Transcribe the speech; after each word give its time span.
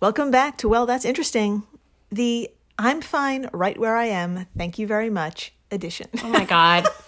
Welcome 0.00 0.30
back 0.30 0.56
to 0.58 0.68
Well, 0.68 0.86
That's 0.86 1.04
Interesting, 1.04 1.64
the 2.10 2.48
I'm 2.78 3.02
fine 3.02 3.50
right 3.52 3.78
where 3.78 3.96
I 3.96 4.06
am, 4.06 4.46
thank 4.56 4.78
you 4.78 4.86
very 4.86 5.10
much 5.10 5.52
edition. 5.70 6.06
Oh 6.24 6.28
my 6.28 6.44
god. 6.44 6.86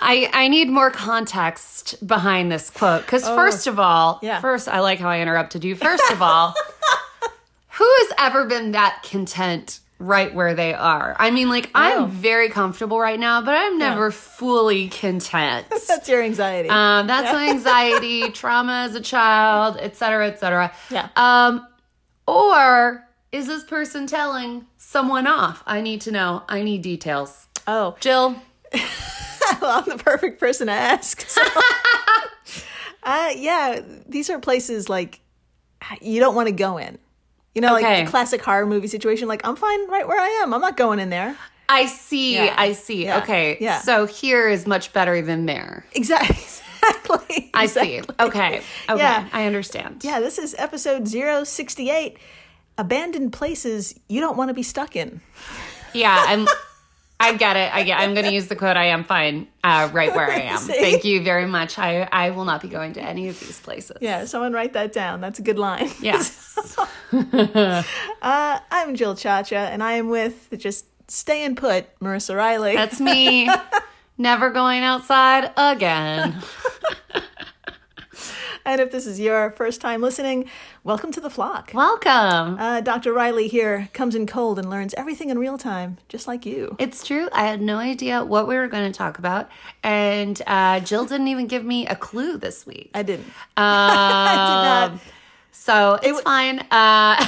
I 0.00 0.30
I 0.32 0.46
need 0.48 0.68
more 0.68 0.90
context 0.92 2.06
behind 2.06 2.52
this 2.52 2.70
quote 2.70 3.04
cuz 3.06 3.24
first 3.26 3.66
of 3.66 3.78
all, 3.80 4.20
Yeah. 4.22 4.40
first 4.40 4.68
I 4.68 4.78
like 4.80 5.00
how 5.00 5.08
I 5.08 5.20
interrupted 5.20 5.64
you. 5.64 5.74
First 5.74 6.08
of 6.12 6.22
all, 6.22 6.54
who 7.70 7.84
has 7.98 8.12
ever 8.18 8.44
been 8.46 8.72
that 8.72 9.02
content 9.02 9.80
right 9.98 10.32
where 10.32 10.54
they 10.54 10.72
are? 10.74 11.16
I 11.18 11.32
mean, 11.32 11.48
like 11.48 11.66
Oh. 11.74 11.80
I'm 12.04 12.10
very 12.10 12.48
comfortable 12.48 13.00
right 13.00 13.18
now, 13.18 13.42
but 13.42 13.54
I'm 13.56 13.76
never 13.76 14.12
fully 14.12 14.88
content. 14.88 15.66
That's 15.88 16.08
your 16.08 16.22
anxiety. 16.22 16.68
Um, 16.70 17.08
that's 17.08 17.32
my 17.32 17.48
anxiety, 17.50 18.30
trauma 18.30 18.84
as 18.88 18.94
a 18.94 19.00
child, 19.00 19.76
et 19.80 19.96
cetera, 19.96 20.28
et 20.28 20.38
cetera. 20.38 20.72
Yeah. 20.90 21.08
Um, 21.16 21.66
or 22.28 23.04
is 23.32 23.46
this 23.46 23.64
person 23.64 24.06
telling 24.06 24.66
someone 24.76 25.26
off? 25.26 25.62
I 25.66 25.80
need 25.80 26.00
to 26.02 26.10
know. 26.10 26.42
I 26.48 26.62
need 26.62 26.82
details. 26.82 27.46
oh, 27.66 27.96
Jill, 28.00 28.36
well, 29.60 29.78
I'm 29.80 29.84
the 29.84 30.02
perfect 30.02 30.38
person 30.40 30.66
to 30.66 30.72
ask. 30.72 31.22
So. 31.28 31.42
uh, 33.02 33.30
yeah, 33.36 33.80
these 34.08 34.30
are 34.30 34.38
places 34.38 34.88
like 34.88 35.20
you 36.00 36.20
don't 36.20 36.34
want 36.34 36.48
to 36.48 36.54
go 36.54 36.76
in. 36.78 36.98
You 37.54 37.62
know, 37.62 37.76
Okay. 37.76 37.84
like 37.96 38.04
the 38.04 38.10
classic 38.10 38.42
horror 38.42 38.66
movie 38.66 38.86
situation. 38.88 39.26
Like, 39.26 39.44
I'm 39.46 39.56
fine 39.56 39.88
right 39.88 40.06
where 40.06 40.20
I 40.20 40.28
am. 40.42 40.54
I'm 40.54 40.60
not 40.60 40.76
going 40.76 40.98
in 41.00 41.10
there. 41.10 41.36
I 41.68 41.86
see. 41.86 42.34
Yeah. 42.34 42.54
I 42.56 42.72
see. 42.72 43.04
Yeah. 43.04 43.18
Okay. 43.18 43.56
Yeah. 43.60 43.80
So 43.80 44.06
here 44.06 44.48
is 44.48 44.66
much 44.66 44.92
better 44.92 45.20
than 45.22 45.46
there. 45.46 45.84
Exactly. 45.94 46.36
Exactly. 46.88 47.50
I 47.54 47.66
see. 47.66 48.00
Okay. 48.00 48.62
Okay. 48.88 48.98
Yeah. 48.98 49.28
I 49.32 49.46
understand. 49.46 50.04
Yeah, 50.04 50.20
this 50.20 50.38
is 50.38 50.54
episode 50.58 51.08
068 51.08 52.18
Abandoned 52.76 53.32
Places 53.32 53.98
You 54.08 54.20
Don't 54.20 54.36
Want 54.36 54.48
to 54.48 54.54
Be 54.54 54.62
Stuck 54.62 54.96
in. 54.96 55.20
Yeah. 55.92 56.16
I'm. 56.26 56.46
I 57.20 57.34
get 57.36 57.56
it. 57.56 57.74
I 57.74 57.82
get. 57.82 57.98
I'm 57.98 58.14
going 58.14 58.26
to 58.26 58.32
use 58.32 58.46
the 58.46 58.54
quote. 58.54 58.76
I 58.76 58.86
am 58.86 59.02
fine. 59.02 59.48
Uh, 59.64 59.88
right 59.92 60.14
where 60.14 60.30
I 60.30 60.42
am. 60.42 60.58
Thank 60.60 61.04
you 61.04 61.20
very 61.24 61.46
much. 61.46 61.76
I 61.76 62.08
I 62.12 62.30
will 62.30 62.44
not 62.44 62.62
be 62.62 62.68
going 62.68 62.92
to 62.92 63.00
any 63.02 63.28
of 63.28 63.40
these 63.40 63.58
places. 63.58 63.96
Yeah, 64.00 64.24
someone 64.26 64.52
write 64.52 64.74
that 64.74 64.92
down. 64.92 65.20
That's 65.20 65.40
a 65.40 65.42
good 65.42 65.58
line. 65.58 65.90
Yes. 66.00 66.56
Uh, 67.12 67.82
I'm 68.70 68.94
Jill 68.94 69.16
Chacha, 69.16 69.56
and 69.56 69.82
I 69.82 69.94
am 69.94 70.08
with 70.10 70.48
just 70.58 70.86
staying 71.10 71.56
put, 71.56 71.86
Marissa 71.98 72.36
Riley. 72.36 72.76
That's 72.76 73.00
me. 73.00 73.50
Never 74.20 74.50
going 74.50 74.82
outside 74.82 75.52
again. 75.56 76.42
and 78.64 78.80
if 78.80 78.90
this 78.90 79.06
is 79.06 79.20
your 79.20 79.52
first 79.52 79.80
time 79.80 80.00
listening, 80.00 80.50
welcome 80.82 81.12
to 81.12 81.20
the 81.20 81.30
flock. 81.30 81.70
Welcome. 81.72 82.58
Uh, 82.58 82.80
Dr. 82.80 83.12
Riley 83.12 83.46
here 83.46 83.88
comes 83.92 84.16
in 84.16 84.26
cold 84.26 84.58
and 84.58 84.68
learns 84.68 84.92
everything 84.94 85.30
in 85.30 85.38
real 85.38 85.56
time, 85.56 85.98
just 86.08 86.26
like 86.26 86.44
you. 86.44 86.74
It's 86.80 87.06
true. 87.06 87.28
I 87.32 87.46
had 87.46 87.62
no 87.62 87.76
idea 87.76 88.24
what 88.24 88.48
we 88.48 88.56
were 88.56 88.66
going 88.66 88.90
to 88.90 88.96
talk 88.96 89.20
about, 89.20 89.48
and 89.84 90.42
uh, 90.48 90.80
Jill 90.80 91.04
didn't 91.04 91.28
even 91.28 91.46
give 91.46 91.64
me 91.64 91.86
a 91.86 91.94
clue 91.94 92.38
this 92.38 92.66
week. 92.66 92.90
I 92.94 93.04
didn't. 93.04 93.26
Um, 93.26 93.32
I 93.56 94.88
did 94.90 94.94
not. 94.96 95.02
So 95.52 95.98
it's 96.02 96.20
fine. 96.22 96.58
Uh, 96.72 97.24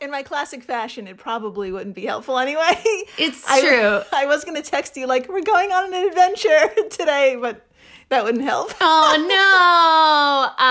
In 0.00 0.10
my 0.10 0.22
classic 0.22 0.62
fashion, 0.64 1.06
it 1.06 1.18
probably 1.18 1.70
wouldn't 1.72 1.94
be 1.94 2.06
helpful 2.06 2.38
anyway. 2.38 2.82
It's 3.18 3.44
I- 3.48 3.60
true. 3.60 4.00
I 4.12 4.26
was 4.26 4.44
going 4.44 4.56
to 4.56 4.68
text 4.68 4.96
you, 4.96 5.06
like, 5.06 5.28
we're 5.28 5.42
going 5.42 5.72
on 5.72 5.92
an 5.92 6.08
adventure 6.08 6.68
today, 6.90 7.36
but 7.40 7.66
that 8.08 8.24
wouldn't 8.24 8.44
help. 8.44 8.72
oh 8.80 10.54
no. 10.58 10.64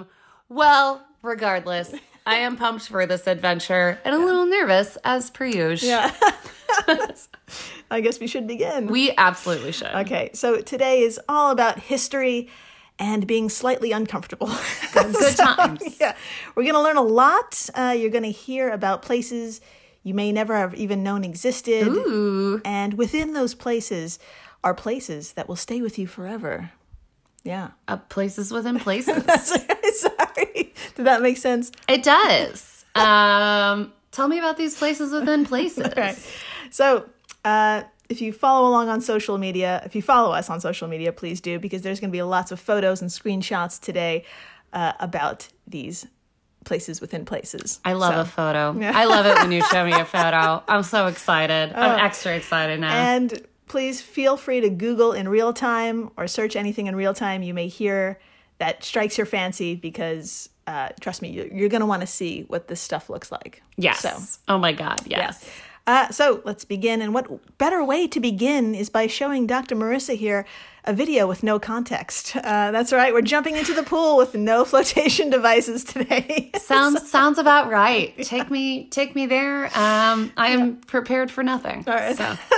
Um. 0.00 0.06
Well, 0.48 1.02
regardless, 1.22 1.94
I 2.26 2.36
am 2.36 2.56
pumped 2.56 2.88
for 2.88 3.06
this 3.06 3.26
adventure 3.26 3.98
and 4.04 4.14
a 4.14 4.18
little 4.18 4.44
nervous 4.46 4.98
as 5.02 5.30
per 5.30 5.46
usual. 5.46 5.88
Yeah. 5.88 6.12
I 7.90 8.00
guess 8.00 8.20
we 8.20 8.26
should 8.26 8.46
begin. 8.46 8.86
We 8.86 9.12
absolutely 9.16 9.72
should. 9.72 9.88
Okay, 9.94 10.30
so 10.34 10.60
today 10.60 11.00
is 11.00 11.20
all 11.28 11.50
about 11.50 11.78
history 11.78 12.48
and 12.98 13.26
being 13.26 13.48
slightly 13.48 13.92
uncomfortable. 13.92 14.50
Good 14.92 15.36
times. 15.36 16.00
yeah, 16.00 16.14
we're 16.54 16.64
going 16.64 16.74
to 16.74 16.82
learn 16.82 16.96
a 16.96 17.02
lot. 17.02 17.68
Uh, 17.74 17.94
you're 17.96 18.10
going 18.10 18.24
to 18.24 18.30
hear 18.30 18.70
about 18.70 19.02
places 19.02 19.60
you 20.02 20.14
may 20.14 20.32
never 20.32 20.56
have 20.56 20.74
even 20.74 21.02
known 21.02 21.24
existed. 21.24 21.86
Ooh. 21.86 22.60
And 22.64 22.94
within 22.94 23.32
those 23.34 23.54
places 23.54 24.18
are 24.64 24.74
places 24.74 25.32
that 25.34 25.48
will 25.48 25.56
stay 25.56 25.80
with 25.80 25.98
you 25.98 26.06
forever. 26.06 26.70
Yeah. 27.44 27.70
Uh, 27.88 27.96
places 27.96 28.52
within 28.52 28.78
places. 28.80 29.24
Sorry. 29.24 30.74
Did 30.94 31.06
that 31.06 31.22
make 31.22 31.36
sense? 31.36 31.72
It 31.88 32.02
does. 32.02 32.84
Um, 32.94 33.92
tell 34.10 34.28
me 34.28 34.38
about 34.38 34.56
these 34.56 34.76
places 34.76 35.12
within 35.12 35.44
places. 35.52 35.86
Okay. 35.86 36.16
So, 36.70 37.08
uh, 37.44 37.82
if 38.12 38.20
you 38.20 38.32
follow 38.32 38.68
along 38.68 38.88
on 38.88 39.00
social 39.00 39.38
media, 39.38 39.82
if 39.84 39.96
you 39.96 40.02
follow 40.02 40.32
us 40.32 40.48
on 40.48 40.60
social 40.60 40.86
media, 40.86 41.10
please 41.12 41.40
do, 41.40 41.58
because 41.58 41.82
there's 41.82 41.98
going 41.98 42.10
to 42.10 42.16
be 42.16 42.22
lots 42.22 42.52
of 42.52 42.60
photos 42.60 43.02
and 43.02 43.10
screenshots 43.10 43.80
today 43.80 44.24
uh, 44.72 44.92
about 45.00 45.48
these 45.66 46.06
places 46.64 47.00
within 47.00 47.24
places. 47.24 47.80
I 47.84 47.94
love 47.94 48.14
So- 48.14 48.20
a 48.20 48.24
photo. 48.24 48.78
I 48.94 49.04
love 49.06 49.26
it 49.26 49.34
when 49.36 49.50
you 49.50 49.64
show 49.64 49.84
me 49.84 49.92
a 49.92 50.04
photo. 50.04 50.62
I'm 50.68 50.84
so 50.84 51.08
excited. 51.08 51.72
I'm 51.74 51.98
extra 51.98 52.36
excited 52.36 52.78
now. 52.78 52.92
And 52.94 53.44
please 53.66 54.00
feel 54.00 54.36
free 54.36 54.60
to 54.60 54.70
Google 54.70 55.12
in 55.12 55.28
real 55.28 55.52
time 55.52 56.10
or 56.16 56.28
search 56.28 56.54
anything 56.54 56.86
in 56.86 56.94
real 56.94 57.14
time 57.14 57.42
you 57.42 57.54
may 57.54 57.66
hear 57.68 58.20
that 58.58 58.84
strikes 58.84 59.18
your 59.18 59.26
fancy 59.26 59.74
because. 59.74 60.48
Uh, 60.64 60.88
trust 61.00 61.22
me, 61.22 61.28
you- 61.30 61.50
you're 61.52 61.68
going 61.68 61.80
to 61.80 61.86
want 61.86 62.02
to 62.02 62.06
see 62.06 62.42
what 62.46 62.68
this 62.68 62.80
stuff 62.80 63.10
looks 63.10 63.32
like. 63.32 63.60
yes. 63.76 63.98
So, 63.98 64.16
oh 64.46 64.58
my 64.58 64.70
God. 64.72 65.00
Yes. 65.04 65.44
Uh, 65.86 66.10
so 66.10 66.40
let's 66.44 66.64
begin. 66.64 67.02
And 67.02 67.12
what 67.12 67.58
better 67.58 67.82
way 67.84 68.06
to 68.06 68.20
begin 68.20 68.74
is 68.74 68.88
by 68.88 69.06
showing 69.06 69.46
Dr. 69.46 69.74
Marissa 69.74 70.16
here 70.16 70.46
a 70.84 70.92
video 70.92 71.26
with 71.28 71.42
no 71.42 71.58
context. 71.58 72.34
Uh, 72.36 72.70
that's 72.70 72.92
right. 72.92 73.12
We're 73.12 73.22
jumping 73.22 73.56
into 73.56 73.72
the 73.74 73.82
pool 73.82 74.16
with 74.16 74.34
no 74.34 74.64
flotation 74.72 75.30
devices 75.30 75.84
today. 75.84 76.50
Sounds 76.58 77.10
sounds 77.10 77.38
about 77.38 77.70
right. 77.70 78.16
Take 78.18 78.50
me 78.50 78.86
take 78.88 79.14
me 79.14 79.26
there. 79.26 79.66
Um, 79.76 80.32
I 80.36 80.48
am 80.48 80.76
prepared 80.76 81.30
for 81.30 81.42
nothing. 81.42 81.84
All 81.86 81.94
right. 81.94 82.16
So 82.16 82.24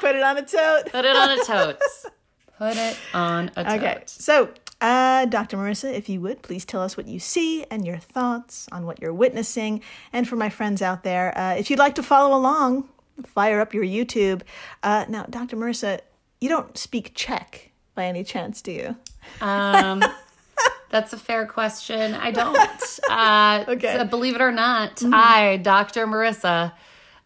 Put 0.00 0.14
it 0.14 0.22
on 0.22 0.36
a 0.38 0.42
tote. 0.42 0.92
put 0.92 1.04
it 1.04 1.16
on 1.16 1.30
a 1.38 1.44
totes. 1.44 2.06
Put 2.58 2.76
it 2.76 2.96
on 3.12 3.50
a 3.56 3.64
tote. 3.64 3.66
Okay. 3.66 4.02
So, 4.06 4.50
uh, 4.80 5.24
Dr. 5.26 5.56
Marissa, 5.56 5.92
if 5.92 6.08
you 6.08 6.20
would, 6.20 6.42
please 6.42 6.64
tell 6.64 6.82
us 6.82 6.96
what 6.96 7.06
you 7.06 7.18
see 7.18 7.64
and 7.70 7.86
your 7.86 7.96
thoughts 7.98 8.68
on 8.72 8.84
what 8.86 9.00
you're 9.00 9.12
witnessing. 9.14 9.80
And 10.12 10.28
for 10.28 10.36
my 10.36 10.50
friends 10.50 10.82
out 10.82 11.02
there, 11.02 11.36
uh, 11.36 11.54
if 11.54 11.70
you'd 11.70 11.78
like 11.78 11.94
to 11.94 12.02
follow 12.02 12.36
along, 12.36 12.88
fire 13.24 13.60
up 13.60 13.72
your 13.72 13.84
YouTube. 13.84 14.42
Uh, 14.82 15.06
now, 15.08 15.24
Dr. 15.30 15.56
Marissa, 15.56 16.00
you 16.40 16.48
don't 16.48 16.76
speak 16.76 17.12
Czech 17.14 17.70
by 17.94 18.04
any 18.04 18.22
chance, 18.22 18.60
do 18.60 18.72
you? 18.72 18.96
Um, 19.40 20.04
that's 20.90 21.14
a 21.14 21.18
fair 21.18 21.46
question. 21.46 22.14
I 22.14 22.30
don't. 22.30 22.58
Uh, 23.08 23.64
Okay. 23.68 23.96
so 23.96 24.04
believe 24.04 24.34
it 24.34 24.42
or 24.42 24.52
not, 24.52 25.02
I, 25.04 25.56
Dr. 25.56 26.06
Marissa, 26.06 26.72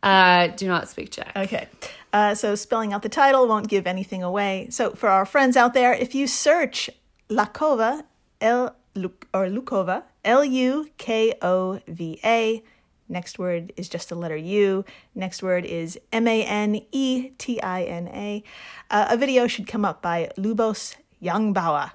uh, 0.05 0.47
do 0.49 0.69
not 0.69 0.89
speak 0.89 1.11
Czech. 1.11 1.33
Okay. 1.35 1.67
Uh, 2.13 2.35
so 2.35 2.55
spelling 2.55 2.93
out 2.93 3.03
the 3.03 3.09
title 3.09 3.47
won't 3.49 3.69
give 3.69 3.87
anything 3.87 4.23
away. 4.23 4.69
So 4.71 4.93
for 4.93 5.09
our 5.09 5.25
friends 5.25 5.57
out 5.57 5.75
there, 5.75 5.93
if 5.93 6.15
you 6.15 6.27
search 6.27 6.89
Lakova, 7.31 8.03
L 8.41 8.75
or 9.33 9.47
Lukova, 9.47 10.03
L 10.25 10.45
U 10.45 10.89
K 10.99 11.35
O 11.43 11.81
V 11.87 12.21
A, 12.25 12.63
next 13.09 13.39
word 13.39 13.73
is 13.77 13.89
just 13.89 14.09
the 14.09 14.15
letter 14.15 14.37
U. 14.37 14.85
Next 15.15 15.43
word 15.43 15.65
is 15.65 15.99
M 16.13 16.27
A 16.27 16.43
N 16.45 16.83
E 16.93 17.31
T 17.39 17.61
I 17.63 17.83
N 17.85 18.09
A. 18.09 18.43
Uh, 18.91 19.07
a 19.11 19.17
video 19.17 19.47
should 19.47 19.67
come 19.67 19.85
up 19.85 20.03
by 20.03 20.31
Lubos 20.37 20.97
Youngbauer. 21.23 21.93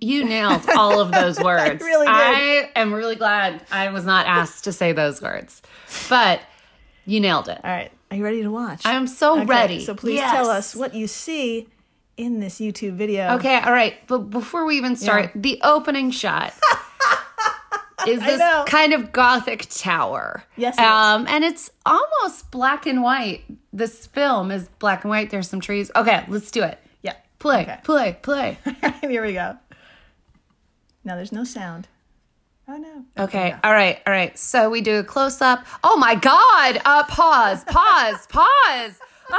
You 0.00 0.24
nailed 0.24 0.66
all 0.76 1.00
of 1.00 1.12
those 1.12 1.40
words. 1.42 1.80
really 1.82 2.06
did. 2.06 2.14
I 2.14 2.70
am 2.76 2.92
really 2.92 3.16
glad 3.16 3.64
I 3.70 3.88
was 3.90 4.04
not 4.04 4.26
asked 4.26 4.64
to 4.64 4.72
say 4.72 4.92
those 4.92 5.22
words, 5.22 5.62
but 6.10 6.40
you 7.06 7.20
nailed 7.20 7.48
it. 7.48 7.58
All 7.64 7.70
right. 7.70 7.90
Are 8.10 8.16
you 8.16 8.22
ready 8.24 8.42
to 8.42 8.50
watch? 8.50 8.82
I'm 8.84 9.06
so 9.06 9.36
Okay, 9.38 9.46
ready. 9.46 9.84
So 9.84 9.94
please 9.94 10.16
Yes. 10.16 10.30
tell 10.30 10.50
us 10.50 10.76
what 10.76 10.94
you 10.94 11.06
see 11.06 11.68
in 12.16 12.40
this 12.40 12.58
YouTube 12.60 12.94
video. 12.94 13.34
Okay, 13.36 13.58
all 13.58 13.72
right. 13.72 13.94
But 14.06 14.30
before 14.30 14.64
we 14.64 14.76
even 14.76 14.96
start, 14.96 15.26
Yeah. 15.34 15.40
the 15.40 15.60
opening 15.62 16.10
shot 16.10 16.52
is 18.06 18.20
this 18.20 18.40
kind 18.66 18.92
of 18.92 19.12
gothic 19.12 19.66
tower. 19.70 20.42
Yes, 20.56 20.76
it 20.78 20.82
is. 20.82 20.86
Um, 20.86 21.26
and 21.28 21.44
it's 21.44 21.70
almost 21.86 22.50
black 22.50 22.86
and 22.86 23.02
white. 23.02 23.42
This 23.72 24.06
film 24.06 24.50
is 24.50 24.68
black 24.78 25.04
and 25.04 25.10
white. 25.10 25.30
There's 25.30 25.48
some 25.48 25.60
trees. 25.60 25.90
Okay, 25.96 26.24
let's 26.28 26.50
do 26.50 26.62
it. 26.62 26.78
Yeah. 27.02 27.14
Play, 27.38 27.62
Okay. 27.62 27.78
play, 27.84 28.18
play. 28.22 28.58
Here 29.00 29.24
we 29.24 29.32
go. 29.32 29.56
Now 31.04 31.16
there's 31.16 31.32
no 31.32 31.44
sound. 31.44 31.88
Oh 32.68 32.76
no. 32.76 33.04
Okay, 33.24 33.54
all 33.64 33.72
right, 33.72 33.98
all 34.06 34.12
right. 34.12 34.38
So 34.38 34.70
we 34.70 34.80
do 34.82 34.98
a 35.00 35.04
close 35.04 35.40
up. 35.40 35.64
Oh 35.82 35.96
my 35.96 36.14
God! 36.14 36.80
Uh, 36.84 37.02
pause, 37.04 37.64
pause, 37.64 38.26
pause. 38.30 39.00
Ah! 39.30 39.38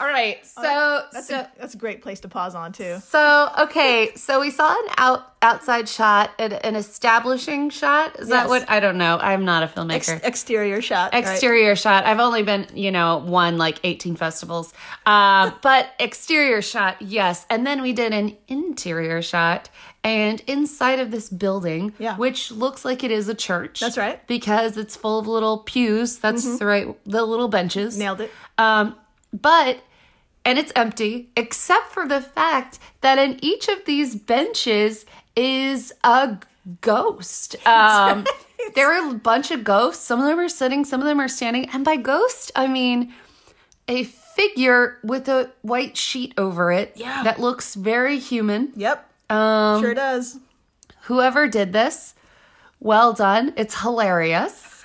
All 0.00 0.06
right. 0.06 0.44
So 0.46 1.02
That's 1.12 1.28
so 1.28 1.40
a, 1.40 1.50
that's 1.58 1.74
a 1.74 1.76
great 1.76 2.00
place 2.02 2.20
to 2.20 2.28
pause 2.28 2.54
on 2.54 2.72
too. 2.72 2.98
so 3.04 3.50
okay. 3.58 4.12
So 4.16 4.40
we 4.40 4.50
saw 4.50 4.70
an 4.72 4.88
out 4.96 5.26
outside 5.42 5.88
shot, 5.88 6.30
an, 6.38 6.52
an 6.52 6.76
establishing 6.76 7.70
shot. 7.70 8.18
Is 8.18 8.28
that 8.28 8.48
what? 8.48 8.68
I 8.70 8.80
don't 8.80 8.98
know. 8.98 9.18
I'm 9.18 9.44
not 9.44 9.62
a 9.62 9.66
filmmaker. 9.66 10.14
Ex- 10.14 10.24
exterior 10.24 10.80
shot. 10.82 11.12
right? 11.12 11.22
exterior 11.22 11.76
shot. 11.76 12.04
I've 12.06 12.20
only 12.20 12.42
been, 12.42 12.66
you 12.74 12.90
know, 12.90 13.18
won 13.18 13.58
like 13.58 13.78
18 13.84 14.16
festivals. 14.16 14.72
Uh, 15.06 15.50
but 15.62 15.88
exterior 15.98 16.62
shot, 16.62 17.00
yes. 17.00 17.46
And 17.50 17.66
then 17.66 17.82
we 17.82 17.92
did 17.92 18.12
an 18.12 18.36
interior 18.48 19.22
shot. 19.22 19.70
And 20.02 20.40
inside 20.46 20.98
of 20.98 21.10
this 21.10 21.28
building, 21.28 21.92
Yeah. 21.98 22.16
which 22.16 22.50
looks 22.50 22.84
like 22.86 23.04
it 23.04 23.10
is 23.10 23.28
a 23.28 23.34
church. 23.34 23.80
That's 23.80 23.98
right. 23.98 24.16
Mm-hmm. 24.16 24.24
Because 24.28 24.76
it's 24.78 24.96
full 24.96 25.18
of 25.18 25.26
little 25.26 25.58
pews. 25.58 26.18
That's 26.18 26.58
the 26.58 26.64
right, 26.64 26.96
the 27.04 27.22
little 27.24 27.48
benches. 27.48 27.98
Nailed 27.98 28.22
it. 28.22 28.30
Um, 28.56 28.94
but 29.32 29.78
and 30.44 30.58
it's 30.58 30.72
empty 30.76 31.30
except 31.36 31.92
for 31.92 32.06
the 32.08 32.20
fact 32.20 32.78
that 33.02 33.18
in 33.18 33.38
each 33.42 33.68
of 33.68 33.84
these 33.84 34.14
benches 34.16 35.04
is 35.36 35.92
a 36.04 36.38
ghost. 36.80 37.56
Um, 37.66 38.26
there 38.74 38.92
are 38.92 39.10
a 39.10 39.14
bunch 39.14 39.50
of 39.50 39.64
ghosts. 39.64 40.04
Some 40.04 40.20
of 40.20 40.26
them 40.26 40.38
are 40.38 40.48
sitting, 40.48 40.84
some 40.84 41.00
of 41.00 41.06
them 41.06 41.18
are 41.20 41.28
standing. 41.28 41.68
And 41.70 41.84
by 41.84 41.96
ghost, 41.96 42.52
I 42.54 42.66
mean 42.66 43.12
a 43.88 44.04
figure 44.04 44.98
with 45.02 45.28
a 45.28 45.50
white 45.62 45.96
sheet 45.96 46.34
over 46.38 46.70
it 46.70 46.92
Yeah. 46.94 47.22
that 47.24 47.40
looks 47.40 47.74
very 47.74 48.18
human. 48.18 48.72
Yep. 48.76 49.10
Um, 49.30 49.80
Sure 49.82 49.94
does. 49.94 50.38
whoever 51.02 51.48
did 51.48 51.72
this, 51.72 52.14
well 52.80 53.12
done. 53.12 53.54
It's 53.56 53.80
hilarious. 53.80 54.84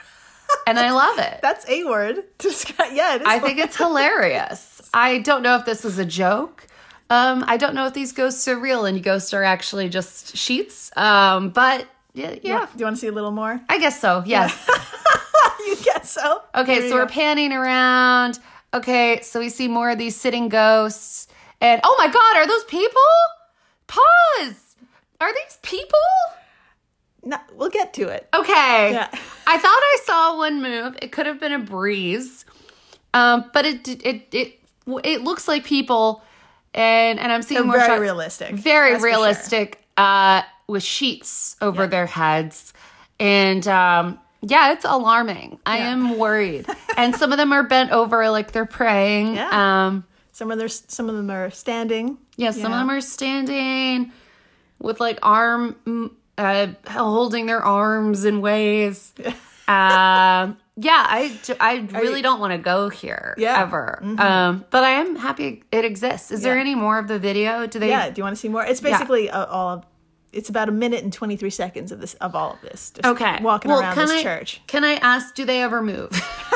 and 0.67 0.79
I 0.79 0.91
love 0.91 1.19
it. 1.19 1.39
That's 1.43 1.67
a 1.69 1.83
word. 1.83 2.23
describe- 2.37 2.93
yeah. 2.93 3.19
I 3.25 3.39
think 3.39 3.59
it's 3.59 3.75
hilarious. 3.75 4.74
I 4.95 5.19
don't 5.19 5.43
know 5.43 5.57
if 5.57 5.65
this 5.65 5.83
was 5.83 5.99
a 5.99 6.05
joke. 6.05 6.65
Um, 7.09 7.43
I 7.47 7.57
don't 7.57 7.75
know 7.75 7.85
if 7.85 7.93
these 7.93 8.13
ghosts 8.13 8.47
are 8.47 8.57
real 8.57 8.85
and 8.85 9.03
ghosts 9.03 9.33
are 9.33 9.43
actually 9.43 9.89
just 9.89 10.35
sheets. 10.37 10.89
Um, 10.97 11.49
but 11.49 11.85
yeah, 12.13 12.35
yeah, 12.41 12.65
Do 12.71 12.79
you 12.79 12.85
want 12.85 12.95
to 12.95 13.01
see 13.01 13.07
a 13.07 13.11
little 13.11 13.31
more? 13.31 13.59
I 13.67 13.77
guess 13.77 13.99
so. 13.99 14.23
Yes. 14.25 14.67
you 15.67 15.75
guess 15.83 16.11
so. 16.11 16.41
Okay, 16.55 16.75
Here 16.75 16.89
so 16.89 16.95
we're 16.95 17.05
go. 17.05 17.11
panning 17.11 17.51
around. 17.51 18.39
Okay, 18.73 19.19
so 19.21 19.39
we 19.39 19.49
see 19.49 19.67
more 19.67 19.89
of 19.91 19.97
these 19.97 20.15
sitting 20.15 20.47
ghosts. 20.47 21.27
And 21.59 21.81
oh 21.83 21.95
my 21.99 22.07
god, 22.07 22.37
are 22.37 22.47
those 22.47 22.63
people? 22.63 23.01
Pause. 23.87 24.77
Are 25.19 25.33
these 25.33 25.57
people? 25.61 25.99
No, 27.23 27.37
we'll 27.53 27.69
get 27.69 27.93
to 27.95 28.07
it. 28.07 28.29
Okay. 28.33 28.91
Yeah. 28.93 29.07
I 29.47 29.57
thought 29.57 29.65
I 29.65 29.97
saw 30.05 30.37
one 30.37 30.61
move. 30.61 30.97
It 31.01 31.11
could 31.11 31.25
have 31.25 31.39
been 31.39 31.53
a 31.53 31.59
breeze. 31.59 32.45
Um, 33.13 33.49
but 33.53 33.65
it 33.65 33.87
it 33.87 34.27
it 34.31 34.59
it 35.03 35.21
looks 35.23 35.47
like 35.47 35.63
people 35.63 36.21
and 36.73 37.19
and 37.19 37.31
I'm 37.31 37.41
seeing 37.41 37.59
They're 37.61 37.67
more 37.67 37.77
very 37.77 37.87
shots. 37.89 38.01
realistic. 38.01 38.55
Very 38.55 38.93
for 38.93 38.99
sure. 38.99 39.09
realistic 39.09 39.81
uh 39.97 40.41
with 40.67 40.83
sheets 40.83 41.55
over 41.61 41.87
their 41.87 42.05
heads. 42.05 42.73
And 43.19 43.67
um 43.67 44.19
yeah, 44.41 44.73
it's 44.73 44.85
alarming. 44.85 45.59
I 45.65 45.77
am 45.77 46.17
worried. 46.19 46.67
and 46.97 47.15
some 47.15 47.31
of 47.31 47.37
them 47.37 47.51
are 47.51 47.63
bent 47.63 47.91
over 47.91 48.29
like 48.29 48.51
they're 48.51 48.65
praying. 48.65 49.35
Yeah. 49.35 49.85
Um 49.87 50.05
Some 50.31 50.51
of 50.51 50.57
their 50.59 50.67
some 50.69 51.09
of 51.09 51.15
them 51.15 51.29
are 51.31 51.49
standing. 51.49 52.17
yeah, 52.37 52.51
some 52.51 52.71
Yeah. 52.71 52.81
of 52.81 52.87
them 52.87 52.89
are 52.91 53.01
standing 53.01 54.11
with 54.79 54.99
like 54.99 55.17
arm, 55.23 55.75
mm, 55.87 56.11
uh, 56.37 56.67
holding 56.91 57.45
their 57.45 57.63
arms 57.63 58.25
in 58.25 58.41
ways. 58.41 59.13
um, 59.67 60.57
yeah, 60.77 61.05
I, 61.07 61.37
I 61.59 61.87
really 61.93 62.21
don't 62.21 62.39
want 62.39 62.51
to 62.51 62.57
go 62.57 62.89
here 62.89 63.33
Yeah. 63.37 63.61
ever. 63.61 63.99
Um, 64.17 64.65
but 64.69 64.83
I 64.83 64.91
am 64.91 65.15
happy 65.15 65.63
it 65.71 65.85
exists. 65.85 66.31
Is 66.31 66.41
there 66.41 66.57
any 66.57 66.75
more 66.75 66.99
of 66.99 67.07
the 67.07 67.17
video? 67.19 67.65
Do 67.65 67.79
they? 67.79 67.89
Yeah. 67.89 68.09
Do 68.09 68.19
you 68.19 68.23
want 68.23 68.35
to 68.35 68.39
see 68.39 68.49
more? 68.49 68.65
It's 68.65 68.81
basically 68.81 69.29
uh, 69.29 69.45
all. 69.45 69.69
Of, 69.77 69.85
it's 70.33 70.49
about 70.49 70.67
a 70.67 70.73
minute 70.73 71.01
and 71.01 71.13
twenty 71.13 71.37
three 71.37 71.49
seconds 71.49 71.93
of 71.93 72.01
this 72.01 72.13
of 72.15 72.35
all 72.35 72.51
of 72.53 72.61
this. 72.61 72.91
Just 72.91 73.05
Okay. 73.05 73.37
Walking 73.41 73.71
Well, 73.71 73.79
around 73.79 73.95
this 73.97 74.11
I, 74.11 74.21
church. 74.23 74.61
Can 74.67 74.83
I 74.83 74.95
ask? 74.95 75.33
Do 75.33 75.45
they 75.45 75.61
ever 75.61 75.81
move? 75.81 76.09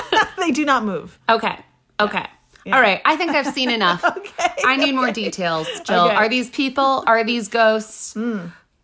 they 0.38 0.52
do 0.52 0.66
not 0.66 0.84
move. 0.84 1.18
okay. 1.30 1.60
Okay. 2.00 2.26
All 2.72 2.82
right. 2.82 3.02
I 3.06 3.16
think 3.16 3.32
I've 3.32 3.48
seen 3.48 3.70
enough. 3.80 4.04
Okay. 4.04 4.54
I 4.66 4.76
need 4.76 4.94
more 4.94 5.12
details, 5.12 5.68
Jill. 5.86 6.06
Okay. 6.08 6.16
Are 6.16 6.28
these 6.30 6.50
people? 6.50 7.04
Are 7.08 7.24
these 7.24 7.48
ghosts? 7.48 8.16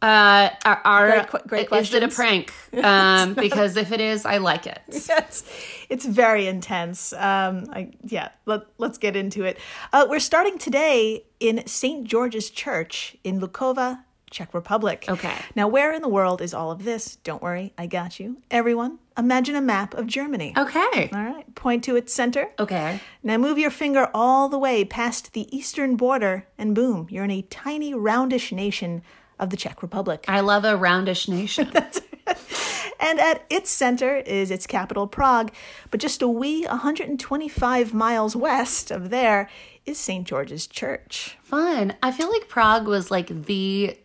Uh, 0.01 0.50
are, 0.65 0.81
are 0.86 1.25
Great 1.47 1.69
great 1.69 1.81
is 1.81 1.94
it 1.94 2.03
a 2.03 2.07
prank? 2.07 2.53
Um, 2.83 3.33
because 3.36 3.77
if 3.77 3.92
it 3.94 4.01
is, 4.01 4.25
I 4.25 4.38
like 4.38 4.68
it. 4.68 4.81
Yes, 5.07 5.44
it's 5.89 6.06
very 6.06 6.45
intense. 6.45 7.13
Um, 7.13 7.68
I, 7.71 7.92
yeah, 8.03 8.30
let, 8.45 8.63
let's 8.77 8.97
get 8.97 9.15
into 9.15 9.44
it. 9.45 9.57
Uh, 9.94 10.06
we're 10.09 10.19
starting 10.19 10.57
today 10.57 11.24
in 11.39 11.65
St. 11.65 12.06
George's 12.06 12.50
Church 12.50 13.15
in 13.24 13.39
Lukova, 13.39 14.03
Czech 14.30 14.53
Republic. 14.53 15.06
Okay. 15.07 15.33
Now, 15.56 15.68
where 15.69 15.94
in 15.94 16.01
the 16.01 16.09
world 16.09 16.42
is 16.42 16.53
all 16.53 16.69
of 16.69 16.83
this? 16.83 17.15
Don't 17.18 17.42
worry, 17.42 17.74
I 17.77 17.88
got 17.88 18.19
you. 18.19 18.42
Everyone, 18.51 19.00
imagine 19.18 19.56
a 19.56 19.62
map 19.62 19.94
of 19.94 20.06
Germany. 20.07 20.53
Okay. 20.57 21.09
All 21.13 21.24
right, 21.24 21.56
point 21.56 21.83
to 21.86 21.95
its 21.95 22.13
center. 22.13 22.50
Okay. 22.59 23.00
Now 23.24 23.38
move 23.38 23.57
your 23.57 23.71
finger 23.71 24.09
all 24.13 24.50
the 24.50 24.59
way 24.59 24.83
past 24.83 25.31
the 25.31 25.56
eastern 25.56 25.95
border, 25.95 26.45
and 26.57 26.75
boom, 26.75 27.07
you're 27.09 27.24
in 27.24 27.31
a 27.31 27.44
tiny, 27.44 27.94
roundish 27.94 28.51
nation 28.51 29.01
of 29.39 29.49
the 29.49 29.57
Czech 29.57 29.81
Republic. 29.81 30.25
I 30.27 30.39
love 30.41 30.65
a 30.65 30.77
roundish 30.77 31.27
nation. 31.27 31.71
And 32.99 33.19
at 33.19 33.45
its 33.49 33.69
center 33.69 34.17
is 34.17 34.49
its 34.49 34.65
capital, 34.65 35.05
Prague, 35.05 35.51
but 35.91 35.99
just 35.99 36.21
a 36.21 36.27
wee 36.27 36.65
125 36.65 37.93
miles 37.93 38.35
west 38.35 38.89
of 38.89 39.09
there 39.09 39.49
is 39.85 39.99
St. 39.99 40.25
George's 40.25 40.65
Church. 40.65 41.37
Fun. 41.43 41.93
I 42.01 42.11
feel 42.11 42.31
like 42.31 42.47
Prague 42.47 42.87
was 42.87 43.11
like 43.11 43.27
the, 43.45 43.97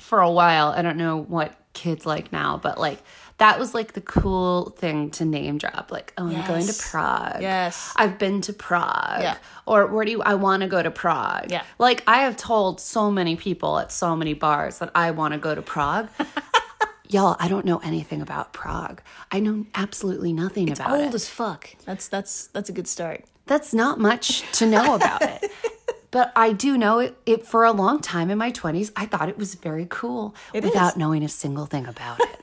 for 0.00 0.20
a 0.20 0.30
while, 0.30 0.68
I 0.68 0.82
don't 0.82 0.96
know 0.96 1.18
what 1.18 1.54
kids 1.74 2.06
like 2.06 2.32
now, 2.32 2.56
but 2.56 2.78
like 2.78 2.98
that 3.38 3.58
was 3.58 3.72
like 3.72 3.92
the 3.92 4.00
cool 4.00 4.70
thing 4.70 5.10
to 5.12 5.24
name 5.24 5.58
drop. 5.58 5.90
Like, 5.90 6.12
oh, 6.18 6.28
I'm 6.28 6.46
going 6.46 6.66
to 6.66 6.82
Prague. 6.90 7.40
Yes. 7.40 7.92
I've 7.96 8.18
been 8.18 8.40
to 8.42 8.52
Prague. 8.52 9.22
Yeah. 9.22 9.36
Or 9.64 9.86
where 9.86 10.04
do 10.04 10.10
you, 10.10 10.22
I 10.22 10.34
want 10.34 10.62
to 10.62 10.68
go 10.68 10.82
to 10.82 10.90
Prague. 10.90 11.50
Yeah. 11.50 11.62
Like 11.78 12.02
I 12.06 12.18
have 12.18 12.36
told 12.36 12.80
so 12.80 13.10
many 13.10 13.36
people 13.36 13.78
at 13.78 13.92
so 13.92 14.16
many 14.16 14.34
bars 14.34 14.78
that 14.78 14.90
I 14.94 15.12
want 15.12 15.34
to 15.34 15.38
go 15.38 15.54
to 15.54 15.62
Prague. 15.62 16.08
Y'all, 17.08 17.36
I 17.38 17.48
don't 17.48 17.64
know 17.64 17.78
anything 17.78 18.20
about 18.20 18.52
Prague. 18.52 19.00
I 19.32 19.40
know 19.40 19.64
absolutely 19.74 20.32
nothing 20.32 20.70
about 20.70 21.00
it. 21.00 21.04
Old 21.04 21.14
as 21.14 21.26
fuck. 21.26 21.70
That's 21.86 22.06
that's 22.06 22.48
that's 22.48 22.68
a 22.68 22.72
good 22.72 22.86
start. 22.86 23.24
That's 23.46 23.72
not 23.72 23.98
much 23.98 24.42
to 24.58 24.66
know 24.66 24.94
about 24.94 25.22
it. 25.22 25.50
But 26.10 26.32
I 26.34 26.52
do 26.52 26.78
know 26.78 27.00
it, 27.00 27.16
it 27.26 27.46
for 27.46 27.64
a 27.64 27.72
long 27.72 28.00
time 28.00 28.30
in 28.30 28.38
my 28.38 28.50
20s. 28.50 28.90
I 28.96 29.04
thought 29.04 29.28
it 29.28 29.36
was 29.36 29.54
very 29.54 29.86
cool 29.90 30.34
without 30.54 30.92
is. 30.92 30.96
knowing 30.96 31.22
a 31.22 31.28
single 31.28 31.66
thing 31.66 31.86
about 31.86 32.20
it. 32.20 32.37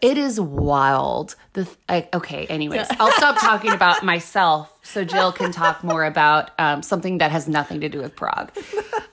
It 0.00 0.18
is 0.18 0.40
wild. 0.40 1.36
The 1.54 1.64
th- 1.64 1.76
I, 1.88 2.08
okay, 2.14 2.46
anyways, 2.46 2.86
I'll 2.98 3.12
stop 3.12 3.40
talking 3.40 3.72
about 3.72 4.02
myself 4.04 4.73
so 4.84 5.02
Jill 5.02 5.32
can 5.32 5.50
talk 5.50 5.82
more 5.82 6.04
about 6.04 6.50
um, 6.58 6.82
something 6.82 7.18
that 7.18 7.32
has 7.32 7.48
nothing 7.48 7.80
to 7.80 7.88
do 7.88 8.00
with 8.00 8.14
Prague. 8.14 8.52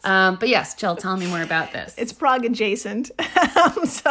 Um, 0.04 0.38
but 0.38 0.50
yes, 0.50 0.74
Jill, 0.74 0.96
tell 0.96 1.16
me 1.16 1.28
more 1.28 1.44
about 1.44 1.74
this. 1.74 1.94
It's 1.96 2.12
Prague 2.12 2.44
adjacent. 2.44 3.12
um, 3.56 3.86
so, 3.86 4.10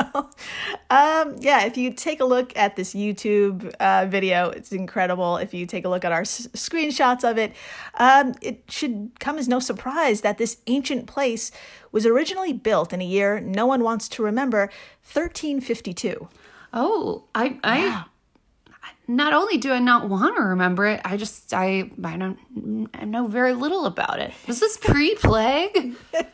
um, 0.88 1.35
yeah, 1.40 1.64
if 1.64 1.76
you 1.76 1.93
take 1.93 2.21
a 2.21 2.25
look 2.25 2.57
at 2.57 2.76
this 2.76 2.95
YouTube 2.95 3.75
uh, 3.81 4.07
video, 4.07 4.50
it's 4.50 4.71
incredible. 4.71 5.37
If 5.37 5.52
you 5.52 5.67
take 5.67 5.85
a 5.85 5.88
look 5.88 6.05
at 6.05 6.12
our 6.12 6.21
s- 6.21 6.47
screenshots 6.52 7.29
of 7.29 7.38
it, 7.38 7.55
um, 7.95 8.35
it 8.40 8.62
should 8.69 9.11
come 9.19 9.37
as 9.37 9.49
no 9.49 9.59
surprise 9.59 10.21
that 10.21 10.38
this 10.38 10.59
ancient 10.69 11.09
place 11.09 11.50
was 11.90 12.07
originally 12.07 12.52
built 12.52 12.93
in 12.93 13.00
a 13.00 13.05
year 13.05 13.40
no 13.40 13.67
one 13.67 13.83
wants 13.83 14.09
to 14.11 14.23
remember 14.23 14.71
1352. 15.12 16.29
Oh, 16.73 17.25
I, 17.35 17.59
I, 17.64 18.05
not 19.17 19.33
only 19.33 19.59
do 19.59 19.73
I 19.73 19.79
not 19.81 20.09
want 20.09 20.37
to 20.37 20.43
remember 20.43 20.87
it, 20.87 21.00
I 21.05 21.17
just, 21.17 21.52
I, 21.52 21.90
I 22.05 22.17
don't, 22.17 22.38
I 22.95 23.05
know 23.05 23.26
very 23.26 23.52
little 23.55 23.87
about 23.87 24.21
it. 24.21 24.33
Was 24.47 24.61
this 24.61 24.76
pre-plague? 24.76 25.95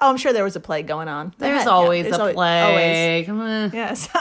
Oh, 0.00 0.08
I'm 0.10 0.16
sure 0.16 0.32
there 0.32 0.44
was 0.44 0.54
a 0.54 0.60
plague 0.60 0.86
going 0.86 1.08
on. 1.08 1.34
There's 1.38 1.58
had- 1.62 1.66
yeah, 1.66 1.72
always 1.72 2.04
there's 2.04 2.16
a 2.16 2.20
always- 2.20 2.34
plague. 2.36 3.28
always. 3.28 3.74
Yeah, 3.74 3.94
so, 3.94 4.20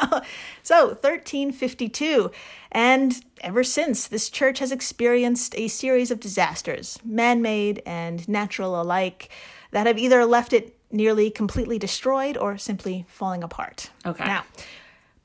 so 0.64 0.88
1352. 0.88 2.32
And 2.72 3.24
ever 3.42 3.64
since, 3.64 4.08
this 4.08 4.30
church 4.32 4.58
has 4.58 4.72
experienced 4.72 5.54
a 5.56 5.68
series 5.68 6.10
of 6.10 6.20
disasters, 6.20 6.98
man 7.06 7.44
made 7.44 7.84
and 7.86 8.28
natural 8.28 8.82
alike, 8.82 9.30
that 9.70 9.86
have 9.86 10.00
either 10.00 10.26
left 10.26 10.52
it 10.52 10.76
nearly 10.92 11.30
completely 11.30 11.78
destroyed 11.78 12.38
or 12.38 12.58
simply 12.58 13.06
falling 13.08 13.44
apart. 13.44 13.92
Okay. 14.06 14.26
Now, 14.26 14.44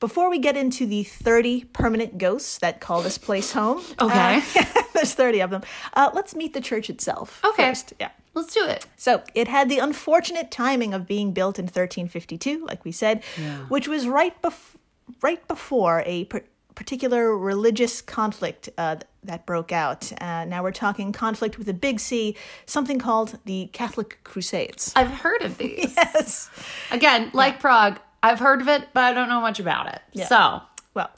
before 0.03 0.29
we 0.29 0.37
get 0.37 0.57
into 0.57 0.85
the 0.85 1.01
30 1.05 1.63
permanent 1.71 2.17
ghosts 2.17 2.57
that 2.57 2.81
call 2.81 3.01
this 3.01 3.17
place 3.17 3.53
home, 3.53 3.81
Okay. 4.01 4.41
uh, 4.59 4.65
there's 4.93 5.13
30 5.13 5.39
of 5.39 5.49
them, 5.49 5.61
uh, 5.93 6.09
let's 6.13 6.35
meet 6.35 6.53
the 6.53 6.59
church 6.59 6.89
itself. 6.89 7.39
Okay. 7.45 7.69
First. 7.69 7.93
Yeah. 8.01 8.09
Let's 8.33 8.53
do 8.53 8.65
it. 8.67 8.85
So 8.97 9.21
it 9.33 9.47
had 9.47 9.69
the 9.69 9.79
unfortunate 9.79 10.51
timing 10.51 10.93
of 10.93 11.07
being 11.07 11.31
built 11.31 11.57
in 11.57 11.65
1352, 11.67 12.65
like 12.65 12.83
we 12.83 12.91
said, 12.91 13.23
which 13.69 13.87
was 13.87 14.05
right 14.05 14.35
bef- 14.41 14.75
right 15.21 15.47
before 15.47 16.03
a 16.05 16.25
par- 16.25 16.43
particular 16.75 17.37
religious 17.37 18.01
conflict 18.01 18.67
uh, 18.77 18.97
that 19.23 19.45
broke 19.45 19.71
out. 19.71 20.11
Uh, 20.21 20.43
now 20.43 20.63
we're 20.63 20.71
talking 20.73 21.13
conflict 21.13 21.57
with 21.57 21.69
a 21.69 21.73
big 21.73 22.01
C, 22.01 22.35
something 22.65 22.99
called 22.99 23.39
the 23.45 23.69
Catholic 23.71 24.17
Crusades. 24.25 24.91
I've 24.97 25.11
heard 25.11 25.43
of 25.43 25.57
these. 25.57 25.95
Yes. 26.03 26.49
Again, 26.91 27.29
like 27.33 27.59
Prague, 27.61 27.99
I've 28.23 28.39
heard 28.39 28.61
of 28.61 28.67
it, 28.67 28.87
but 28.93 29.03
I 29.03 29.13
don't 29.13 29.29
know 29.29 29.41
much 29.41 29.59
about 29.59 29.87
it. 29.93 30.27
So, 30.27 30.61
Well, 30.95 31.11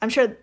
I'm 0.00 0.08
sure 0.08 0.36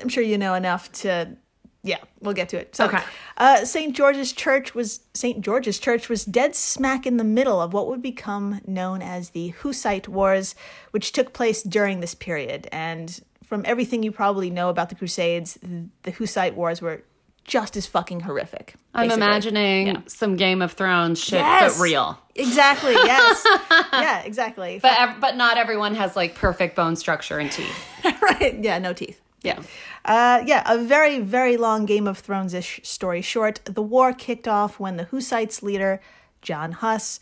I'm 0.00 0.08
sure 0.08 0.22
you 0.22 0.38
know 0.38 0.54
enough 0.54 0.90
to 1.02 1.36
yeah, 1.82 1.98
we'll 2.20 2.34
get 2.34 2.48
to 2.48 2.58
it. 2.58 2.74
So, 2.74 2.86
Okay. 2.86 2.98
uh, 3.36 3.64
St. 3.64 3.94
George's 3.94 4.32
Church 4.32 4.74
was 4.74 5.00
St. 5.14 5.40
George's 5.40 5.78
Church 5.78 6.08
was 6.08 6.24
dead 6.24 6.56
smack 6.56 7.06
in 7.06 7.16
the 7.16 7.24
middle 7.24 7.60
of 7.60 7.72
what 7.72 7.86
would 7.86 8.02
become 8.02 8.60
known 8.66 9.02
as 9.02 9.30
the 9.30 9.48
Hussite 9.62 10.08
Wars, 10.08 10.54
which 10.90 11.12
took 11.12 11.32
place 11.32 11.62
during 11.62 12.00
this 12.00 12.14
period. 12.14 12.68
And 12.72 13.20
from 13.44 13.62
everything 13.64 14.02
you 14.02 14.10
probably 14.10 14.50
know 14.50 14.68
about 14.68 14.88
the 14.88 14.96
Crusades, 14.96 15.58
the 16.02 16.10
Hussite 16.10 16.56
Wars 16.56 16.82
were 16.82 17.04
just 17.46 17.76
as 17.76 17.86
fucking 17.86 18.20
horrific. 18.20 18.74
I'm 18.94 19.10
imagining 19.10 19.86
Yeah. 19.88 20.00
some 20.06 20.36
Game 20.36 20.62
of 20.62 20.72
Thrones 20.72 21.22
shit, 21.22 21.38
Yes. 21.40 21.76
but 21.76 21.82
real. 21.82 22.18
Exactly. 22.34 22.92
Yes. 23.04 23.44
yeah. 23.92 24.20
Exactly. 24.22 24.80
But 24.82 24.98
ev- 24.98 25.20
but 25.20 25.36
not 25.36 25.56
everyone 25.58 25.94
has 25.94 26.16
like 26.16 26.34
perfect 26.34 26.74
bone 26.76 26.96
structure 26.96 27.38
and 27.38 27.50
teeth. 27.52 27.84
right. 28.22 28.56
Yeah. 28.62 28.78
No 28.78 28.92
teeth. 28.92 29.20
Yeah. 29.42 29.60
Uh, 30.04 30.42
yeah, 30.46 30.62
a 30.66 30.78
very, 30.78 31.20
very 31.20 31.56
long 31.56 31.84
Game 31.86 32.06
of 32.08 32.18
Thrones 32.18 32.52
ish 32.54 32.80
story 32.82 33.22
short. 33.22 33.60
The 33.64 33.82
war 33.82 34.12
kicked 34.12 34.48
off 34.48 34.78
when 34.80 34.96
the 34.96 35.04
Hussites 35.04 35.62
leader, 35.62 36.00
John 36.42 36.72
Huss, 36.72 37.20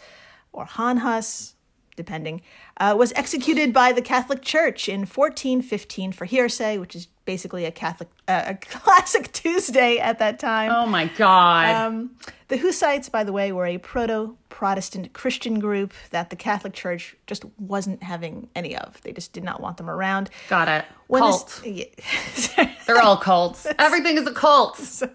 or 0.53 0.65
Han 0.65 0.99
Huss, 0.99 1.55
depending, 1.97 2.41
uh, 2.79 2.95
was 2.97 3.13
executed 3.15 3.73
by 3.73 3.93
the 3.93 4.03
Catholic 4.03 4.43
Church 4.43 4.89
in 4.89 5.01
1415 5.07 6.13
for 6.13 6.25
hearsay, 6.25 6.79
which 6.79 6.95
is 6.97 7.09
basically 7.25 7.65
a 7.65 7.71
Catholic, 7.71 8.09
uh, 8.29 8.43
a 8.47 8.55
classic 8.55 9.33
Tuesday 9.33 9.99
at 9.99 10.19
that 10.19 10.39
time. 10.39 10.71
Oh 10.71 10.87
my 10.87 11.07
god. 11.07 11.75
Um, 11.75 12.11
the 12.49 12.59
Hussites, 12.59 13.09
by 13.09 13.25
the 13.25 13.33
way, 13.33 13.53
were 13.53 13.67
a 13.67 13.79
proto 13.79 14.37
Protestant 14.49 15.13
Christian 15.13 15.59
group 15.59 15.93
that 16.11 16.31
the 16.31 16.37
Catholic 16.37 16.75
Church 16.75 17.17
just 17.27 17.45
wasn't 17.59 18.03
having 18.03 18.49
any 18.55 18.77
of. 18.77 19.01
They 19.03 19.13
just 19.13 19.33
did 19.33 19.43
not 19.43 19.61
want 19.61 19.79
them 19.79 19.91
around. 19.91 20.31
Got 20.49 20.69
it. 20.69 20.85
When 21.09 21.23
Cult. 21.23 21.63
This, 21.65 22.55
yeah. 22.57 22.73
They're 22.87 23.01
all 23.01 23.17
cults. 23.17 23.67
Everything 23.79 24.17
is 24.17 24.27
a 24.27 24.33
cult. 24.33 24.77
So, 24.77 25.09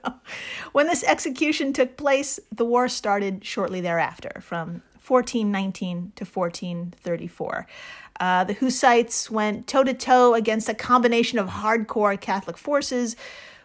when 0.73 0.87
this 0.87 1.03
execution 1.03 1.71
took 1.71 1.97
place, 1.97 2.39
the 2.51 2.65
war 2.65 2.87
started 2.89 3.45
shortly 3.45 3.79
thereafter, 3.79 4.41
from 4.41 4.81
1419 5.09 6.13
to 6.15 6.25
1434. 6.25 7.67
Uh, 8.19 8.43
the 8.43 8.53
Hussites 8.53 9.29
went 9.31 9.65
toe 9.67 9.83
to 9.83 9.93
toe 9.93 10.33
against 10.33 10.69
a 10.69 10.73
combination 10.73 11.39
of 11.39 11.47
hardcore 11.49 12.19
Catholic 12.19 12.57
forces, 12.57 13.15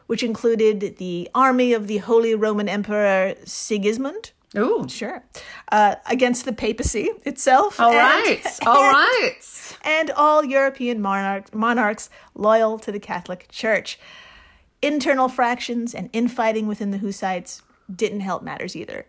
which 0.07 0.23
included 0.23 0.97
the 0.99 1.29
army 1.35 1.73
of 1.73 1.87
the 1.87 1.99
Holy 1.99 2.35
Roman 2.35 2.69
Emperor 2.69 3.35
Sigismund. 3.45 4.33
Ooh. 4.57 4.87
Sure. 4.89 5.25
Uh, 5.73 5.97
against 6.07 6.45
the 6.45 6.53
papacy 6.53 7.11
itself. 7.25 7.81
All 7.81 7.91
and- 7.93 7.99
right. 7.99 8.59
All 8.67 8.85
and- 8.85 8.95
right. 8.95 9.77
and 9.83 10.11
all 10.13 10.45
European 10.45 11.01
monarch- 11.03 11.53
monarchs 11.53 12.09
loyal 12.37 12.79
to 12.79 12.93
the 12.93 13.01
Catholic 13.01 13.49
Church. 13.51 13.99
Internal 14.81 15.29
fractions 15.29 15.95
and 15.95 16.09
infighting 16.13 16.69
within 16.69 16.93
the 16.93 16.99
Hussites 16.99 17.63
didn't 17.93 18.21
help 18.21 18.43
matters 18.45 18.77
either. 18.77 19.07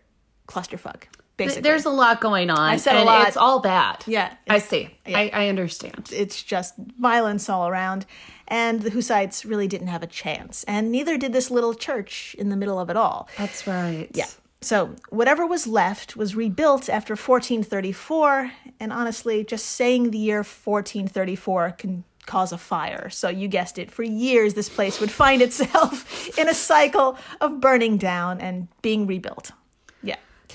Clusterfuck, 0.48 1.04
basically. 1.36 1.62
There's 1.62 1.84
a 1.84 1.90
lot 1.90 2.20
going 2.20 2.50
on. 2.50 2.58
I 2.58 2.76
said 2.76 2.96
a 2.96 3.04
lot. 3.04 3.28
It's 3.28 3.36
all 3.36 3.60
bad. 3.60 4.02
Yeah. 4.06 4.34
I 4.48 4.58
see. 4.58 4.90
I, 5.06 5.30
I 5.32 5.48
understand. 5.48 6.10
it's 6.12 6.42
just 6.42 6.74
violence 6.98 7.48
all 7.48 7.68
around. 7.68 8.06
And 8.48 8.82
the 8.82 8.90
Hussites 8.90 9.44
really 9.44 9.66
didn't 9.66 9.88
have 9.88 10.02
a 10.02 10.06
chance. 10.06 10.64
And 10.64 10.92
neither 10.92 11.18
did 11.18 11.32
this 11.32 11.50
little 11.50 11.74
church 11.74 12.36
in 12.38 12.48
the 12.48 12.56
middle 12.56 12.78
of 12.78 12.90
it 12.90 12.96
all. 12.96 13.28
That's 13.38 13.66
right. 13.66 14.08
Yeah. 14.12 14.26
So 14.60 14.96
whatever 15.10 15.46
was 15.46 15.66
left 15.66 16.16
was 16.16 16.34
rebuilt 16.34 16.88
after 16.88 17.12
1434, 17.12 18.50
and 18.80 18.92
honestly, 18.92 19.44
just 19.44 19.66
saying 19.66 20.10
the 20.10 20.18
year 20.18 20.38
1434 20.38 21.72
can 21.72 22.04
cause 22.24 22.52
a 22.52 22.58
fire. 22.58 23.08
So 23.10 23.28
you 23.28 23.48
guessed 23.48 23.78
it, 23.78 23.90
for 23.90 24.02
years 24.02 24.54
this 24.54 24.68
place 24.68 25.00
would 25.00 25.10
find 25.10 25.42
itself 25.42 26.36
in 26.38 26.48
a 26.48 26.54
cycle 26.54 27.18
of 27.40 27.60
burning 27.60 27.96
down 27.98 28.40
and 28.40 28.68
being 28.82 29.06
rebuilt. 29.06 29.52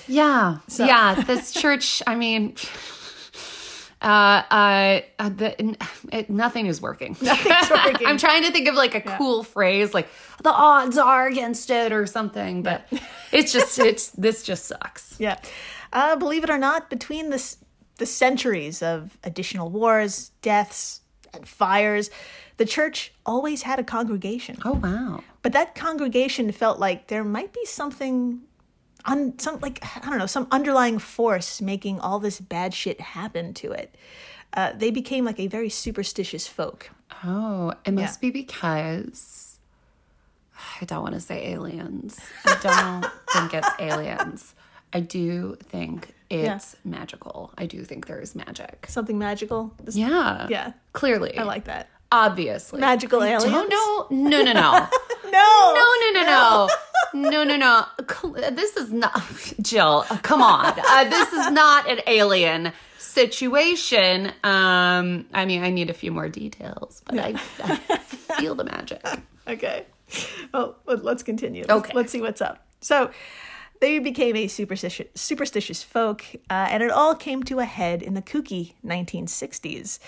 Yeah. 0.08 0.58
Yeah. 0.78 0.86
Yeah. 0.86 1.22
This 1.24 1.52
church, 1.52 2.02
I 2.06 2.14
mean, 2.14 2.54
uh, 4.00 4.04
uh, 4.50 5.00
uh, 5.18 5.28
the, 5.28 5.76
it, 6.12 6.28
nothing 6.28 6.66
is 6.66 6.80
working. 6.80 7.16
Nothing's 7.20 7.70
working. 7.70 8.06
I'm 8.06 8.18
trying 8.18 8.42
to 8.44 8.50
think 8.50 8.68
of 8.68 8.74
like 8.74 8.94
a 8.94 9.00
cool 9.00 9.44
phrase, 9.44 9.94
like 9.94 10.08
the 10.42 10.50
odds 10.50 10.98
are 10.98 11.26
against 11.28 11.70
it 11.70 11.92
or 11.92 12.06
something, 12.06 12.62
but 12.62 12.86
it's 13.30 13.52
just, 13.52 13.78
it's, 13.78 14.10
this 14.10 14.42
just 14.42 14.66
sucks. 14.66 15.16
Yeah. 15.20 15.38
Uh, 15.92 16.16
believe 16.16 16.42
it 16.42 16.50
or 16.50 16.58
not, 16.58 16.90
between 16.90 17.30
the, 17.30 17.56
the 17.98 18.06
centuries 18.06 18.82
of 18.82 19.18
additional 19.22 19.70
wars, 19.70 20.30
deaths, 20.40 21.02
and 21.32 21.46
fires, 21.46 22.10
the 22.56 22.64
church 22.64 23.12
always 23.24 23.62
had 23.62 23.78
a 23.78 23.84
congregation. 23.84 24.58
Oh, 24.64 24.72
wow. 24.72 25.22
But 25.42 25.52
that 25.52 25.74
congregation 25.74 26.50
felt 26.50 26.78
like 26.78 27.08
there 27.08 27.24
might 27.24 27.52
be 27.52 27.64
something, 27.66 28.40
un, 29.04 29.38
some 29.38 29.58
like 29.60 29.82
I 29.96 30.08
don't 30.08 30.18
know, 30.18 30.26
some 30.26 30.46
underlying 30.50 30.98
force 30.98 31.60
making 31.60 32.00
all 32.00 32.18
this 32.18 32.40
bad 32.40 32.74
shit 32.74 33.00
happen 33.00 33.54
to 33.54 33.72
it. 33.72 33.94
Uh, 34.54 34.72
they 34.76 34.90
became 34.90 35.24
like 35.24 35.40
a 35.40 35.46
very 35.46 35.68
superstitious 35.68 36.46
folk. 36.46 36.90
Oh, 37.24 37.72
it 37.84 37.92
must 37.92 38.20
be 38.20 38.30
because 38.30 39.58
I 40.80 40.84
don't 40.84 41.02
want 41.02 41.14
to 41.14 41.20
say 41.20 41.52
aliens. 41.52 42.20
I 42.44 42.58
don't 42.62 43.06
think 43.32 43.54
it's 43.54 43.68
aliens. 43.78 44.54
I 44.92 45.00
do 45.00 45.56
think 45.62 46.14
it's 46.28 46.76
magical. 46.84 47.52
I 47.56 47.66
do 47.66 47.82
think 47.84 48.06
there 48.06 48.18
is 48.20 48.34
magic. 48.34 48.86
Something 48.88 49.18
magical. 49.18 49.72
This- 49.82 49.96
Yeah. 49.96 50.46
Yeah. 50.50 50.72
Clearly. 50.92 51.36
I 51.38 51.44
like 51.44 51.64
that. 51.64 51.88
Obviously. 52.10 52.80
Magical 52.80 53.22
aliens. 53.22 53.44
Don't 53.44 53.70
know. 53.70 54.06
No, 54.10 54.42
no, 54.42 54.52
no. 54.52 54.52
No. 54.52 54.88
No, 55.30 55.94
no, 56.02 56.10
no, 56.12 56.22
no. 56.26 56.68
No, 57.14 57.44
no, 57.44 57.56
no. 57.56 57.84
This 58.52 58.76
is 58.76 58.92
not, 58.92 59.20
Jill, 59.60 60.02
come 60.22 60.42
on. 60.42 60.66
Uh, 60.78 61.04
this 61.08 61.32
is 61.32 61.50
not 61.50 61.88
an 61.90 62.00
alien 62.06 62.72
situation. 62.98 64.26
Um, 64.42 65.26
I 65.34 65.44
mean, 65.44 65.62
I 65.62 65.70
need 65.70 65.90
a 65.90 65.94
few 65.94 66.10
more 66.12 66.28
details, 66.28 67.02
but 67.06 67.18
I, 67.18 67.34
I 67.62 67.76
feel 68.38 68.54
the 68.54 68.64
magic. 68.64 69.04
Okay. 69.48 69.86
Well, 70.54 70.76
let- 70.86 71.02
let's 71.04 71.24
continue. 71.24 71.64
Let's- 71.68 71.80
Okay. 71.80 71.92
Let's 71.94 72.12
see 72.12 72.20
what's 72.20 72.40
up. 72.40 72.64
So 72.80 73.10
they 73.82 73.98
became 73.98 74.36
a 74.36 74.46
superstitious, 74.46 75.08
superstitious 75.16 75.82
folk, 75.82 76.24
uh, 76.48 76.68
and 76.70 76.84
it 76.84 76.90
all 76.92 77.16
came 77.16 77.42
to 77.42 77.58
a 77.58 77.64
head 77.64 78.00
in 78.00 78.14
the 78.14 78.22
kooky 78.22 78.74
1960s. 78.86 79.98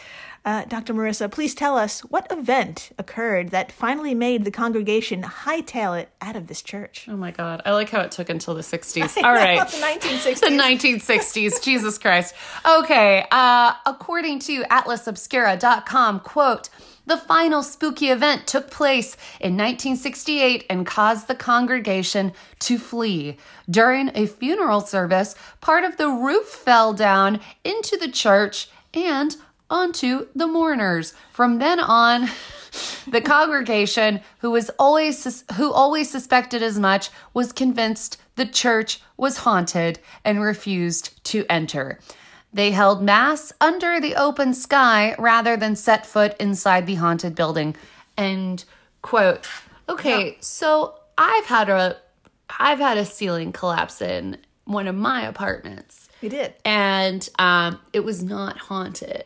Uh, 0.45 0.65
Dr. 0.67 0.95
Marissa, 0.95 1.29
please 1.29 1.57
tell 1.57 1.77
us 1.77 2.03
what 2.03 2.31
event 2.31 2.91
occurred 2.99 3.49
that 3.51 3.73
finally 3.73 4.15
made 4.15 4.45
the 4.45 4.53
congregation 4.53 5.25
hightail 5.25 6.01
it 6.01 6.11
out 6.21 6.37
of 6.37 6.47
this 6.47 6.63
church. 6.63 7.09
Oh 7.11 7.17
my 7.17 7.33
God. 7.33 7.63
I 7.65 7.73
like 7.73 7.91
how 7.91 8.03
it 8.03 8.13
took 8.13 8.29
until 8.29 8.55
the 8.55 8.61
60s. 8.61 9.17
All 9.25 9.33
right. 9.33 9.69
the 9.69 9.77
1960s. 9.79 10.41
the 10.41 10.47
1960s. 10.47 11.61
Jesus 11.61 11.99
Christ. 11.99 12.37
Okay. 12.65 13.27
Uh, 13.33 13.73
according 13.87 14.39
to 14.41 14.63
atlasobscura.com, 14.65 16.21
quote, 16.21 16.69
the 17.07 17.17
final 17.17 17.63
spooky 17.63 18.09
event 18.11 18.47
took 18.47 18.71
place 18.71 19.17
in 19.41 19.53
1968 19.57 20.65
and 20.71 20.87
caused 20.87 21.29
the 21.29 21.35
congregation 21.35 22.33
to 22.61 22.79
flee. 22.79 23.37
During 23.69 24.11
a 24.15 24.27
funeral 24.27 24.81
service, 24.81 25.35
part 25.61 25.85
of 25.85 25.97
the 25.97 26.09
roof 26.09 26.47
fell 26.47 26.93
down 26.93 27.41
into 27.63 27.97
the 27.97 28.11
church 28.11 28.69
and 28.93 29.37
onto 29.69 30.29
the 30.35 30.47
mourners. 30.47 31.15
From 31.33 31.59
then 31.59 31.81
on, 31.81 32.29
the 33.07 33.21
congregation, 33.21 34.21
who 34.39 34.51
was 34.51 34.71
always 34.79 35.45
who 35.55 35.73
always 35.73 36.11
suspected 36.11 36.63
as 36.63 36.79
much, 36.79 37.11
was 37.33 37.53
convinced 37.53 38.21
the 38.37 38.47
church 38.47 39.01
was 39.17 39.39
haunted 39.39 39.99
and 40.25 40.41
refused 40.41 41.23
to 41.25 41.45
enter. 41.49 41.99
They 42.55 42.71
held 42.71 43.03
mass 43.03 43.53
under 43.61 44.01
the 44.01 44.15
open 44.15 44.55
sky 44.55 45.15
rather 45.19 45.57
than 45.57 45.75
set 45.77 46.07
foot 46.07 46.37
inside 46.39 46.87
the 46.87 46.95
haunted 46.95 47.35
building. 47.35 47.75
End 48.17 48.65
quote. 49.03 49.47
Okay, 49.89 50.39
so 50.41 50.95
I've 51.19 51.45
had 51.47 51.69
a 51.69 51.97
I've 52.59 52.79
had 52.79 52.97
a 52.97 53.05
ceiling 53.05 53.53
collapse 53.53 54.01
in 54.01 54.39
one 54.67 54.87
of 54.87 54.95
my 54.95 55.27
apartments 55.27 56.09
You 56.23 56.31
did. 56.31 56.55
and 56.65 57.29
um, 57.39 57.81
it 57.93 58.01
was 58.01 58.23
not 58.23 58.57
haunted 58.57 59.25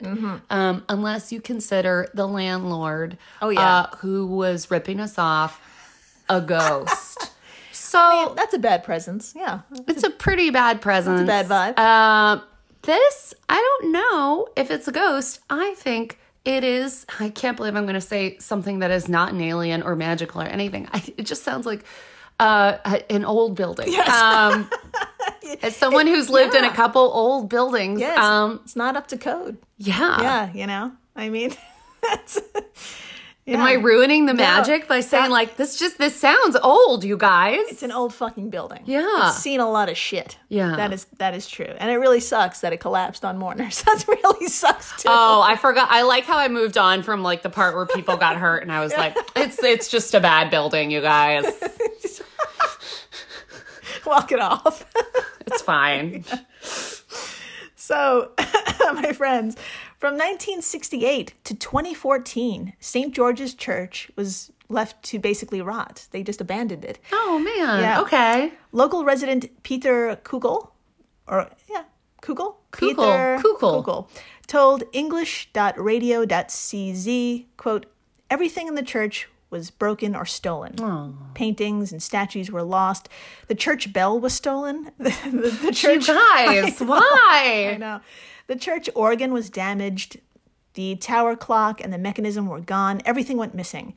um, 0.51 0.83
unless 0.89 1.31
you 1.31 1.41
consider 1.41 2.09
the 2.15 2.27
landlord 2.27 3.13
Mm-hmm. 3.13 3.45
Oh, 3.45 3.49
yeah. 3.51 3.61
uh, 3.93 3.97
who 3.99 4.27
was 4.27 4.69
ripping 4.71 4.99
us 4.99 5.17
off 5.19 5.61
a 6.29 6.41
ghost 6.41 7.31
so 7.73 8.33
That's 8.37 8.55
a 8.55 8.59
bad 8.59 8.83
presence. 8.83 9.33
Yeah. 9.37 9.61
it's 9.87 10.03
a 10.03 10.11
pretty 10.11 10.51
bad 10.51 10.81
presence 10.81 11.25
bad 11.27 11.47
vibe. 11.47 11.79
uh, 11.79 12.43
this 12.89 13.35
i 13.49 13.55
don't 13.55 13.93
know 13.93 14.49
if 14.57 14.71
it's 14.71 14.89
a 14.89 14.93
ghost 14.93 15.41
i 15.51 15.75
think 15.75 16.19
it 16.45 16.65
is. 16.65 17.05
I 17.21 17.29
can't 17.29 17.59
believe 17.59 17.77
I'm 17.77 17.83
going 17.85 17.95
to 17.95 18.01
say 18.01 18.39
something 18.39 18.79
that 18.79 18.91
is 18.91 19.07
not 19.07 19.33
an 19.35 19.41
alien 19.43 19.83
or 19.83 19.95
magical 19.97 20.41
or 20.41 20.47
anything. 20.47 20.89
I, 20.91 21.03
it 21.19 21.25
just 21.27 21.43
sounds 21.43 21.67
like 21.67 21.85
uh, 22.41 22.79
an 23.11 23.27
old 23.27 23.55
building. 23.55 23.95
Um, 24.09 24.71
as 25.63 25.77
someone 25.77 26.07
who's 26.07 26.31
lived 26.31 26.55
in 26.55 26.65
a 26.65 26.71
couple 26.73 27.03
old 27.03 27.51
buildings, 27.51 28.01
Yes, 28.01 28.19
um, 28.19 28.61
it's 28.65 28.77
not 28.77 28.97
up 28.97 29.09
to 29.09 29.19
code. 29.19 29.59
yeah. 29.77 30.23
Yeah, 30.23 30.53
you 30.55 30.67
know. 30.67 30.93
I 31.15 31.29
mean, 31.29 31.51
that's. 32.03 32.39
Am 33.49 33.63
I 33.63 33.73
ruining 33.73 34.27
the 34.27 34.35
No. 34.35 34.43
magic 34.43 34.87
by 34.87 35.01
saying 35.01 35.25
That- 35.25 35.31
like 35.31 35.57
this? 35.57 35.77
Just 35.79 35.97
this 35.99 36.15
sounds 36.15 36.57
old, 36.63 37.03
you 37.03 37.17
guys. 37.17 37.61
It's 37.69 37.83
an 37.83 37.91
old 37.93 38.13
fucking 38.15 38.51
building. 38.51 38.81
Yeah. 38.85 39.29
It's 39.29 39.39
seen 39.39 39.59
a 39.61 39.71
lot 39.71 39.89
of 39.89 39.97
shit. 39.97 40.37
Yeah. 40.49 40.77
That 40.77 40.93
is 40.93 41.07
that 41.19 41.35
is 41.35 41.49
true. 41.49 41.73
And 41.79 41.91
it 41.91 41.97
really 41.97 42.21
sucks 42.21 42.61
that 42.61 42.73
it 42.73 42.77
collapsed 42.79 43.25
on 43.25 43.39
mourners. 43.39 43.83
That 43.89 44.05
really 44.07 44.47
sucks 44.49 45.03
too. 45.03 45.09
Oh, 45.11 45.41
I 45.41 45.57
forgot. 45.57 45.89
I 45.91 46.03
like 46.03 46.25
how 46.25 46.37
I 46.37 46.49
moved 46.49 46.77
on 46.77 47.03
from 47.03 47.23
like 47.23 47.43
the 47.43 47.51
part 47.51 47.75
where 47.75 47.87
people 47.87 48.17
got 48.19 48.37
hurt, 48.37 48.63
and 48.63 48.71
I 48.71 48.81
was 48.81 48.93
like, 48.95 49.17
"It's 49.37 49.63
it's 49.63 49.89
just 49.89 50.15
a 50.15 50.21
bad 50.21 50.51
building, 50.51 50.91
you 50.91 51.01
guys. 51.01 51.45
Walk 54.07 54.33
it 54.33 54.41
off. 54.41 54.85
It's 55.47 55.63
fine." 55.63 56.25
So, 57.77 58.33
my 58.95 59.13
friends, 59.15 59.57
from 59.99 60.15
1968 60.15 61.35
to 61.45 61.55
2014, 61.55 62.73
St. 62.79 63.15
George's 63.15 63.55
Church 63.55 64.11
was 64.17 64.51
left 64.69 65.03
to 65.03 65.19
basically 65.19 65.61
rot. 65.61 66.07
They 66.13 66.23
just 66.23 66.41
abandoned 66.41 66.85
it. 66.85 66.99
Oh 67.13 67.39
man. 67.39 67.81
Yeah. 67.81 68.01
Okay. 68.03 68.53
Local 68.73 69.05
resident 69.05 69.63
Peter 69.63 70.19
Kugel, 70.25 70.71
or 71.27 71.51
yeah, 71.69 71.85
Kugel? 72.23 72.55
Kugel, 72.73 72.97
Peter 72.97 73.39
Kugel. 73.43 73.85
Kugel 73.85 74.09
told 74.47 74.85
English.radio.cz, 74.93 77.45
quote, 77.57 77.87
everything 78.31 78.69
in 78.69 78.75
the 78.75 78.83
church 78.83 79.29
was 79.51 79.71
broken 79.71 80.15
or 80.15 80.27
stolen. 80.27 81.17
Paintings 81.35 81.93
and 81.93 82.03
statues 82.03 82.51
were 82.51 82.63
lost. 82.63 83.09
The 83.47 83.55
church 83.55 83.93
bell 83.93 84.19
was 84.19 84.35
stolen. 84.35 84.91
The, 84.99 85.11
the, 85.31 85.51
the 85.51 85.67
You 85.67 85.73
church 85.73 86.07
guys, 86.07 86.81
I 86.81 86.85
why? 86.85 87.77
know. 87.79 88.01
The 88.47 88.57
church 88.57 88.89
organ 88.95 89.33
was 89.33 89.51
damaged. 89.51 90.21
The 90.75 90.97
tower 90.97 91.35
clock 91.37 91.81
and 91.83 91.93
the 91.93 91.99
mechanism 91.99 92.47
were 92.47 92.61
gone. 92.61 93.01
Everything 93.05 93.37
went 93.37 93.55
missing. 93.55 93.95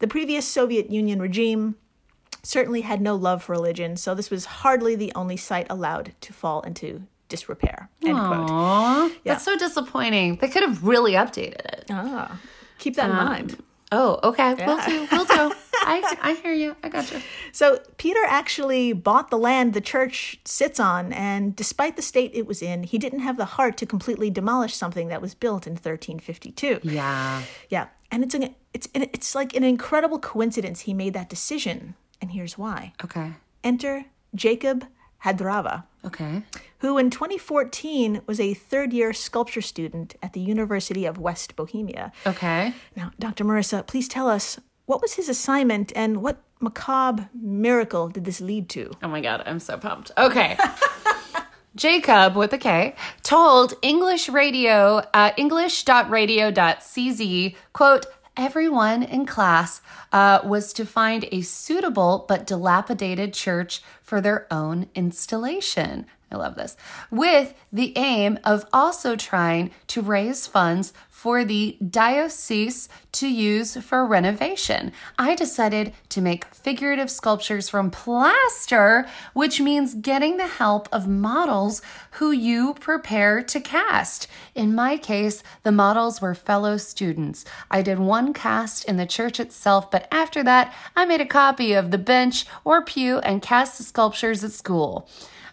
The 0.00 0.08
previous 0.08 0.46
Soviet 0.46 0.90
Union 0.90 1.20
regime 1.20 1.76
certainly 2.42 2.82
had 2.82 3.00
no 3.00 3.14
love 3.16 3.42
for 3.42 3.52
religion, 3.52 3.96
so 3.96 4.14
this 4.14 4.30
was 4.30 4.44
hardly 4.44 4.94
the 4.94 5.12
only 5.14 5.36
site 5.36 5.66
allowed 5.68 6.12
to 6.20 6.32
fall 6.32 6.60
into 6.62 7.02
disrepair. 7.28 7.90
End 8.04 8.16
quote. 8.16 8.50
Aw, 8.50 9.10
that's 9.24 9.44
so 9.44 9.56
disappointing. 9.56 10.36
They 10.36 10.48
could 10.48 10.62
have 10.62 10.84
really 10.84 11.12
updated 11.12 11.64
it. 11.66 11.84
Ah, 11.90 12.38
keep 12.78 12.94
that 12.96 13.10
in 13.10 13.16
mind. 13.16 13.62
Oh, 13.90 14.20
okay. 14.22 14.54
We'll 14.54 14.84
do. 14.84 15.08
We'll 15.10 15.24
do. 15.24 15.54
I 15.74 16.16
I 16.20 16.32
hear 16.34 16.52
you. 16.52 16.76
I 16.82 16.88
got 16.88 17.10
you. 17.10 17.20
So 17.52 17.78
Peter 17.96 18.20
actually 18.26 18.92
bought 18.92 19.30
the 19.30 19.38
land 19.38 19.72
the 19.72 19.80
church 19.80 20.40
sits 20.44 20.78
on, 20.78 21.12
and 21.12 21.56
despite 21.56 21.96
the 21.96 22.02
state 22.02 22.32
it 22.34 22.46
was 22.46 22.60
in, 22.60 22.82
he 22.82 22.98
didn't 22.98 23.20
have 23.20 23.36
the 23.36 23.44
heart 23.44 23.76
to 23.78 23.86
completely 23.86 24.28
demolish 24.30 24.74
something 24.74 25.08
that 25.08 25.22
was 25.22 25.34
built 25.34 25.66
in 25.66 25.72
1352. 25.72 26.80
Yeah. 26.82 27.42
Yeah, 27.70 27.86
and 28.10 28.22
it's 28.22 28.34
an 28.34 28.54
it's 28.74 28.88
it's 28.92 29.34
like 29.34 29.54
an 29.56 29.64
incredible 29.64 30.18
coincidence 30.18 30.80
he 30.80 30.92
made 30.92 31.14
that 31.14 31.28
decision, 31.28 31.94
and 32.20 32.32
here's 32.32 32.58
why. 32.58 32.92
Okay. 33.02 33.32
Enter 33.64 34.04
Jakub 34.36 34.86
Hadrava, 35.24 35.84
Okay. 36.08 36.42
who 36.78 36.98
in 36.98 37.10
2014 37.10 38.22
was 38.26 38.40
a 38.40 38.54
third-year 38.54 39.12
sculpture 39.12 39.60
student 39.60 40.14
at 40.22 40.32
the 40.32 40.40
University 40.40 41.04
of 41.06 41.18
West 41.18 41.54
Bohemia. 41.56 42.12
Okay. 42.26 42.72
Now, 42.96 43.12
Dr. 43.18 43.44
Marissa, 43.44 43.86
please 43.86 44.08
tell 44.08 44.28
us 44.28 44.58
what 44.86 45.02
was 45.02 45.14
his 45.14 45.28
assignment 45.28 45.92
and 45.94 46.22
what 46.22 46.42
macabre 46.60 47.28
miracle 47.34 48.08
did 48.08 48.24
this 48.24 48.40
lead 48.40 48.68
to? 48.70 48.90
Oh 49.02 49.08
my 49.08 49.20
god, 49.20 49.42
I'm 49.46 49.60
so 49.60 49.76
pumped. 49.76 50.10
Okay. 50.16 50.56
Jakub 51.76 52.34
with 52.34 52.52
a 52.52 52.58
K 52.58 52.94
told 53.22 53.74
English 53.82 54.28
radio, 54.28 55.02
uh, 55.14 55.30
english.radio.cz, 55.36 57.54
quote, 57.72 58.06
everyone 58.36 59.02
in 59.02 59.26
class 59.26 59.80
uh, 60.12 60.40
was 60.44 60.72
to 60.72 60.84
find 60.86 61.26
a 61.30 61.40
suitable 61.42 62.24
but 62.28 62.46
dilapidated 62.46 63.34
church 63.34 63.82
for 64.08 64.22
their 64.22 64.46
own 64.50 64.88
installation. 64.94 66.06
I 66.32 66.36
love 66.36 66.54
this. 66.54 66.78
With 67.10 67.52
the 67.70 67.92
aim 67.96 68.38
of 68.42 68.64
also 68.72 69.16
trying 69.16 69.70
to 69.88 70.00
raise 70.00 70.46
funds 70.46 70.94
for 71.18 71.44
the 71.44 71.76
diocese 71.90 72.88
to 73.10 73.26
use 73.26 73.76
for 73.78 74.06
renovation. 74.06 74.92
I 75.18 75.34
decided 75.34 75.92
to 76.10 76.20
make 76.20 76.44
figurative 76.54 77.10
sculptures 77.10 77.68
from 77.68 77.90
plaster, 77.90 79.04
which 79.32 79.60
means 79.60 79.96
getting 79.96 80.36
the 80.36 80.46
help 80.46 80.88
of 80.92 81.08
models 81.08 81.82
who 82.12 82.30
you 82.30 82.74
prepare 82.74 83.42
to 83.42 83.60
cast. 83.60 84.28
In 84.54 84.76
my 84.76 84.96
case, 84.96 85.42
the 85.64 85.72
models 85.72 86.20
were 86.20 86.36
fellow 86.36 86.76
students. 86.76 87.44
I 87.68 87.82
did 87.82 87.98
one 87.98 88.32
cast 88.32 88.84
in 88.84 88.96
the 88.96 89.04
church 89.04 89.40
itself, 89.40 89.90
but 89.90 90.06
after 90.12 90.44
that, 90.44 90.72
I 90.94 91.04
made 91.04 91.20
a 91.20 91.26
copy 91.26 91.72
of 91.72 91.90
the 91.90 91.98
bench 91.98 92.46
or 92.62 92.84
pew 92.84 93.18
and 93.18 93.42
cast 93.42 93.76
the 93.76 93.82
sculptures 93.82 94.44
at 94.44 94.52
school. 94.52 95.08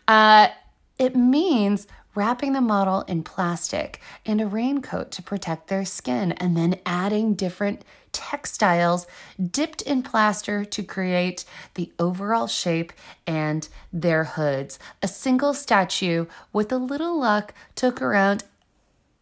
Uh, 0.08 0.50
it 0.98 1.16
means 1.16 1.88
wrapping 2.16 2.54
the 2.54 2.62
model 2.62 3.02
in 3.02 3.24
plastic 3.24 4.00
and 4.26 4.42
a 4.42 4.48
raincoat 4.48 5.12
to 5.12 5.22
protect 5.22 5.68
their 5.68 5.86
skin, 5.86 6.32
and 6.34 6.56
then 6.56 6.80
adding 6.86 7.36
different 7.36 7.84
textiles 8.12 9.06
dipped 9.52 9.82
in 9.82 10.02
plaster 10.02 10.64
to 10.64 10.82
create 10.82 11.44
the 11.74 11.92
overall 12.00 12.48
shape 12.48 12.94
and 13.28 13.68
their 13.92 14.24
hoods. 14.24 14.80
A 15.04 15.08
single 15.08 15.54
statue, 15.54 16.26
with 16.54 16.72
a 16.72 16.78
little 16.78 17.20
luck, 17.20 17.54
took 17.76 18.02
around 18.02 18.46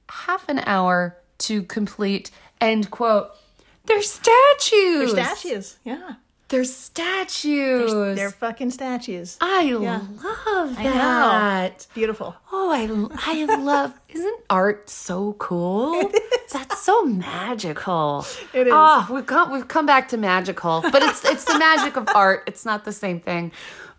half 0.10 0.48
an 0.48 0.60
hour 0.60 1.18
to 1.40 1.64
complete. 1.64 2.30
End 2.62 2.92
quote. 2.92 3.32
They're 3.86 4.02
statues. 4.02 5.14
They're 5.14 5.36
Statues, 5.36 5.78
yeah. 5.84 6.14
They're 6.54 6.64
statues. 6.66 8.16
They're 8.16 8.30
fucking 8.30 8.70
statues. 8.70 9.40
I 9.42 9.72
love 9.72 10.78
I 10.78 10.84
know. 10.84 10.92
that. 10.94 11.88
Beautiful. 11.96 12.36
Oh, 12.52 12.70
I 12.70 12.84
I 13.32 13.46
love. 13.56 14.00
Isn't 14.10 14.40
art 14.52 14.88
so 14.88 15.34
cool? 15.40 16.12
That's 16.52 16.80
so 16.80 17.06
magical. 17.06 18.24
It 18.54 18.68
is. 18.68 18.74
Ah, 18.76 19.10
we've 19.12 19.26
come 19.26 19.52
we've 19.52 19.68
come 19.68 19.88
back 19.88 20.10
to 20.10 20.18
magical, 20.18 20.82
but 20.92 21.02
it's 21.02 21.26
it's 21.26 21.44
the 21.44 21.58
magic 21.58 21.98
of 21.98 22.08
art. 22.14 22.44
It's 22.46 22.66
not 22.66 22.86
the 22.86 22.94
same 22.94 23.20
thing, 23.20 23.52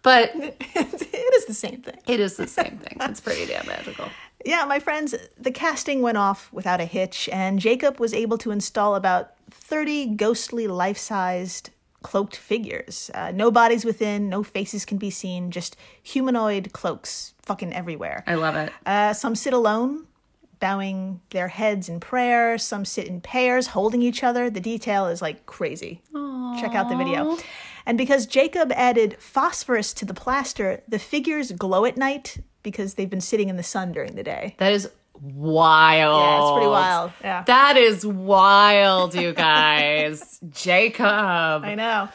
but 0.02 0.30
it 0.36 1.34
is 1.34 1.46
the 1.46 1.54
same 1.54 1.82
thing. 1.82 1.98
it 2.06 2.20
is 2.20 2.36
the 2.36 2.46
same 2.46 2.78
thing. 2.78 2.98
It's 3.00 3.20
pretty 3.20 3.46
damn 3.46 3.66
magical. 3.66 4.06
Yeah, 4.44 4.64
my 4.66 4.78
friends, 4.78 5.12
the 5.36 5.50
casting 5.50 6.02
went 6.02 6.18
off 6.18 6.52
without 6.52 6.80
a 6.80 6.84
hitch, 6.84 7.28
and 7.32 7.58
Jakub 7.58 7.98
was 7.98 8.14
able 8.14 8.38
to 8.38 8.52
install 8.52 8.94
about 8.94 9.32
30 9.50 10.14
ghostly 10.14 10.68
life 10.68 10.98
sized 10.98 11.70
cloaked 12.04 12.36
figures. 12.36 13.10
Uh, 13.12 13.32
no 13.34 13.50
bodies 13.50 13.84
within, 13.84 14.28
no 14.28 14.44
faces 14.44 14.84
can 14.84 14.98
be 14.98 15.10
seen, 15.10 15.50
just 15.50 15.76
humanoid 16.00 16.72
cloaks 16.72 17.34
fucking 17.42 17.72
everywhere. 17.72 18.22
I 18.28 18.34
love 18.36 18.54
it. 18.54 18.72
Uh, 18.86 19.12
some 19.12 19.34
sit 19.34 19.52
alone, 19.52 20.06
bowing 20.60 21.20
their 21.30 21.48
heads 21.48 21.88
in 21.88 21.98
prayer. 21.98 22.56
Some 22.58 22.84
sit 22.84 23.08
in 23.08 23.20
pairs, 23.20 23.68
holding 23.68 24.02
each 24.02 24.22
other. 24.22 24.48
The 24.48 24.60
detail 24.60 25.08
is 25.08 25.20
like 25.20 25.46
crazy. 25.46 26.00
Aww. 26.14 26.60
Check 26.60 26.74
out 26.74 26.88
the 26.88 26.96
video. 26.96 27.36
And 27.86 27.98
because 27.98 28.26
Jakub 28.26 28.72
added 28.72 29.16
phosphorus 29.18 29.92
to 29.94 30.04
the 30.04 30.14
plaster, 30.14 30.82
the 30.88 30.98
figures 30.98 31.52
glow 31.52 31.84
at 31.84 31.96
night 31.96 32.38
because 32.62 32.94
they've 32.94 33.10
been 33.10 33.20
sitting 33.20 33.48
in 33.48 33.56
the 33.56 33.62
sun 33.62 33.92
during 33.92 34.14
the 34.14 34.22
day. 34.22 34.54
That 34.58 34.72
is 34.72 34.88
wild. 35.20 36.22
Yeah, 36.22 36.42
it's 36.42 36.53
pretty 36.53 36.66
wild. 36.66 37.12
Yeah. 37.22 37.44
That 37.46 37.77
is 37.77 38.07
wild, 38.07 39.14
you 39.14 39.33
guys. 39.33 40.38
Jakub. 40.50 41.64
I 41.64 41.74
know. 41.74 42.09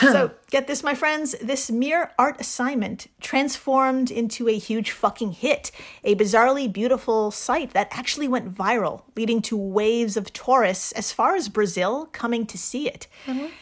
so, 0.00 0.30
get 0.50 0.66
this, 0.66 0.82
my 0.82 0.94
friends. 0.94 1.34
This 1.40 1.70
mere 1.70 2.12
art 2.18 2.40
assignment 2.40 3.06
transformed 3.20 4.10
into 4.10 4.48
a 4.48 4.58
huge 4.58 4.90
fucking 4.90 5.32
hit, 5.32 5.70
a 6.04 6.14
bizarrely 6.14 6.72
beautiful 6.72 7.30
site 7.30 7.72
that 7.72 7.88
actually 7.90 8.28
went 8.28 8.54
viral, 8.54 9.02
leading 9.16 9.42
to 9.42 9.56
waves 9.56 10.16
of 10.16 10.32
tourists 10.32 10.92
as 10.92 11.12
far 11.12 11.34
as 11.34 11.48
Brazil 11.48 12.06
coming 12.12 12.46
to 12.46 12.58
see 12.58 12.88
it. 12.88 13.06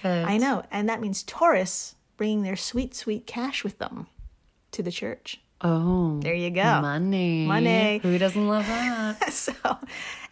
I 0.04 0.36
know. 0.38 0.64
And 0.70 0.88
that 0.88 1.00
means 1.00 1.22
tourists 1.22 1.94
bringing 2.16 2.42
their 2.42 2.56
sweet, 2.56 2.94
sweet 2.94 3.26
cash 3.26 3.64
with 3.64 3.78
them 3.78 4.06
to 4.72 4.82
the 4.82 4.90
church. 4.90 5.40
Oh, 5.62 6.18
There 6.20 6.32
you 6.34 6.48
go. 6.50 6.80
money. 6.80 7.46
Money. 7.46 7.98
Who 8.02 8.16
doesn't 8.18 8.48
love 8.48 8.66
that? 8.66 9.30
So, 9.32 9.52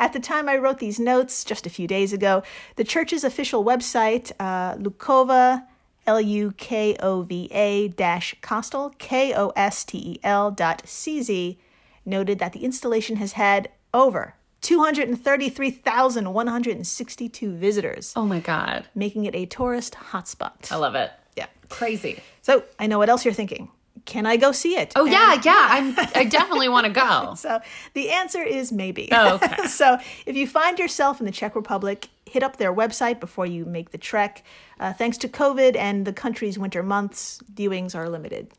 at 0.01 0.12
the 0.14 0.21
time 0.21 0.49
I 0.49 0.57
wrote 0.57 0.79
these 0.79 0.99
notes 0.99 1.45
just 1.45 1.67
a 1.67 1.71
few 1.71 1.87
days 1.87 2.12
ago, 2.14 2.43
the 2.77 2.85
church's 2.85 3.25
official 3.25 3.62
website, 3.64 4.33
uh, 4.41 4.75
Lukova, 4.77 5.64
L 6.07 6.21
U 6.21 6.53
K 6.57 6.97
O 7.01 7.21
V 7.23 7.49
A 7.53 7.88
dash 7.88 8.35
Kostel, 8.41 8.97
K 8.99 9.35
O 9.35 9.51
S 9.55 9.85
T 9.85 9.99
E 9.99 10.19
L 10.25 10.51
dot 10.51 10.81
C 10.87 11.21
Z, 11.23 11.59
noted 12.07 12.38
that 12.38 12.55
the 12.55 12.64
installation 12.64 13.17
has 13.17 13.33
had 13.33 13.69
over 13.93 14.35
233,162 14.62 17.53
visitors, 17.57 18.12
Oh 18.17 18.25
my 18.27 18.41
god. 18.41 18.87
making 18.95 19.25
it 19.27 19.35
a 19.35 19.45
tourist 19.47 19.95
hotspot. 20.12 20.71
I 20.73 20.77
love 20.77 20.95
it. 20.95 21.11
Yeah. 21.37 21.47
Crazy. 21.69 22.21
So 22.43 22.64
I 22.79 22.87
know 22.87 22.99
what 22.99 23.09
else 23.09 23.25
you're 23.25 23.35
thinking. 23.35 23.71
Can 24.09 24.25
I 24.25 24.38
go 24.38 24.53
see 24.53 24.75
it? 24.75 24.94
Oh 24.97 25.05
yeah, 25.05 25.38
yeah. 25.44 25.68
I'm 25.71 25.94
I 26.14 26.25
definitely 26.25 26.71
want 26.71 26.87
to 26.87 26.92
go. 26.92 27.35
So 27.44 27.61
the 27.92 28.09
answer 28.11 28.42
is 28.42 28.73
maybe. 28.73 29.11
Oh, 29.12 29.35
okay. 29.42 29.66
so 29.66 29.99
if 30.25 30.35
you 30.35 30.47
find 30.47 30.79
yourself 30.79 31.21
in 31.21 31.27
the 31.27 31.33
Czech 31.33 31.55
Republic, 31.55 32.09
hit 32.25 32.42
up 32.42 32.57
their 32.57 32.73
website 32.73 33.21
before 33.21 33.44
you 33.44 33.66
make 33.66 33.90
the 33.90 33.99
trek. 33.99 34.42
Uh, 34.81 34.94
thanks 34.94 35.18
to 35.18 35.29
COVID 35.29 35.77
and 35.77 36.07
the 36.07 36.14
country's 36.14 36.59
winter 36.59 36.83
months, 36.83 37.40
viewings 37.53 37.94
are 37.94 38.09
limited. 38.09 38.51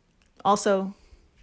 Also, 0.46 0.94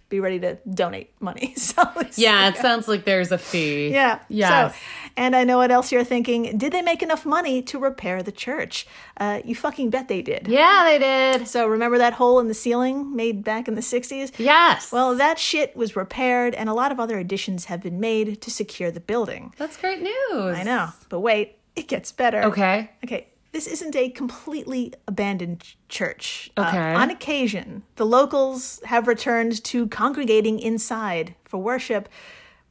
be 0.09 0.19
ready 0.19 0.39
to 0.39 0.57
donate 0.73 1.11
money. 1.19 1.53
So 1.67 1.83
Yeah, 2.15 2.47
it 2.49 2.57
sounds 2.57 2.87
like 2.87 3.03
there's 3.05 3.31
a 3.31 3.37
fee. 3.37 3.89
Yeah. 3.89 4.19
yeah. 4.29 4.69
So, 4.71 4.77
and 5.17 5.35
I 5.35 5.43
know 5.43 5.57
what 5.57 5.69
else 5.69 5.91
you're 5.91 6.03
thinking. 6.03 6.57
Did 6.57 6.71
they 6.73 6.81
make 6.81 7.03
enough 7.03 7.25
money 7.25 7.61
to 7.63 7.77
repair 7.77 8.23
the 8.23 8.31
church? 8.31 8.87
Uh, 9.17 9.41
you 9.43 9.53
fucking 9.53 9.89
bet 9.89 10.07
they 10.07 10.21
did. 10.21 10.47
Yeah, 10.47 10.83
they 10.85 10.97
did. 10.99 11.47
So 11.47 11.67
remember 11.67 11.97
that 11.97 12.13
hole 12.13 12.39
in 12.39 12.47
the 12.47 12.53
ceiling 12.53 13.15
made 13.15 13.43
back 13.43 13.67
in 13.67 13.75
the 13.75 13.81
60s? 13.81 14.31
Yes. 14.39 14.91
Well, 14.91 15.15
that 15.15 15.37
shit 15.39 15.75
was 15.75 15.95
repaired, 15.95 16.55
and 16.55 16.69
a 16.69 16.73
lot 16.73 16.91
of 16.91 16.99
other 16.99 17.19
additions 17.19 17.65
have 17.65 17.81
been 17.81 17.99
made 17.99 18.41
to 18.41 18.49
secure 18.51 18.89
the 18.91 18.99
building. 19.01 19.53
that's 19.57 19.77
great 19.77 20.01
news. 20.01 20.57
I 20.57 20.63
know, 20.63 20.89
but 21.09 21.19
wait, 21.19 21.57
it 21.75 21.87
gets 21.87 22.11
better. 22.11 22.43
Okay. 22.43 22.89
Okay, 23.03 23.27
this 23.57 23.65
isn't 23.65 23.95
a 23.95 24.07
completely 24.11 24.93
abandoned 25.07 25.61
ch- 25.61 25.77
church. 25.89 26.51
Uh, 26.55 26.65
Okay. 26.67 26.93
on 26.93 27.09
occasion, 27.09 27.81
the 27.95 28.05
locals 28.05 28.79
have 28.85 29.07
returned 29.07 29.63
to 29.63 29.87
congregating 29.87 30.59
inside 30.59 31.33
for 31.43 31.57
worship, 31.57 32.07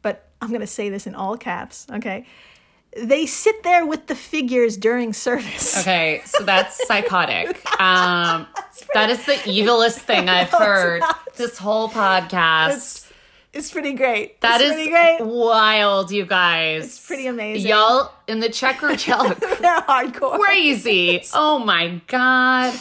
but 0.00 0.28
I'm 0.40 0.50
going 0.50 0.60
to 0.60 0.66
say 0.68 0.88
this 0.88 1.04
in 1.04 1.16
all 1.16 1.36
caps, 1.36 1.88
okay? 1.92 2.24
They 2.96 3.26
sit 3.26 3.64
there 3.64 3.84
with 3.84 4.06
the 4.06 4.14
figures 4.14 4.76
during 4.76 5.12
service. 5.12 5.76
Okay, 5.80 6.22
so 6.24 6.44
that's 6.44 6.86
psychotic. 6.86 7.60
Um, 7.80 8.46
that 8.94 9.10
is 9.10 9.26
the 9.26 9.34
evilest 9.56 9.98
thing 9.98 10.28
I've 10.38 10.50
heard 10.50 11.02
this 11.36 11.58
whole 11.58 11.88
podcast. 11.88 12.76
It's 12.76 13.05
pretty 13.70 13.92
great. 13.94 14.40
That 14.42 14.60
it's 14.60 14.70
is 14.70 14.74
pretty 14.76 14.90
great. 14.90 15.20
wild, 15.22 16.10
you 16.10 16.26
guys. 16.26 16.84
It's 16.84 17.06
pretty 17.06 17.26
amazing. 17.26 17.68
Y'all 17.70 18.12
in 18.28 18.40
the 18.40 18.48
checker 18.48 18.86
Republic, 18.88 19.38
They're 19.38 19.80
hardcore. 19.80 20.38
crazy. 20.38 21.24
Oh 21.34 21.58
my 21.58 22.00
god! 22.06 22.74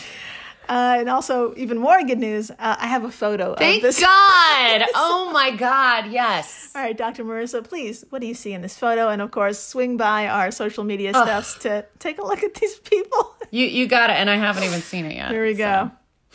Uh, 0.68 0.98
and 1.00 1.10
also, 1.10 1.54
even 1.58 1.78
more 1.78 2.02
good 2.04 2.18
news, 2.18 2.50
uh, 2.50 2.56
I 2.80 2.88
have 2.88 3.04
a 3.04 3.12
photo 3.12 3.54
Thank 3.56 3.78
of 3.78 3.82
this. 3.84 4.00
Thank 4.00 4.10
God! 4.10 4.88
Oh 4.96 5.30
my 5.32 5.52
God! 5.56 6.08
Yes. 6.12 6.72
All 6.76 6.82
right, 6.82 6.98
Dr. 6.98 7.24
Marissa, 7.24 7.64
please, 7.64 8.04
what 8.10 8.20
do 8.20 8.28
you 8.28 8.34
see 8.34 8.52
in 8.54 8.62
this 8.62 8.78
photo? 8.78 9.10
And 9.10 9.22
of 9.22 9.30
course, 9.32 9.60
swing 9.60 9.96
by 9.98 10.28
our 10.28 10.50
social 10.52 10.84
media 10.84 11.12
stuffs 11.12 11.58
to 11.60 11.86
take 12.00 12.18
a 12.18 12.24
look 12.24 12.42
at 12.44 12.56
these 12.56 12.78
people. 12.80 13.36
You 13.52 13.66
you 13.68 13.86
got 13.88 14.10
it, 14.10 14.14
and 14.14 14.30
I 14.30 14.38
haven't 14.38 14.64
even 14.64 14.82
seen 14.82 15.06
it 15.06 15.16
yet. 15.16 15.32
Here 15.32 15.46
we 15.46 15.54
go. 15.54 15.92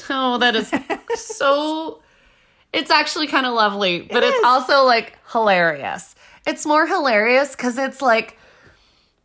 Oh, 0.09 0.39
that 0.39 0.55
is 0.57 0.73
so. 1.17 2.01
It's 2.73 2.91
actually 2.91 3.27
kind 3.27 3.47
of 3.47 3.55
lovely, 3.55 4.01
but 4.03 4.23
it's 4.23 4.37
is. 4.39 4.45
also 4.45 4.85
like 4.85 5.19
hilarious. 5.33 6.15
It's 6.47 6.65
more 6.67 6.87
hilarious 6.87 7.51
because 7.57 7.77
it's 7.79 8.01
like 8.03 8.37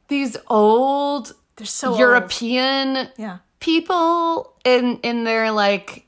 these 0.07 0.35
old 0.47 1.33
They're 1.57 1.65
so 1.67 1.89
old. 1.89 1.99
European 1.99 3.09
Yeah. 3.17 3.37
people 3.59 4.53
in 4.63 4.99
in 5.03 5.23
their 5.25 5.51
like 5.51 6.07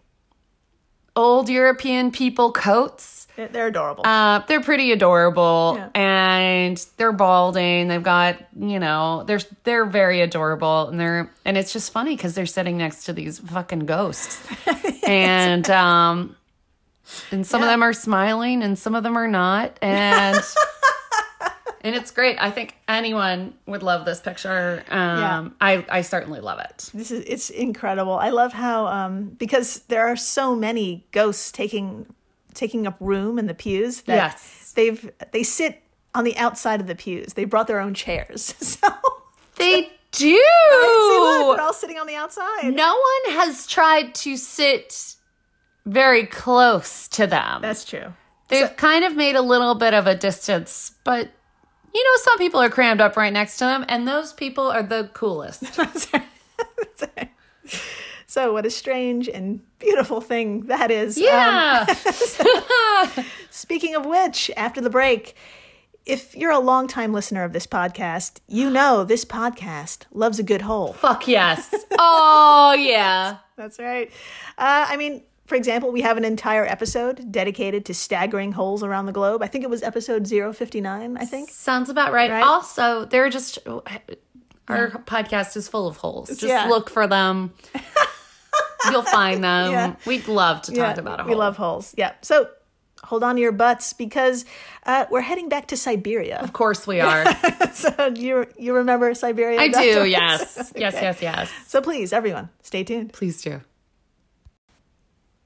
old 1.16 1.50
European 1.50 2.12
people 2.12 2.52
coats. 2.52 3.28
They're, 3.36 3.48
they're 3.50 3.68
adorable. 3.68 4.06
Uh, 4.06 4.40
they're 4.48 4.62
pretty 4.62 4.92
adorable, 4.92 5.76
Yeah. 5.78 5.90
and 5.94 6.86
they're 6.98 7.12
balding. 7.12 7.88
They've 7.88 8.02
got 8.04 8.38
you 8.60 8.80
know 8.80 9.24
they're 9.26 9.42
they're 9.64 9.86
very 9.86 10.22
adorable, 10.22 10.88
and 10.88 11.00
they're 11.00 11.32
and 11.46 11.58
it's 11.58 11.72
just 11.74 11.92
funny 11.92 12.16
because 12.16 12.34
they're 12.36 12.46
sitting 12.48 12.78
next 12.78 13.06
to 13.06 13.14
these 13.14 13.40
fucking 13.40 13.86
ghosts, 13.86 14.42
and 15.08 15.70
um, 15.70 16.36
and 17.32 17.46
some 17.46 17.62
of 17.62 17.68
them 17.70 17.82
are 17.84 17.94
smiling, 17.94 18.64
and 18.64 18.78
some 18.78 18.96
of 18.96 19.04
them 19.04 19.18
are 19.18 19.28
not, 19.28 19.78
and. 19.82 20.38
And 21.82 21.96
it's 21.96 22.12
great. 22.12 22.36
I 22.42 22.52
think 22.52 22.76
anyone 22.90 23.54
would 23.66 23.82
love 23.82 24.04
this 24.04 24.20
picture. 24.20 24.84
Um, 24.90 25.56
I, 25.62 25.86
I 25.88 26.02
certainly 26.02 26.42
love 26.42 26.60
it. 26.60 26.90
this 26.94 27.12
is 27.12 27.24
it's 27.26 27.50
incredible. 27.50 28.14
I 28.14 28.30
love 28.32 28.52
how 28.52 28.88
um, 28.88 29.26
because 29.30 29.82
there 29.88 30.08
are 30.08 30.18
so 30.18 30.54
many 30.54 31.06
ghosts 31.12 31.50
taking 31.50 32.06
taking 32.54 32.88
up 32.88 32.98
room 33.00 33.40
in 33.40 33.46
the 33.48 33.54
pews 33.54 34.02
that 34.02 34.16
Yes. 34.16 34.74
they've 34.76 35.10
they 35.32 35.44
sit 35.44 35.82
on 36.14 36.26
the 36.26 36.36
outside 36.36 36.82
of 36.82 36.88
the 36.88 36.96
pews. 36.96 37.36
They 37.36 37.46
brought 37.46 37.68
their 37.68 37.80
own 37.80 37.94
chairs. 37.94 38.54
So 38.60 38.88
They 39.56 39.84
do. 40.12 40.28
See, 40.28 40.34
look, 40.34 41.58
they're 41.58 41.66
all 41.66 41.74
sitting 41.74 42.00
on 42.00 42.08
the 42.08 42.16
outside. 42.16 42.74
no 42.74 43.00
one 43.26 43.34
has 43.38 43.66
tried 43.66 44.14
to 44.16 44.36
sit 44.36 45.16
very 45.88 46.26
close 46.26 47.08
to 47.10 47.26
them. 47.28 47.62
That's 47.62 47.84
true. 47.86 48.14
They've 48.50 48.76
kind 48.78 49.04
of 49.04 49.16
made 49.16 49.36
a 49.36 49.42
little 49.42 49.76
bit 49.76 49.94
of 49.94 50.08
a 50.08 50.16
distance, 50.16 50.94
but 51.04 51.30
you 51.94 52.04
know, 52.04 52.22
some 52.24 52.38
people 52.38 52.62
are 52.62 52.70
crammed 52.70 53.02
up 53.02 53.18
right 53.18 53.34
next 53.34 53.58
to 53.58 53.66
them, 53.66 53.84
and 53.90 54.08
those 54.08 54.32
people 54.34 54.68
are 54.68 54.84
the 54.84 55.10
coolest. 55.14 55.64
So 58.30 58.52
what 58.54 58.66
a 58.66 58.70
strange 58.70 59.30
and 59.30 59.62
beautiful 59.80 60.20
thing 60.20 60.68
that 60.68 60.92
is. 60.92 61.18
Um, 61.18 61.24
Yeah. 61.24 61.86
Speaking 63.50 63.96
of 63.96 64.06
which, 64.06 64.52
after 64.58 64.82
the 64.82 64.90
break, 64.90 65.34
if 66.06 66.36
you're 66.36 66.52
a 66.52 66.60
longtime 66.60 67.14
listener 67.14 67.46
of 67.46 67.54
this 67.54 67.66
podcast, 67.66 68.42
you 68.46 68.70
know 68.70 69.06
this 69.06 69.24
podcast 69.24 70.04
loves 70.12 70.40
a 70.40 70.44
good 70.44 70.62
hole. 70.62 70.92
Fuck 70.94 71.28
yes. 71.28 71.74
Oh, 71.98 72.76
yeah. 72.78 73.38
That's 73.56 73.80
right. 73.80 74.12
Uh, 74.58 74.86
I 74.90 74.98
mean, 74.98 75.24
for 75.48 75.56
example, 75.56 75.92
we 75.92 76.02
have 76.02 76.18
an 76.18 76.26
entire 76.26 76.66
episode 76.66 77.32
dedicated 77.32 77.86
to 77.86 77.94
staggering 77.94 78.52
holes 78.52 78.84
around 78.84 79.06
the 79.08 79.12
globe. 79.14 79.42
I 79.42 79.48
think 79.48 79.64
it 79.64 79.70
was 79.70 79.82
episode 79.82 80.28
059, 80.28 81.18
I 81.18 81.26
think. 81.26 81.50
Sounds 81.50 81.90
about 81.90 82.12
right. 82.14 82.30
Right? 82.30 82.44
Also, 82.44 83.06
they're 83.06 83.30
just. 83.30 83.58
Our 84.68 84.90
podcast 85.08 85.56
is 85.56 85.68
full 85.70 85.88
of 85.88 85.96
holes. 85.98 86.28
Just 86.28 86.44
Yeah. 86.44 86.68
look 86.68 86.90
for 86.90 87.08
them. 87.08 87.54
You'll 88.92 89.02
find 89.02 89.44
them. 89.44 89.72
Yeah. 89.72 89.96
We'd 90.06 90.28
love 90.28 90.62
to 90.64 90.74
talk 90.76 90.98
about 90.98 91.20
a 91.20 91.24
hole. 91.24 91.30
we 91.30 91.36
love 91.36 91.58
holes. 91.58 91.94
Yeah. 91.98 92.12
So 92.22 92.50
hold 93.04 93.24
on 93.24 93.36
to 93.36 93.42
your 93.42 93.52
butts 93.54 93.94
because 93.94 94.44
uh, 94.86 95.06
we're 95.10 95.22
heading 95.22 95.48
back 95.50 95.68
to 95.68 95.78
Siberia. 95.78 96.38
Of 96.40 96.52
course 96.54 96.86
we 96.86 97.00
are. 97.10 97.26
so 97.74 98.12
you 98.16 98.46
you 98.58 98.76
remember 98.76 99.14
Siberia? 99.14 99.60
I 99.60 99.68
Dr. 99.70 100.04
do, 100.04 100.06
yes. 100.06 100.72
Yes, 100.76 100.94
yes, 100.96 101.22
yes. 101.22 101.50
So 101.68 101.82
please, 101.82 102.12
everyone, 102.12 102.50
stay 102.62 102.84
tuned. 102.84 103.14
Please 103.14 103.42
do. 103.42 103.62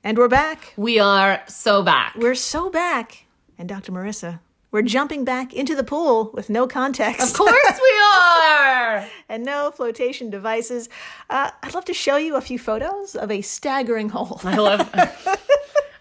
And 0.03 0.17
we're 0.17 0.27
back. 0.27 0.73
We 0.77 0.99
are 0.99 1.43
so 1.47 1.83
back. 1.83 2.15
We're 2.15 2.35
so 2.35 2.69
back. 2.69 3.25
And 3.57 3.69
Dr. 3.69 3.91
Marissa, 3.91 4.39
we're 4.71 4.81
jumping 4.81 5.23
back 5.23 5.53
into 5.53 5.75
the 5.75 5.83
pool 5.83 6.31
with 6.33 6.49
no 6.49 6.65
context. 6.67 7.21
Of 7.21 7.37
course 7.37 7.79
we 7.81 7.99
are. 8.15 9.05
and 9.29 9.43
no 9.43 9.69
flotation 9.71 10.29
devices. 10.29 10.89
Uh, 11.29 11.51
I'd 11.61 11.75
love 11.75 11.85
to 11.85 11.93
show 11.93 12.17
you 12.17 12.35
a 12.35 12.41
few 12.41 12.57
photos 12.57 13.15
of 13.15 13.29
a 13.29 13.41
staggering 13.41 14.09
hole. 14.09 14.41
I 14.43 14.57
love 14.57 14.89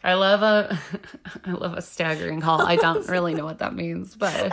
I 0.03 0.15
love 0.15 0.43
a 0.43 0.79
I 1.45 1.53
love 1.53 1.75
a 1.75 1.83
staggering 1.83 2.41
haul. 2.41 2.63
I 2.63 2.77
don't 2.77 3.07
really 3.09 3.35
know 3.35 3.45
what 3.45 3.59
that 3.59 3.75
means, 3.75 4.17
but 4.17 4.51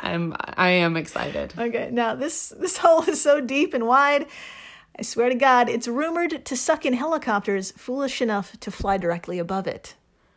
I'm 0.00 0.34
I 0.38 0.70
am 0.70 0.96
excited. 0.96 1.52
Okay, 1.58 1.90
now 1.92 2.14
this 2.14 2.48
this 2.58 2.78
hole 2.78 3.02
is 3.02 3.20
so 3.20 3.42
deep 3.42 3.74
and 3.74 3.86
wide. 3.86 4.26
I 4.98 5.02
swear 5.02 5.28
to 5.30 5.34
God, 5.34 5.68
it's 5.68 5.88
rumored 5.88 6.44
to 6.44 6.56
suck 6.56 6.84
in 6.84 6.92
helicopters 6.92 7.72
foolish 7.72 8.20
enough 8.20 8.58
to 8.60 8.70
fly 8.70 8.98
directly 8.98 9.38
above 9.38 9.66
it. 9.66 9.94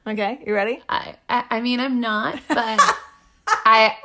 Okay, 0.08 0.41
you 0.46 0.54
ready? 0.54 0.82
I 0.88 1.15
I, 1.28 1.44
I 1.50 1.62
mean 1.62 1.80
I'm 1.80 2.00
not, 2.00 2.39
but 2.48 2.80
I 3.48 3.98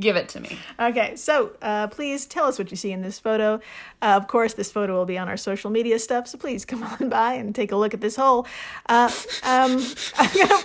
give 0.00 0.16
it 0.16 0.28
to 0.30 0.40
me. 0.40 0.58
Okay, 0.78 1.16
so 1.16 1.52
uh, 1.62 1.86
please 1.88 2.26
tell 2.26 2.44
us 2.44 2.58
what 2.58 2.70
you 2.70 2.76
see 2.76 2.92
in 2.92 3.02
this 3.02 3.18
photo. 3.18 3.54
Uh, 4.00 4.16
of 4.16 4.26
course, 4.28 4.54
this 4.54 4.70
photo 4.70 4.94
will 4.94 5.06
be 5.06 5.16
on 5.16 5.28
our 5.28 5.36
social 5.36 5.70
media 5.70 5.98
stuff, 5.98 6.28
so 6.28 6.36
please 6.38 6.64
come 6.64 6.82
on 7.00 7.08
by 7.08 7.34
and 7.34 7.54
take 7.54 7.72
a 7.72 7.76
look 7.76 7.94
at 7.94 8.00
this 8.00 8.16
hole. 8.16 8.46
Uh, 8.86 9.10
um, 9.44 9.82
I'm 10.18 10.30
gonna, 10.38 10.62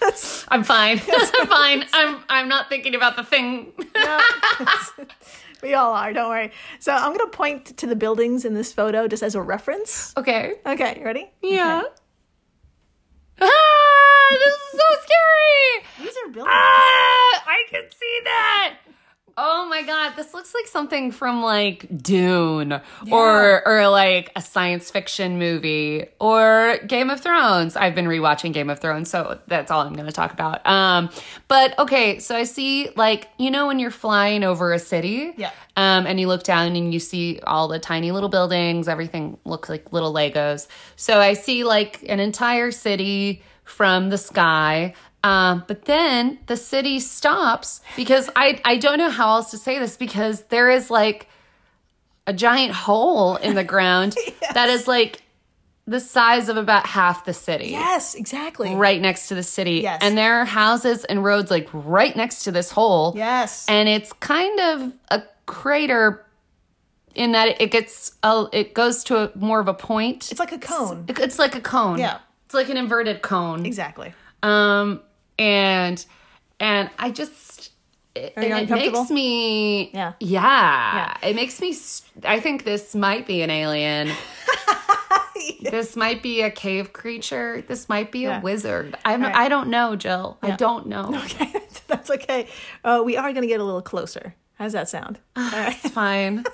that's, 0.00 0.44
I'm 0.48 0.64
fine. 0.64 1.00
I'm 1.12 1.46
fine. 1.46 1.84
I'm 1.92 2.24
I'm 2.28 2.48
not 2.48 2.68
thinking 2.68 2.94
about 2.94 3.16
the 3.16 3.24
thing. 3.24 3.72
no, 3.94 4.20
we 5.66 5.74
all 5.74 5.92
are, 5.94 6.12
don't 6.12 6.28
worry. 6.28 6.52
So 6.78 6.92
I'm 6.92 7.12
going 7.14 7.28
to 7.30 7.36
point 7.36 7.76
to 7.78 7.86
the 7.86 7.96
buildings 7.96 8.44
in 8.44 8.54
this 8.54 8.72
photo 8.72 9.08
just 9.08 9.22
as 9.22 9.34
a 9.34 9.42
reference. 9.42 10.14
Okay. 10.16 10.54
Okay, 10.64 10.96
you 10.98 11.04
ready? 11.04 11.30
Yeah. 11.42 11.82
Ah, 13.38 14.28
this 14.30 14.46
is 14.46 14.70
so 14.72 14.86
scary. 15.02 16.06
These 16.06 16.16
are 16.24 16.30
buildings. 16.32 16.54
Ah, 16.56 17.44
I 17.46 17.64
can 17.68 17.82
see 17.90 18.20
that. 18.24 18.76
Oh 19.38 19.66
my 19.68 19.82
god, 19.82 20.14
this 20.16 20.32
looks 20.32 20.54
like 20.54 20.66
something 20.66 21.10
from 21.12 21.42
like 21.42 21.86
Dune 22.02 22.80
or 23.12 23.68
or 23.68 23.86
like 23.88 24.32
a 24.34 24.40
science 24.40 24.90
fiction 24.90 25.38
movie 25.38 26.06
or 26.18 26.78
Game 26.86 27.10
of 27.10 27.20
Thrones. 27.20 27.76
I've 27.76 27.94
been 27.94 28.06
rewatching 28.06 28.54
Game 28.54 28.70
of 28.70 28.78
Thrones, 28.80 29.10
so 29.10 29.38
that's 29.46 29.70
all 29.70 29.82
I'm 29.82 29.92
going 29.92 30.06
to 30.06 30.12
talk 30.12 30.32
about. 30.32 30.66
Um 30.66 31.10
but 31.48 31.78
okay, 31.78 32.18
so 32.18 32.34
I 32.34 32.44
see 32.44 32.88
like 32.96 33.28
you 33.38 33.50
know 33.50 33.66
when 33.66 33.78
you're 33.78 33.90
flying 33.90 34.42
over 34.42 34.72
a 34.72 34.78
city 34.78 35.34
Yeah. 35.36 35.50
um 35.76 36.06
and 36.06 36.18
you 36.18 36.28
look 36.28 36.42
down 36.42 36.74
and 36.74 36.94
you 36.94 36.98
see 36.98 37.38
all 37.46 37.68
the 37.68 37.78
tiny 37.78 38.12
little 38.12 38.30
buildings, 38.30 38.88
everything 38.88 39.36
looks 39.44 39.68
like 39.68 39.92
little 39.92 40.14
Legos. 40.14 40.66
So 40.96 41.20
I 41.20 41.34
see 41.34 41.62
like 41.62 42.02
an 42.08 42.20
entire 42.20 42.70
city 42.70 43.42
from 43.64 44.08
the 44.08 44.16
sky. 44.18 44.94
Um, 45.26 45.64
but 45.66 45.86
then 45.86 46.38
the 46.46 46.56
city 46.56 47.00
stops 47.00 47.80
because 47.96 48.30
I, 48.36 48.60
I 48.64 48.76
don't 48.76 48.98
know 48.98 49.10
how 49.10 49.34
else 49.36 49.50
to 49.50 49.58
say 49.58 49.78
this 49.78 49.96
because 49.96 50.42
there 50.54 50.70
is 50.70 50.90
like 50.90 51.28
a 52.26 52.32
giant 52.32 52.72
hole 52.72 53.36
in 53.36 53.54
the 53.54 53.64
ground 53.64 54.14
that 54.54 54.68
is 54.68 54.86
like 54.86 55.22
the 55.88 56.00
size 56.00 56.48
of 56.48 56.56
about 56.56 56.86
half 56.86 57.24
the 57.24 57.32
city 57.32 57.68
Yes, 57.68 58.14
exactly. 58.14 58.74
right 58.74 59.00
next 59.00 59.28
to 59.28 59.34
the 59.34 59.42
city. 59.42 59.80
Yes. 59.82 60.00
And 60.02 60.16
there 60.18 60.40
are 60.40 60.44
houses 60.44 61.04
and 61.04 61.24
roads 61.24 61.50
like 61.50 61.68
right 61.72 62.14
next 62.16 62.44
to 62.44 62.52
this 62.52 62.70
hole. 62.70 63.12
Yes. 63.16 63.66
And 63.68 63.88
it's 63.88 64.12
kind 64.14 64.58
of 64.60 64.92
a 65.10 65.22
crater 65.46 66.24
in 67.14 67.32
that 67.32 67.60
it 67.60 67.70
gets 67.70 68.12
a, 68.22 68.46
it 68.52 68.74
goes 68.74 69.02
to 69.04 69.16
a, 69.32 69.38
more 69.38 69.58
of 69.60 69.68
a 69.68 69.74
point. 69.74 70.30
it's 70.30 70.40
like 70.40 70.52
a 70.52 70.58
cone. 70.58 71.04
It- 71.08 71.18
It's 71.18 71.38
like 71.38 71.54
a 71.56 71.60
cone. 71.60 71.98
Yeah. 71.98 72.18
It's 72.44 72.54
like 72.54 72.68
an 72.68 72.76
inverted 72.76 73.22
cone. 73.22 73.66
Exactly. 73.66 74.12
Um 74.42 75.00
and 75.38 76.04
and 76.60 76.90
I 76.98 77.10
just 77.10 77.70
it, 78.14 78.32
Are 78.36 78.42
you 78.42 78.54
and 78.54 78.70
it 78.70 78.74
makes 78.74 79.10
me 79.10 79.90
Yeah. 79.92 80.14
yeah 80.20 81.16
it 81.22 81.36
makes 81.36 81.60
me 81.60 81.76
i 82.24 82.40
think 82.40 82.64
this 82.64 82.94
might 82.94 83.26
be 83.26 83.42
an 83.42 83.50
alien. 83.50 84.10
this 85.60 85.96
might 85.96 86.22
be 86.22 86.42
a 86.42 86.50
cave 86.50 86.92
creature. 86.92 87.62
This 87.66 87.88
might 87.88 88.10
be 88.12 88.20
Yeah. 88.20 88.40
a 88.40 88.42
wizard. 88.42 88.96
I'm 89.04 89.22
All 89.22 89.28
right. 89.28 89.36
I 89.36 89.48
don't 89.48 89.68
know, 89.68 89.96
Jill. 89.96 90.38
I 90.42 90.52
don't 90.52 90.86
know. 90.86 91.14
Okay, 91.26 91.52
that's 91.88 92.10
okay. 92.10 92.48
Uh, 92.84 93.02
we 93.04 93.16
are 93.16 93.30
going 93.32 93.42
to 93.42 93.48
get 93.48 93.60
a 93.60 93.64
little 93.64 93.82
closer. 93.82 94.34
How's 94.54 94.72
that 94.72 94.88
sound? 94.88 95.18
All 95.36 95.50
right. 95.50 95.76
It's 95.84 95.92
fine. 95.92 96.44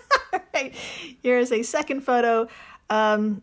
right. 0.54 0.74
Here 1.22 1.38
is 1.38 1.52
a 1.52 1.62
second 1.62 2.00
photo. 2.02 2.48
Um, 2.90 3.42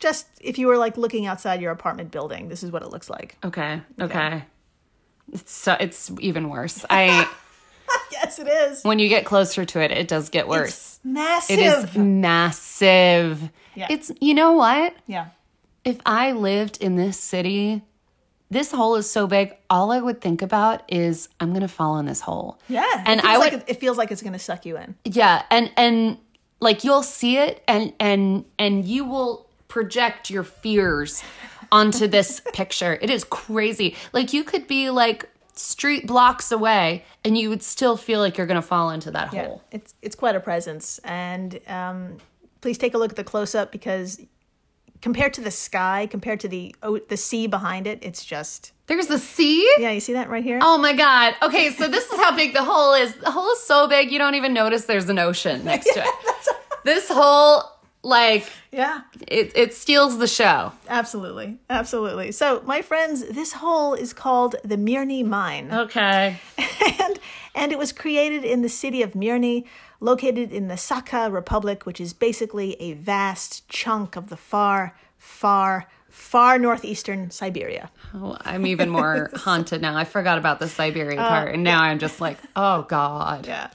just 0.00 0.26
if 0.40 0.58
you 0.58 0.66
were 0.66 0.78
like 0.78 0.96
looking 0.96 1.26
outside 1.26 1.60
your 1.60 1.70
apartment 1.72 2.10
building, 2.10 2.48
this 2.48 2.62
is 2.62 2.72
what 2.72 2.82
it 2.82 2.88
looks 2.90 3.10
like. 3.10 3.36
Okay. 3.44 3.80
Okay. 4.00 4.44
It's 5.32 5.52
so 5.52 5.76
it's 5.78 6.10
even 6.20 6.48
worse. 6.48 6.84
I 6.90 7.28
Yes, 8.10 8.38
it 8.38 8.48
is. 8.48 8.82
when 8.84 8.98
you 8.98 9.08
get 9.08 9.24
closer 9.24 9.64
to 9.64 9.80
it, 9.80 9.90
it 9.90 10.08
does 10.08 10.28
get 10.30 10.48
worse. 10.48 10.68
It's 10.68 11.00
massive. 11.04 11.58
It 11.58 11.62
is 11.62 11.96
massive. 11.96 13.50
Yeah. 13.74 13.86
It's 13.90 14.10
you 14.20 14.34
know 14.34 14.52
what? 14.52 14.94
Yeah. 15.06 15.26
If 15.84 15.98
I 16.06 16.32
lived 16.32 16.78
in 16.80 16.96
this 16.96 17.18
city, 17.18 17.82
this 18.50 18.70
hole 18.70 18.96
is 18.96 19.10
so 19.10 19.26
big, 19.26 19.56
all 19.68 19.90
I 19.90 20.00
would 20.00 20.20
think 20.20 20.42
about 20.42 20.82
is 20.88 21.28
I'm 21.40 21.52
gonna 21.52 21.68
fall 21.68 21.98
in 21.98 22.06
this 22.06 22.20
hole. 22.20 22.58
Yeah. 22.68 23.04
And 23.06 23.20
I 23.20 23.38
would 23.38 23.52
like 23.52 23.64
it, 23.68 23.80
feels 23.80 23.98
like 23.98 24.10
it's 24.10 24.22
going 24.22 24.34
to 24.34 24.38
suck 24.38 24.64
you 24.66 24.76
in. 24.76 24.94
Yeah, 25.04 25.42
and 25.50 25.70
and 25.76 26.18
like 26.60 26.84
you'll 26.84 27.02
see 27.02 27.38
it 27.38 27.62
and 27.66 27.92
and 27.98 28.44
and 28.58 28.84
you 28.84 29.04
will 29.04 29.48
project 29.68 30.28
your 30.30 30.44
fears 30.44 31.22
onto 31.72 32.06
this 32.06 32.40
picture. 32.52 32.96
It 33.02 33.10
is 33.10 33.24
crazy. 33.24 33.96
Like 34.12 34.32
you 34.32 34.44
could 34.44 34.68
be 34.68 34.90
like 34.90 35.28
street 35.54 36.06
blocks 36.06 36.52
away 36.52 37.04
and 37.24 37.36
you 37.36 37.48
would 37.48 37.62
still 37.62 37.96
feel 37.96 38.20
like 38.20 38.38
you're 38.38 38.46
going 38.46 38.60
to 38.60 38.66
fall 38.66 38.90
into 38.90 39.10
that 39.10 39.32
Yeah. 39.32 39.46
hole. 39.46 39.62
It's 39.72 39.94
it's 40.02 40.14
quite 40.14 40.36
a 40.36 40.40
presence. 40.40 41.00
And 41.02 41.58
um, 41.66 42.18
please 42.60 42.78
take 42.78 42.94
a 42.94 42.98
look 42.98 43.10
at 43.10 43.16
the 43.16 43.24
close 43.24 43.54
up 43.54 43.72
because 43.72 44.20
compared 45.00 45.34
to 45.34 45.40
the 45.40 45.50
sky, 45.50 46.06
compared 46.08 46.38
to 46.40 46.48
the 46.48 46.74
oh, 46.82 46.98
the 47.08 47.16
sea 47.16 47.46
behind 47.48 47.86
it, 47.88 47.98
it's 48.02 48.24
just 48.24 48.72
There's 48.86 49.08
the 49.08 49.18
sea? 49.18 49.68
yeah. 49.78 49.90
You 49.90 50.00
see 50.00 50.12
that 50.12 50.28
right 50.30 50.44
here? 50.44 50.58
Oh 50.62 50.78
my 50.78 50.92
god. 50.92 51.34
Okay, 51.42 51.70
so 51.70 51.88
this 51.88 52.04
is 52.10 52.16
how 52.18 52.36
big 52.36 52.52
the 52.54 52.62
hole 52.64 52.94
is. 52.94 53.14
The 53.16 53.30
hole 53.30 53.50
is 53.52 53.60
so 53.62 53.88
big 53.88 54.12
you 54.12 54.18
don't 54.18 54.34
even 54.36 54.52
notice 54.54 54.84
there's 54.84 55.08
an 55.08 55.18
ocean 55.18 55.64
next 55.64 55.86
to 55.94 56.00
it. 56.00 56.08
This 56.84 57.08
hole 57.08 57.62
like 58.02 58.44
Yeah. 58.72 59.02
it 59.28 59.52
it 59.56 59.74
steals 59.74 60.18
the 60.18 60.26
show. 60.26 60.72
Absolutely, 60.88 61.58
absolutely. 61.70 62.32
So, 62.32 62.62
my 62.66 62.82
friends, 62.82 63.24
this 63.28 63.52
hole 63.52 63.94
is 63.94 64.12
called 64.12 64.56
the 64.64 64.76
Mirny 64.76 65.24
Mine, 65.24 65.70
Okay. 65.72 66.36
and 67.00 67.18
and 67.54 67.72
it 67.72 67.78
was 67.78 67.92
created 67.92 68.44
in 68.44 68.62
the 68.62 68.68
city 68.68 69.02
of 69.02 69.12
Mirny, 69.12 69.64
located 70.00 70.52
in 70.52 70.68
the 70.68 70.74
Sakha 70.74 71.32
Republic, 71.32 71.86
which 71.86 72.00
is 72.00 72.12
basically 72.12 72.74
a 72.80 72.94
vast 72.94 73.68
chunk 73.68 74.16
of 74.16 74.30
the 74.30 74.36
far, 74.36 74.96
far, 75.18 75.86
far 76.08 76.58
northeastern 76.58 77.30
Siberia. 77.30 77.90
Oh, 78.14 78.36
I'm 78.40 78.66
even 78.66 78.88
more 78.90 79.30
haunted 79.36 79.80
now. 79.82 79.96
I 79.96 80.04
forgot 80.04 80.38
about 80.38 80.58
the 80.60 80.68
Siberia 80.68 81.20
uh, 81.20 81.28
part, 81.28 81.54
and 81.54 81.62
now 81.62 81.82
I'm 81.82 81.98
just 81.98 82.20
like, 82.20 82.38
oh 82.56 82.82
god. 82.82 83.46
Yeah. 83.46 83.70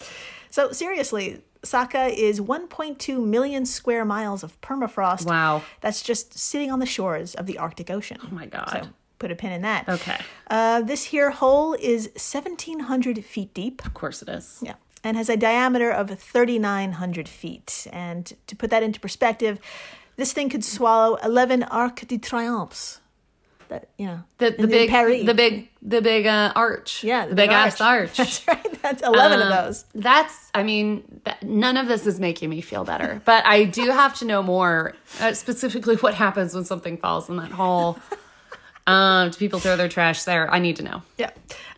So 0.50 0.72
seriously, 0.72 1.42
Sakha 1.64 2.10
is 2.10 2.40
1.2 2.40 3.24
million 3.24 3.66
square 3.66 4.06
miles 4.06 4.44
of 4.44 4.60
permafrost. 4.62 5.26
Wow. 5.26 5.64
That's 5.82 6.02
just 6.02 6.38
sitting 6.38 6.72
on 6.72 6.80
the 6.80 6.86
shores 6.86 7.36
of 7.36 7.46
the 7.46 7.58
Arctic 7.58 7.90
Ocean. 7.90 8.18
Oh 8.24 8.34
my 8.34 8.46
god. 8.46 8.70
So 8.72 8.90
put 9.20 9.32
a 9.32 9.36
pin 9.36 9.52
in 9.52 9.62
that. 9.64 9.88
Okay. 9.90 10.18
Uh, 10.50 10.82
this 10.82 11.06
here 11.06 11.32
hole 11.32 11.74
is 11.74 12.08
1,700 12.16 13.24
feet 13.26 13.54
deep. 13.54 13.86
Of 13.86 13.94
course 13.94 14.22
it 14.22 14.30
is. 14.30 14.60
Yeah. 14.62 14.76
And 15.04 15.16
has 15.18 15.30
a 15.30 15.38
diameter 15.38 15.92
of 15.92 16.10
3,900 16.10 17.30
feet. 17.30 17.88
And 17.92 18.34
to 18.48 18.56
put 18.56 18.70
that 18.70 18.84
into 18.84 19.00
perspective, 19.00 19.60
this 20.16 20.34
thing 20.34 20.50
could 20.50 20.64
swallow 20.64 21.16
11 21.24 21.64
Arc 21.64 22.08
de 22.08 22.18
Triomphe. 22.18 23.00
That, 23.70 23.90
you 23.98 24.06
know, 24.08 24.24
The, 24.38 24.52
the 24.52 24.68
big, 24.68 24.90
Paris. 24.90 25.26
the 25.26 25.34
big, 25.34 25.70
the 25.82 26.02
big 26.02 26.26
uh, 26.26 26.54
arch. 26.56 27.04
yeah, 27.04 27.26
the, 27.28 27.36
big, 27.36 27.50
ass 27.50 27.82
arch. 27.82 28.16
That's 28.18 28.48
right. 28.48 28.82
That's 28.82 29.02
11 29.04 29.42
Um, 29.42 29.48
of 29.52 29.66
those. 29.66 29.86
That's, 29.94 30.50
I 30.54 30.64
mean, 30.64 31.22
that, 31.26 31.44
none 31.44 31.76
of 31.78 31.88
this 31.88 32.08
is 32.08 32.20
making 32.20 32.50
me 32.50 32.62
feel 32.62 32.84
better. 32.84 33.22
But 33.26 33.46
I 33.46 33.66
do 33.66 33.92
have 33.92 34.18
to 34.20 34.26
know 34.26 34.42
more, 34.42 34.94
uh, 35.20 35.34
specifically 35.34 35.96
what 35.98 36.14
happens 36.14 36.54
when 36.54 36.66
something 36.66 36.98
falls 36.98 37.30
in 37.30 37.38
that 37.38 37.52
hole. 37.52 37.98
Um, 38.88 39.32
do 39.32 39.38
people 39.38 39.60
throw 39.60 39.76
their 39.76 39.90
trash 39.90 40.24
there? 40.24 40.50
I 40.50 40.60
need 40.60 40.78
to 40.78 40.84
know. 40.84 41.02
Yeah. 41.18 41.32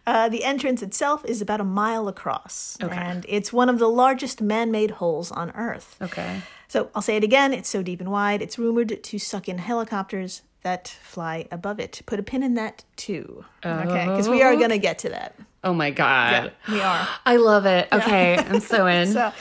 Uh, 0.06 0.30
the 0.30 0.43
entrance 0.43 0.84
itself 0.84 1.25
is 1.25 1.41
about 1.41 1.60
a 1.60 1.63
mile 1.63 2.08
across. 2.08 2.78
Okay. 2.84 2.95
And 2.95 3.25
it's 3.28 3.52
one 3.52 3.67
of 3.67 3.80
the 3.80 3.89
largest 3.89 4.41
man 4.43 4.69
made 4.69 4.91
holes 4.91 5.32
on 5.32 5.49
Earth. 5.56 5.95
Okay. 5.99 6.41
So 6.67 6.91
I'll 6.93 7.02
say 7.02 7.15
it 7.17 7.23
again 7.23 7.52
it's 7.52 7.67
so 7.67 7.82
deep 7.82 7.99
and 7.99 8.12
wide, 8.12 8.43
it's 8.43 8.60
rumored 8.60 9.02
to 9.04 9.17
suck 9.17 9.49
in 9.49 9.58
helicopters 9.58 10.43
that 10.63 10.88
fly 10.88 11.48
above 11.52 11.80
it. 11.80 12.02
Put 12.06 12.19
a 12.19 12.24
pin 12.24 12.43
in 12.43 12.56
that 12.56 12.84
too. 12.95 13.45
Okay. 13.65 14.06
Because 14.06 14.30
we 14.30 14.41
are 14.41 14.56
going 14.56 14.69
to 14.69 14.78
get 14.78 15.00
to 15.00 15.10
that. 15.10 15.36
Oh 15.63 15.74
my 15.74 15.91
god. 15.91 16.54
We 16.69 16.80
are. 16.82 17.08
I 17.26 17.36
love 17.36 17.65
it. 17.65 17.88
Okay, 17.91 18.38
I'm 18.38 18.62
so 18.62 18.86
in. 18.88 19.12
So, 19.12 19.32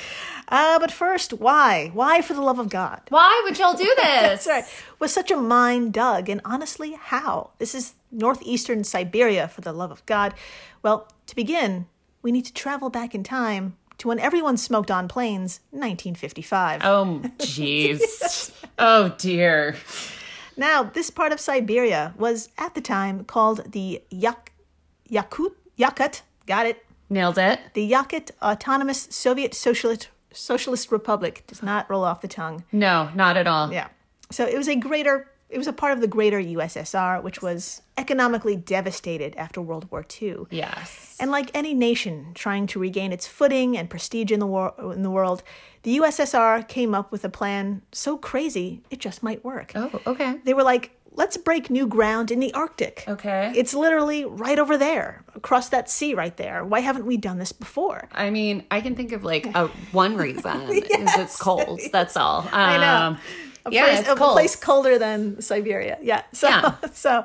uh, 0.48 0.78
but 0.78 0.90
first, 0.90 1.34
why? 1.34 1.90
Why, 1.92 2.22
for 2.22 2.34
the 2.34 2.40
love 2.40 2.58
of 2.58 2.68
God? 2.70 3.00
Why 3.10 3.42
would 3.44 3.58
y'all 3.58 3.74
do 3.74 3.84
this? 3.84 3.96
That's 4.44 4.46
right. 4.46 4.64
Was 4.98 5.12
such 5.12 5.30
a 5.30 5.36
mine 5.36 5.90
dug? 5.90 6.28
And 6.28 6.40
honestly, 6.44 6.92
how? 6.92 7.50
This 7.58 7.74
is 7.74 7.94
northeastern 8.10 8.82
Siberia, 8.84 9.46
for 9.48 9.60
the 9.60 9.72
love 9.72 9.90
of 9.90 10.04
God. 10.06 10.34
Well, 10.82 11.08
to 11.26 11.36
begin, 11.36 11.86
we 12.22 12.32
need 12.32 12.46
to 12.46 12.52
travel 12.52 12.88
back 12.88 13.14
in 13.14 13.22
time 13.22 13.76
to 13.98 14.08
when 14.08 14.18
everyone 14.18 14.56
smoked 14.56 14.90
on 14.90 15.06
planes, 15.06 15.60
1955. 15.70 16.80
Oh, 16.84 17.20
jeez. 17.38 18.52
oh, 18.78 19.14
dear. 19.18 19.76
Now, 20.58 20.82
this 20.82 21.08
part 21.08 21.30
of 21.32 21.38
Siberia 21.40 22.12
was 22.18 22.48
at 22.58 22.74
the 22.74 22.80
time 22.80 23.24
called 23.24 23.72
the 23.72 24.02
Yak- 24.10 24.52
Yakut 25.10 25.52
Yakut. 25.78 26.22
Got 26.46 26.66
it. 26.66 26.84
Nailed 27.08 27.38
it. 27.38 27.60
The 27.74 27.90
Yakut 27.90 28.32
Autonomous 28.42 29.06
Soviet 29.10 29.54
Socialist 29.54 30.08
Socialist 30.32 30.90
Republic 30.92 31.44
does 31.46 31.62
not 31.62 31.88
roll 31.88 32.04
off 32.04 32.20
the 32.20 32.28
tongue. 32.28 32.64
No, 32.72 33.08
not 33.14 33.36
at 33.36 33.46
all. 33.46 33.72
Yeah. 33.72 33.88
So 34.30 34.44
it 34.44 34.58
was 34.58 34.68
a 34.68 34.76
greater, 34.76 35.30
it 35.48 35.56
was 35.58 35.66
a 35.66 35.72
part 35.72 35.92
of 35.92 36.00
the 36.00 36.06
greater 36.06 36.40
USSR, 36.40 37.22
which 37.22 37.40
was 37.40 37.82
economically 37.96 38.54
devastated 38.56 39.34
after 39.36 39.60
World 39.62 39.90
War 39.90 40.04
II. 40.20 40.44
Yes. 40.50 41.16
And 41.18 41.30
like 41.30 41.50
any 41.54 41.74
nation 41.74 42.32
trying 42.34 42.66
to 42.68 42.78
regain 42.78 43.12
its 43.12 43.26
footing 43.26 43.76
and 43.76 43.88
prestige 43.88 44.30
in 44.30 44.40
the, 44.40 44.46
war- 44.46 44.74
in 44.94 45.02
the 45.02 45.10
world, 45.10 45.42
the 45.84 45.96
USSR 45.98 46.66
came 46.68 46.94
up 46.94 47.10
with 47.10 47.24
a 47.24 47.28
plan 47.30 47.82
so 47.92 48.18
crazy 48.18 48.82
it 48.90 48.98
just 49.00 49.22
might 49.22 49.44
work. 49.44 49.72
Oh, 49.74 50.00
okay. 50.06 50.38
They 50.44 50.52
were 50.52 50.62
like, 50.62 50.90
let's 51.12 51.36
break 51.36 51.68
new 51.70 51.86
ground 51.86 52.30
in 52.30 52.40
the 52.40 52.52
Arctic. 52.54 53.04
Okay. 53.08 53.52
It's 53.56 53.74
literally 53.74 54.24
right 54.24 54.58
over 54.58 54.76
there, 54.76 55.24
across 55.34 55.68
that 55.70 55.90
sea 55.90 56.14
right 56.14 56.36
there. 56.36 56.64
Why 56.64 56.80
haven't 56.80 57.06
we 57.06 57.16
done 57.16 57.38
this 57.38 57.52
before? 57.52 58.08
I 58.12 58.30
mean, 58.30 58.64
I 58.70 58.80
can 58.80 58.94
think 58.94 59.12
of 59.12 59.24
like 59.24 59.46
a 59.54 59.66
one 59.92 60.16
reason 60.16 60.60
is 60.70 60.84
it's 61.16 61.36
cold. 61.36 61.80
That's 61.90 62.16
all. 62.16 62.42
Um, 62.42 62.48
I 62.52 62.76
know. 62.78 63.16
A 63.68 63.74
yeah, 63.74 63.84
place, 63.86 64.00
it's 64.00 64.08
a 64.08 64.14
cold. 64.16 64.32
place 64.32 64.56
colder 64.56 64.98
than 64.98 65.40
Siberia. 65.40 65.98
Yeah. 66.02 66.22
So 66.32 66.48
Yeah. 66.48 66.74
so 66.92 67.24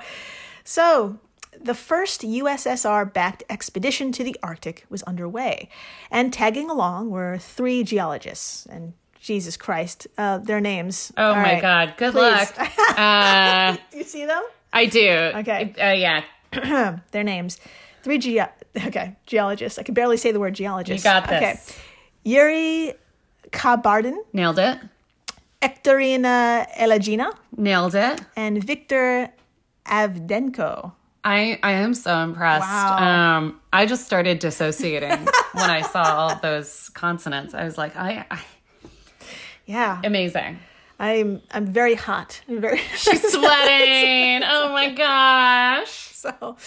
so 0.64 1.18
the 1.62 1.74
first 1.76 2.22
USSR 2.22 3.12
backed 3.14 3.44
expedition 3.50 4.12
to 4.14 4.24
the 4.24 4.36
Arctic 4.44 4.86
was 4.90 5.04
underway, 5.04 5.70
and 6.12 6.34
tagging 6.34 6.70
along 6.70 7.10
were 7.12 7.38
three 7.38 7.84
geologists. 7.84 8.66
And 8.66 8.94
Jesus 9.20 9.56
Christ, 9.56 10.08
uh, 10.18 10.40
their 10.40 10.60
names. 10.60 11.14
Oh 11.16 11.28
All 11.28 11.36
my 11.36 11.54
right. 11.54 11.62
God. 11.62 11.94
Good 11.98 12.12
Please. 12.14 12.22
luck. 12.22 12.70
Uh, 12.98 13.78
Do 13.92 13.98
you 13.98 14.04
see 14.04 14.26
them? 14.26 14.44
I 14.74 14.86
do. 14.88 15.08
Okay. 15.36 15.74
Uh, 15.80 15.92
yeah. 15.94 16.24
Their 17.12 17.24
names. 17.24 17.60
Three 18.04 18.18
ge- 18.18 18.38
okay, 18.86 19.16
geologists. 19.26 19.80
I 19.80 19.84
can 19.84 19.94
barely 19.94 20.18
say 20.18 20.32
the 20.32 20.40
word 20.40 20.54
geologist. 20.56 21.04
You 21.06 21.10
got 21.12 21.28
this. 21.30 21.38
Okay. 21.38 21.60
Yuri 22.24 22.94
Khabardin, 23.52 24.18
Nailed 24.34 24.60
it. 24.60 24.78
Ekaterina 25.64 26.68
Elagina, 26.78 27.32
Nailed 27.56 27.96
it. 27.96 28.22
and 28.36 28.64
Victor 28.64 29.30
Avdenko. 29.86 30.92
I, 31.24 31.58
I 31.64 31.72
am 31.74 31.94
so 31.94 32.18
impressed. 32.20 32.68
Wow. 32.68 32.98
Um, 33.38 33.62
I 33.72 33.86
just 33.86 34.06
started 34.06 34.40
dissociating 34.40 35.10
when 35.54 35.70
I 35.70 35.82
saw 35.82 36.04
all 36.04 36.36
those 36.42 36.90
consonants. 36.90 37.54
I 37.54 37.64
was 37.64 37.78
like, 37.78 37.96
I, 37.96 38.26
I 38.30 38.42
Yeah, 39.66 40.02
amazing. 40.04 40.60
I'm 41.00 41.42
I'm 41.52 41.66
very 41.66 41.96
hot. 41.96 42.42
I'm 42.50 42.60
very 42.60 42.78
She's 42.98 43.22
Sweating. 43.32 44.42
oh 44.46 44.70
my 44.74 44.94
gosh. 44.94 45.90
so. 46.14 46.58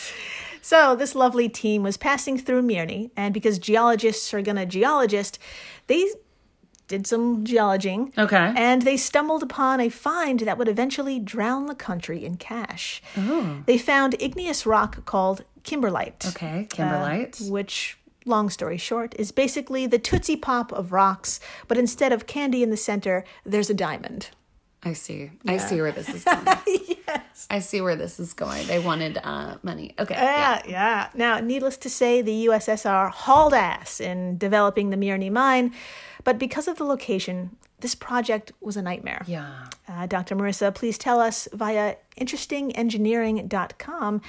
So 0.63 0.97
this 0.97 1.15
lovely 1.15 1.49
team 1.49 1.85
was 1.85 1.97
passing 1.97 2.39
through 2.39 2.63
Mirny, 2.63 3.11
and 3.17 3.33
because 3.33 3.59
geologists 3.61 4.35
are 4.35 4.43
gonna 4.43 4.67
geologist, 4.67 5.39
they 5.87 6.09
did 6.89 7.07
some 7.07 7.45
geologing. 7.45 8.13
Okay. 8.17 8.53
And 8.57 8.83
they 8.83 8.97
stumbled 8.97 9.43
upon 9.43 9.81
a 9.81 9.89
find 9.89 10.41
that 10.41 10.57
would 10.59 10.69
eventually 10.69 11.19
drown 11.19 11.67
the 11.67 11.75
country 11.75 12.25
in 12.25 12.37
cash. 12.37 13.03
They 13.67 13.79
found 13.79 14.15
igneous 14.21 14.67
rock 14.67 15.05
called 15.05 15.45
kimberlite. 15.65 16.29
Okay. 16.29 16.67
Kimberlite. 16.71 17.49
Uh, 17.49 17.53
which, 17.53 17.99
long 18.25 18.51
story 18.51 18.77
short, 18.79 19.15
is 19.19 19.33
basically 19.33 19.87
the 19.87 19.99
Tootsie 19.99 20.37
Pop 20.37 20.73
of 20.73 20.93
rocks, 20.93 21.41
but 21.69 21.77
instead 21.77 22.13
of 22.13 22.27
candy 22.27 22.63
in 22.63 22.71
the 22.71 22.77
center, 22.77 23.25
there's 23.45 23.71
a 23.71 23.75
diamond. 23.75 24.31
I 24.83 24.93
see. 24.93 25.33
I 25.49 25.57
see 25.57 25.81
where 25.81 25.91
this 25.91 26.09
is 26.09 26.23
going. 26.25 26.45
yes. 27.09 27.47
I 27.51 27.59
see 27.59 27.81
where 27.81 27.97
this 27.97 28.21
is 28.21 28.33
going. 28.35 28.65
They 28.69 28.79
wanted 28.79 29.19
uh, 29.23 29.57
money. 29.65 29.95
Okay. 29.99 30.15
Yeah, 30.15 30.63
yeah. 30.69 31.09
Now, 31.15 31.41
needless 31.41 31.77
to 31.79 31.91
say, 31.91 32.23
the 32.23 32.47
USSR 32.47 33.11
hauled 33.11 33.53
ass 33.55 34.01
in 34.01 34.39
developing 34.39 34.91
the 34.91 34.97
Mirny 34.97 35.29
mine, 35.31 35.73
but 36.27 36.39
because 36.39 36.67
of 36.67 36.77
the 36.77 36.85
location, 36.85 37.57
this 37.79 37.95
project 37.95 38.51
was 38.61 38.77
a 38.77 38.83
nightmare. 38.83 39.23
Yeah. 39.29 39.69
Uh, 39.89 40.07
Dr. 40.07 40.35
Marissa, 40.35 40.75
please 40.75 40.99
tell 40.99 41.21
us 41.21 41.47
via 41.53 41.95
interestingengineering.com 42.21 44.21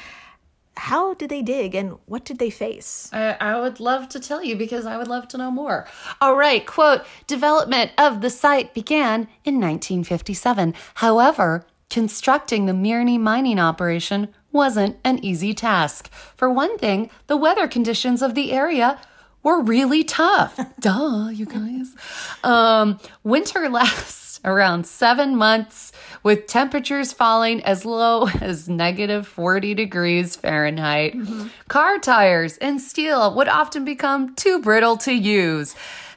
how 0.77 1.15
did 1.15 1.31
they 1.31 1.41
dig 1.41 1.73
and 1.73 1.97
what 2.05 2.23
did 2.23 2.37
they 2.37 2.51
face? 2.51 3.09
I, 3.11 3.35
I 3.41 3.59
would 3.59 3.79
love 3.79 4.09
to 4.09 4.19
tell 4.19 4.43
you 4.43 4.55
because 4.55 4.85
I 4.85 4.95
would 4.95 5.07
love 5.07 5.27
to 5.29 5.37
know 5.39 5.49
more. 5.49 5.87
All 6.21 6.35
right, 6.35 6.63
quote 6.67 7.01
Development 7.25 7.89
of 7.97 8.21
the 8.21 8.29
site 8.29 8.75
began 8.75 9.21
in 9.43 9.55
1957. 9.55 10.75
However, 10.93 11.65
constructing 11.89 12.67
the 12.67 12.73
Mirny 12.73 13.19
mining 13.19 13.57
operation 13.57 14.27
wasn't 14.51 14.97
an 15.03 15.17
easy 15.25 15.55
task. 15.55 16.11
For 16.11 16.47
one 16.47 16.77
thing, 16.77 17.09
the 17.25 17.37
weather 17.37 17.67
conditions 17.67 18.21
of 18.21 18.35
the 18.35 18.51
area 18.51 18.99
were 19.47 19.61
really 19.61 20.03
tough. 20.03 20.59
Duh, 20.81 21.29
you 21.29 21.45
guys. 21.45 21.95
Um, 22.43 22.99
winter 23.23 23.69
lasts 23.77 24.26
around 24.45 24.85
seven 24.85 25.35
months 25.35 25.91
with 26.23 26.47
temperatures 26.47 27.13
falling 27.13 27.63
as 27.63 27.85
low 27.85 28.27
as 28.41 28.67
negative 28.67 29.27
40 29.27 29.73
degrees 29.73 30.35
Fahrenheit. 30.35 31.13
Mm-hmm. 31.13 31.47
Car 31.67 31.99
tires 31.99 32.57
and 32.57 32.81
steel 32.81 33.33
would 33.35 33.47
often 33.47 33.85
become 33.85 34.35
too 34.35 34.59
brittle 34.59 34.97
to 34.97 35.13
use. 35.13 35.75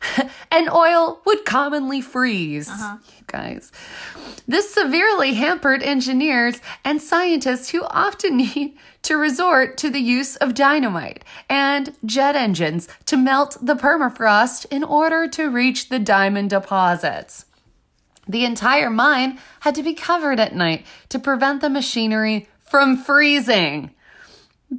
and 0.50 0.70
oil 0.70 1.20
would 1.26 1.44
commonly 1.44 2.00
freeze. 2.00 2.68
Uh-huh. 2.68 2.96
You 3.18 3.24
guys. 3.26 3.70
This 4.48 4.72
severely 4.72 5.35
hampered 5.35 5.83
engineers 5.83 6.61
and 6.85 7.00
scientists 7.00 7.70
who 7.70 7.83
often 7.85 8.37
need 8.54 8.76
to 9.02 9.16
resort 9.16 9.78
to 9.78 9.90
the 9.90 10.00
use 10.00 10.37
of 10.37 10.54
dynamite 10.54 11.24
and 11.48 11.94
jet 12.04 12.37
engines 12.37 12.88
to 13.06 13.16
melt 13.16 13.56
the 13.61 13.74
permafrost 13.74 14.66
in 14.70 14.85
order 14.85 15.28
to 15.28 15.48
reach 15.48 15.88
the 15.88 15.98
diamond 15.98 16.50
deposits. 16.50 17.46
The 18.31 18.45
entire 18.45 18.90
mine 18.90 19.40
had 19.61 19.75
to 19.75 19.83
be 19.83 19.93
covered 19.93 20.38
at 20.38 20.55
night 20.55 20.87
to 21.09 21.19
prevent 21.19 21.61
the 21.61 21.69
machinery 21.69 22.49
from 22.61 22.97
freezing. 22.97 23.90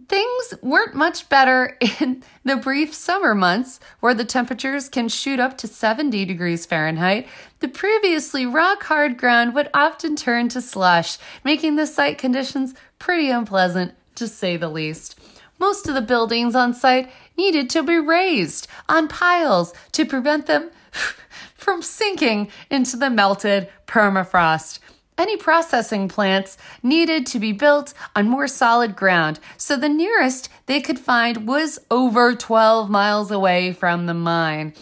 Things 0.07 0.53
weren't 0.61 0.95
much 0.95 1.27
better 1.27 1.77
in 1.99 2.23
the 2.45 2.55
brief 2.55 2.93
summer 2.93 3.35
months 3.35 3.81
where 3.99 4.13
the 4.13 4.23
temperatures 4.23 4.87
can 4.87 5.09
shoot 5.09 5.37
up 5.37 5.57
to 5.57 5.67
70 5.67 6.23
degrees 6.23 6.65
Fahrenheit. 6.65 7.27
The 7.59 7.67
previously 7.67 8.45
rock 8.45 8.83
hard 8.83 9.17
ground 9.17 9.53
would 9.53 9.69
often 9.73 10.15
turn 10.15 10.47
to 10.49 10.61
slush, 10.61 11.17
making 11.43 11.75
the 11.75 11.85
site 11.85 12.17
conditions 12.17 12.73
pretty 12.99 13.29
unpleasant 13.29 13.95
to 14.15 14.29
say 14.29 14.55
the 14.55 14.69
least. 14.69 15.19
Most 15.59 15.89
of 15.89 15.93
the 15.93 16.01
buildings 16.01 16.55
on 16.55 16.73
site 16.73 17.11
needed 17.37 17.69
to 17.71 17.83
be 17.83 17.97
raised 17.97 18.69
on 18.87 19.09
piles 19.09 19.73
to 19.91 20.05
prevent 20.05 20.45
them 20.45 20.71
from 21.61 21.81
sinking 21.81 22.49
into 22.69 22.97
the 22.97 23.09
melted 23.09 23.69
permafrost. 23.87 24.79
Any 25.17 25.37
processing 25.37 26.07
plants 26.07 26.57
needed 26.81 27.27
to 27.27 27.39
be 27.39 27.51
built 27.51 27.93
on 28.15 28.27
more 28.27 28.47
solid 28.47 28.95
ground, 28.95 29.39
so 29.57 29.77
the 29.77 29.89
nearest 29.89 30.49
they 30.65 30.81
could 30.81 30.97
find 30.97 31.47
was 31.47 31.77
over 31.91 32.33
12 32.33 32.89
miles 32.89 33.29
away 33.29 33.71
from 33.73 34.07
the 34.07 34.13
mine. 34.15 34.73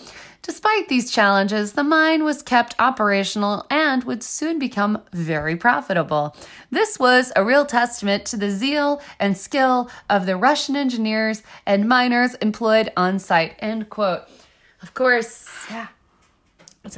Despite 0.42 0.88
these 0.88 1.12
challenges, 1.12 1.74
the 1.74 1.84
mine 1.84 2.24
was 2.24 2.42
kept 2.42 2.74
operational 2.80 3.68
and 3.70 4.04
would 4.06 4.24
soon 4.24 4.58
become 4.58 5.02
very 5.12 5.58
profitable. 5.58 6.36
This 6.72 6.98
was 6.98 7.34
a 7.36 7.44
real 7.44 7.66
testament 7.66 8.26
to 8.28 8.38
the 8.38 8.50
zeal 8.50 9.02
and 9.20 9.38
skill 9.38 9.92
of 10.10 10.26
the 10.26 10.38
Russian 10.38 10.76
engineers 10.78 11.44
and 11.66 11.90
miners 11.90 12.36
employed 12.36 12.92
on 12.96 13.20
site. 13.20 13.56
End 13.60 13.90
quote. 13.90 14.22
Of 14.82 14.94
course, 14.94 15.50
Yeah. 15.70 15.88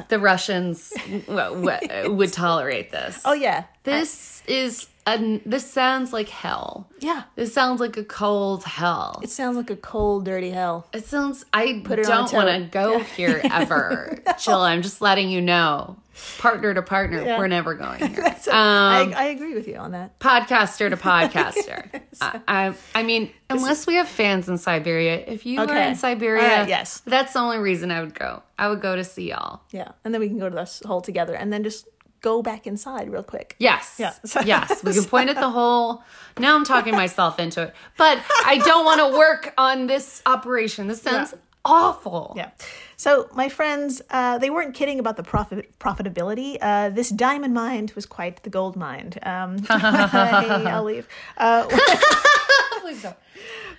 The 0.09 0.19
Russians 0.19 0.93
w- 1.27 1.65
w- 1.65 2.11
would 2.15 2.31
tolerate 2.33 2.91
this. 2.91 3.21
Oh, 3.25 3.33
yeah. 3.33 3.65
This 3.83 4.43
is 4.47 4.87
a, 5.07 5.41
this 5.45 5.69
sounds 5.69 6.13
like 6.13 6.29
hell. 6.29 6.87
Yeah. 6.99 7.23
This 7.35 7.51
sounds 7.53 7.79
like 7.79 7.97
a 7.97 8.03
cold 8.03 8.63
hell. 8.63 9.19
It 9.23 9.31
sounds 9.31 9.57
like 9.57 9.71
a 9.71 9.75
cold, 9.75 10.25
dirty 10.25 10.51
hell. 10.51 10.87
It 10.93 11.05
sounds. 11.05 11.45
I 11.51 11.81
Put 11.83 11.97
it 11.97 12.05
don't 12.05 12.31
want 12.31 12.49
to 12.49 12.69
go 12.69 12.99
here 12.99 13.41
ever. 13.51 14.19
Chill. 14.37 14.59
I'm 14.61 14.83
just 14.83 15.01
letting 15.01 15.29
you 15.29 15.41
know. 15.41 15.97
Partner 16.37 16.75
to 16.75 16.83
partner, 16.83 17.23
we're 17.23 17.47
never 17.47 17.73
going 17.73 18.05
here. 18.13 18.35
So 18.41 18.51
Um, 18.51 18.57
I, 18.57 19.13
I 19.15 19.23
agree 19.25 19.55
with 19.55 19.67
you 19.67 19.77
on 19.77 19.91
that. 19.93 20.19
podcaster 20.19 20.87
to 20.89 20.97
podcaster. 20.97 21.99
I, 22.21 22.39
I, 22.47 22.73
I 22.93 23.01
mean, 23.01 23.31
unless 23.49 23.87
we 23.87 23.95
have 23.95 24.07
fans 24.07 24.47
in 24.47 24.59
Siberia, 24.59 25.23
if 25.25 25.47
you 25.47 25.59
are 25.59 25.75
in 25.75 25.95
Siberia, 25.95 26.59
right, 26.59 26.69
yes. 26.69 27.01
that's 27.07 27.33
the 27.33 27.39
only 27.39 27.57
reason 27.57 27.89
I 27.89 28.01
would 28.01 28.13
go. 28.13 28.43
I 28.59 28.67
would 28.67 28.81
go 28.81 28.95
to 28.95 29.03
see 29.03 29.29
y'all. 29.29 29.61
Yeah. 29.71 29.93
And 30.05 30.13
then 30.13 30.21
we 30.21 30.27
can 30.27 30.37
go 30.37 30.47
to 30.47 30.55
this 30.55 30.83
hole 30.85 31.01
together 31.01 31.33
and 31.33 31.51
then 31.51 31.63
just 31.63 31.87
go 32.21 32.41
back 32.41 32.65
inside 32.67 33.11
real 33.11 33.23
quick. 33.23 33.55
Yes. 33.59 33.95
Yeah. 33.99 34.13
yes. 34.45 34.83
We 34.83 34.93
can 34.93 35.05
point 35.05 35.29
at 35.29 35.35
the 35.35 35.49
hole. 35.49 36.03
Now 36.37 36.55
I'm 36.55 36.63
talking 36.63 36.93
myself 36.95 37.39
into 37.39 37.63
it. 37.63 37.75
But 37.97 38.19
I 38.45 38.57
don't 38.59 38.85
want 38.85 38.99
to 39.01 39.17
work 39.17 39.53
on 39.57 39.87
this 39.87 40.21
operation. 40.25 40.87
This 40.87 41.01
sounds 41.01 41.33
awful. 41.65 42.33
Yeah. 42.35 42.51
So 42.95 43.27
my 43.33 43.49
friends, 43.49 44.01
uh, 44.11 44.37
they 44.37 44.49
weren't 44.49 44.75
kidding 44.75 44.99
about 44.99 45.17
the 45.17 45.23
profit 45.23 45.77
profitability. 45.79 46.57
Uh, 46.61 46.89
this 46.89 47.09
diamond 47.09 47.53
mine 47.53 47.89
was 47.95 48.05
quite 48.05 48.43
the 48.43 48.49
gold 48.49 48.75
mine. 48.75 49.13
Um, 49.23 49.57
hey, 49.63 49.73
I'll 49.73 50.83
leave. 50.83 51.07
Uh, 51.37 51.67
Please 52.79 53.01
don't. 53.03 53.15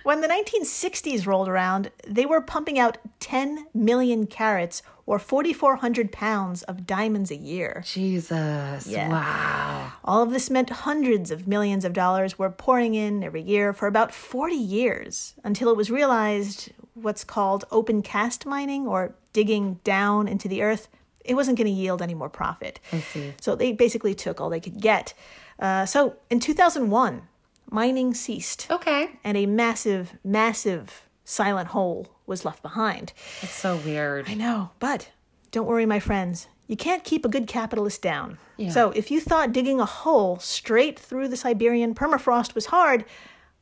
when 0.03 0.21
the 0.21 0.27
1960s 0.27 1.25
rolled 1.25 1.47
around, 1.49 1.91
they 2.07 2.25
were 2.25 2.41
pumping 2.41 2.77
out 2.79 2.97
10 3.19 3.67
million 3.73 4.27
carats 4.27 4.81
or 5.05 5.19
4,400 5.19 6.11
pounds 6.11 6.63
of 6.63 6.87
diamonds 6.87 7.29
a 7.31 7.35
year. 7.35 7.83
Jesus. 7.85 8.87
Yeah. 8.87 9.09
Wow. 9.09 9.91
All 10.05 10.21
of 10.23 10.31
this 10.31 10.49
meant 10.49 10.69
hundreds 10.69 11.31
of 11.31 11.47
millions 11.47 11.83
of 11.83 11.93
dollars 11.93 12.39
were 12.39 12.49
pouring 12.49 12.95
in 12.95 13.23
every 13.23 13.41
year 13.41 13.73
for 13.73 13.87
about 13.87 14.13
40 14.13 14.55
years 14.55 15.33
until 15.43 15.69
it 15.69 15.75
was 15.77 15.91
realized 15.91 16.71
what's 16.93 17.23
called 17.23 17.65
open 17.71 18.01
cast 18.01 18.45
mining 18.45 18.87
or 18.87 19.15
digging 19.33 19.79
down 19.83 20.27
into 20.27 20.47
the 20.47 20.61
earth. 20.61 20.87
It 21.25 21.35
wasn't 21.35 21.57
going 21.57 21.67
to 21.67 21.73
yield 21.73 22.01
any 22.01 22.13
more 22.13 22.29
profit. 22.29 22.79
I 22.91 22.99
see. 22.99 23.33
So 23.41 23.55
they 23.55 23.71
basically 23.73 24.13
took 24.13 24.39
all 24.39 24.49
they 24.49 24.59
could 24.59 24.79
get. 24.79 25.13
Uh, 25.59 25.85
so 25.85 26.15
in 26.29 26.39
2001, 26.39 27.27
mining 27.73 28.13
ceased 28.13 28.67
Okay. 28.69 29.09
and 29.23 29.35
a 29.35 29.45
massive, 29.45 30.13
massive 30.23 31.07
silent 31.25 31.69
hole 31.69 32.07
was 32.25 32.45
left 32.45 32.61
behind. 32.61 33.11
It's 33.41 33.53
so 33.53 33.77
weird. 33.77 34.29
I 34.29 34.35
know, 34.35 34.69
but 34.79 35.09
don't 35.51 35.65
worry, 35.67 35.85
my 35.85 35.99
friends. 35.99 36.47
You 36.67 36.77
can't 36.77 37.03
keep 37.03 37.25
a 37.25 37.29
good 37.29 37.47
capitalist 37.47 38.01
down. 38.01 38.37
Yeah. 38.57 38.69
So 38.69 38.91
if 38.91 39.11
you 39.11 39.19
thought 39.19 39.51
digging 39.51 39.79
a 39.81 39.85
hole 39.85 40.39
straight 40.39 40.97
through 40.97 41.27
the 41.27 41.35
Siberian 41.37 41.93
permafrost 41.93 42.55
was 42.55 42.67
hard, 42.67 43.03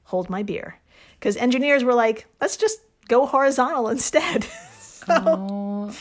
hold 0.04 0.30
my 0.30 0.44
beer. 0.44 0.80
Because 1.20 1.38
engineers 1.38 1.84
were 1.84 1.94
like, 1.96 2.28
let's 2.40 2.58
just 2.58 2.80
go 3.08 3.26
horizontal 3.26 3.88
instead. 3.96 4.44
so, 4.80 5.06
oh. 5.10 5.96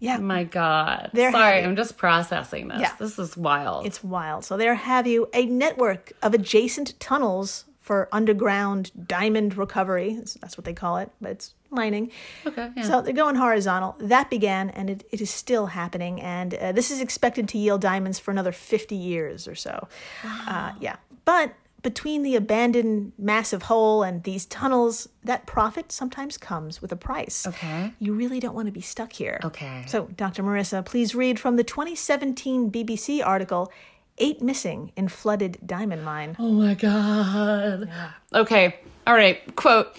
Yeah, 0.00 0.16
My 0.18 0.44
God. 0.44 1.10
Sorry. 1.14 1.62
I'm 1.62 1.76
just 1.76 1.96
processing 1.96 2.68
this. 2.68 2.80
Yeah. 2.80 2.92
This 2.98 3.18
is 3.18 3.36
wild. 3.36 3.86
it's 3.86 4.02
wild. 4.02 4.44
So 4.44 4.56
there 4.56 4.74
have 4.74 5.06
you 5.06 5.28
a 5.32 5.46
network 5.46 6.12
of 6.22 6.34
adjacent 6.34 6.98
tunnels 6.98 7.64
for 7.78 8.08
underground 8.12 8.90
diamond 9.06 9.56
recovery. 9.56 10.14
That's- 10.14 10.56
what 10.56 10.64
they 10.64 10.72
call 10.74 10.96
it, 10.98 11.10
but 11.20 11.32
it's 11.32 11.54
mining. 11.70 12.10
okay. 12.46 12.70
Yeah. 12.76 12.82
So 12.84 13.00
they're 13.02 13.12
going 13.12 13.36
horizontal. 13.36 13.94
That 13.98 14.30
began, 14.30 14.70
and 14.70 14.90
it, 14.90 15.04
it 15.12 15.20
is 15.20 15.30
still 15.30 15.66
happening. 15.66 16.20
And 16.20 16.54
uh, 16.54 16.72
this 16.72 16.90
is 16.90 17.00
expected 17.00 17.48
to 17.48 17.58
yield 17.58 17.80
diamonds 17.80 18.18
for 18.18 18.30
another 18.30 18.52
50 18.52 18.94
years 18.96 19.46
or 19.46 19.54
so. 19.54 19.88
Uh, 20.24 20.72
yeah. 20.80 20.96
But 21.24 21.54
between 21.82 22.22
the 22.22 22.36
abandoned 22.36 23.12
massive 23.18 23.62
hole 23.64 24.02
and 24.02 24.22
these 24.24 24.46
tunnels, 24.46 25.08
that 25.24 25.46
profit 25.46 25.92
sometimes 25.92 26.36
comes 26.36 26.82
with 26.82 26.92
a 26.92 26.96
price. 26.96 27.46
okay. 27.46 27.92
You 27.98 28.12
really 28.14 28.40
don't 28.40 28.54
want 28.54 28.66
to 28.66 28.72
be 28.72 28.80
stuck 28.80 29.12
here. 29.12 29.40
Okay. 29.44 29.84
So, 29.86 30.06
Dr. 30.16 30.42
Marissa, 30.42 30.84
please 30.84 31.14
read 31.14 31.38
from 31.38 31.56
the 31.56 31.64
2017 31.64 32.70
BBC 32.70 33.24
article 33.24 33.72
Eight 34.18 34.42
Missing 34.42 34.92
in 34.96 35.08
Flooded 35.08 35.58
Diamond 35.64 36.04
Mine. 36.04 36.36
Oh 36.38 36.50
my 36.52 36.74
God. 36.74 37.90
Okay. 38.34 38.76
All 39.06 39.14
right. 39.14 39.56
Quote 39.56 39.96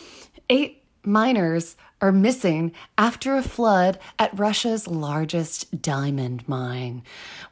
Eight 0.49 0.80
miners 1.05 1.75
are 2.01 2.11
missing 2.11 2.71
after 2.97 3.35
a 3.35 3.43
flood 3.43 3.99
at 4.17 4.37
Russia's 4.37 4.87
largest 4.87 5.81
diamond 5.81 6.47
mine. 6.47 7.03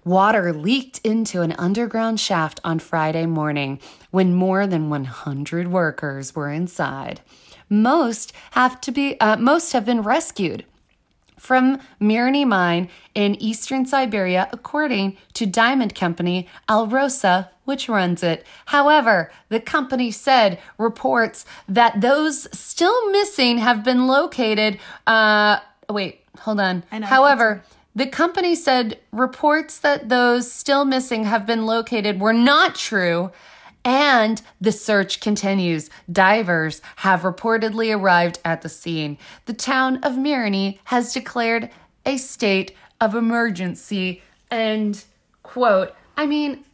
Water 0.04 0.52
leaked 0.52 1.00
into 1.04 1.42
an 1.42 1.54
underground 1.54 2.20
shaft 2.20 2.60
on 2.64 2.80
Friday 2.80 3.26
morning 3.26 3.80
when 4.12 4.34
more 4.34 4.66
than 4.66 4.90
100 4.90 5.68
workers 5.68 6.36
were 6.36 6.50
inside. 6.50 7.22
Most 7.70 8.34
have 8.52 8.82
to 8.82 8.92
be 8.92 9.20
uh, 9.20 9.38
most 9.38 9.74
have 9.74 9.86
been 9.86 10.02
rescued 10.02 10.66
from 11.40 11.80
Mirny 12.00 12.46
Mine 12.46 12.90
in 13.16 13.42
eastern 13.42 13.86
Siberia, 13.86 14.50
according 14.52 15.18
to 15.34 15.46
diamond 15.46 15.96
company 15.96 16.48
Alrosa, 16.68 17.50
which 17.66 17.90
runs 17.90 18.24
it. 18.24 18.46
However, 18.66 19.32
the 19.50 19.60
company 19.60 20.12
said 20.12 20.60
reports 20.78 21.46
that 21.68 22.02
those 22.02 22.48
still 22.58 23.12
missing 23.12 23.60
have 23.60 23.84
been 23.84 24.08
located. 24.08 24.80
Uh, 25.08 25.60
wait, 25.90 26.22
hold 26.40 26.60
on. 26.60 26.84
However, 26.92 27.64
the 27.96 28.08
company 28.08 28.56
said 28.56 29.00
reports 29.12 29.80
that 29.80 30.10
those 30.10 30.52
still 30.52 30.86
missing 30.86 31.26
have 31.26 31.46
been 31.46 31.66
located 31.66 32.20
were 32.20 32.34
not 32.34 32.76
true. 32.76 33.32
And 33.86 34.42
the 34.60 34.72
search 34.72 35.20
continues. 35.20 35.90
Divers 36.12 36.82
have 36.98 37.22
reportedly 37.22 37.96
arrived 37.96 38.40
at 38.44 38.62
the 38.62 38.70
scene. 38.70 39.18
The 39.46 39.54
town 39.54 39.98
of 40.04 40.14
Mirny 40.14 40.80
has 40.86 41.14
declared 41.14 41.70
a 42.06 42.18
state 42.18 42.76
of 43.00 43.16
emergency. 43.16 44.22
And, 44.52 45.04
quote, 45.44 45.94
I 46.18 46.26
mean, 46.26 46.66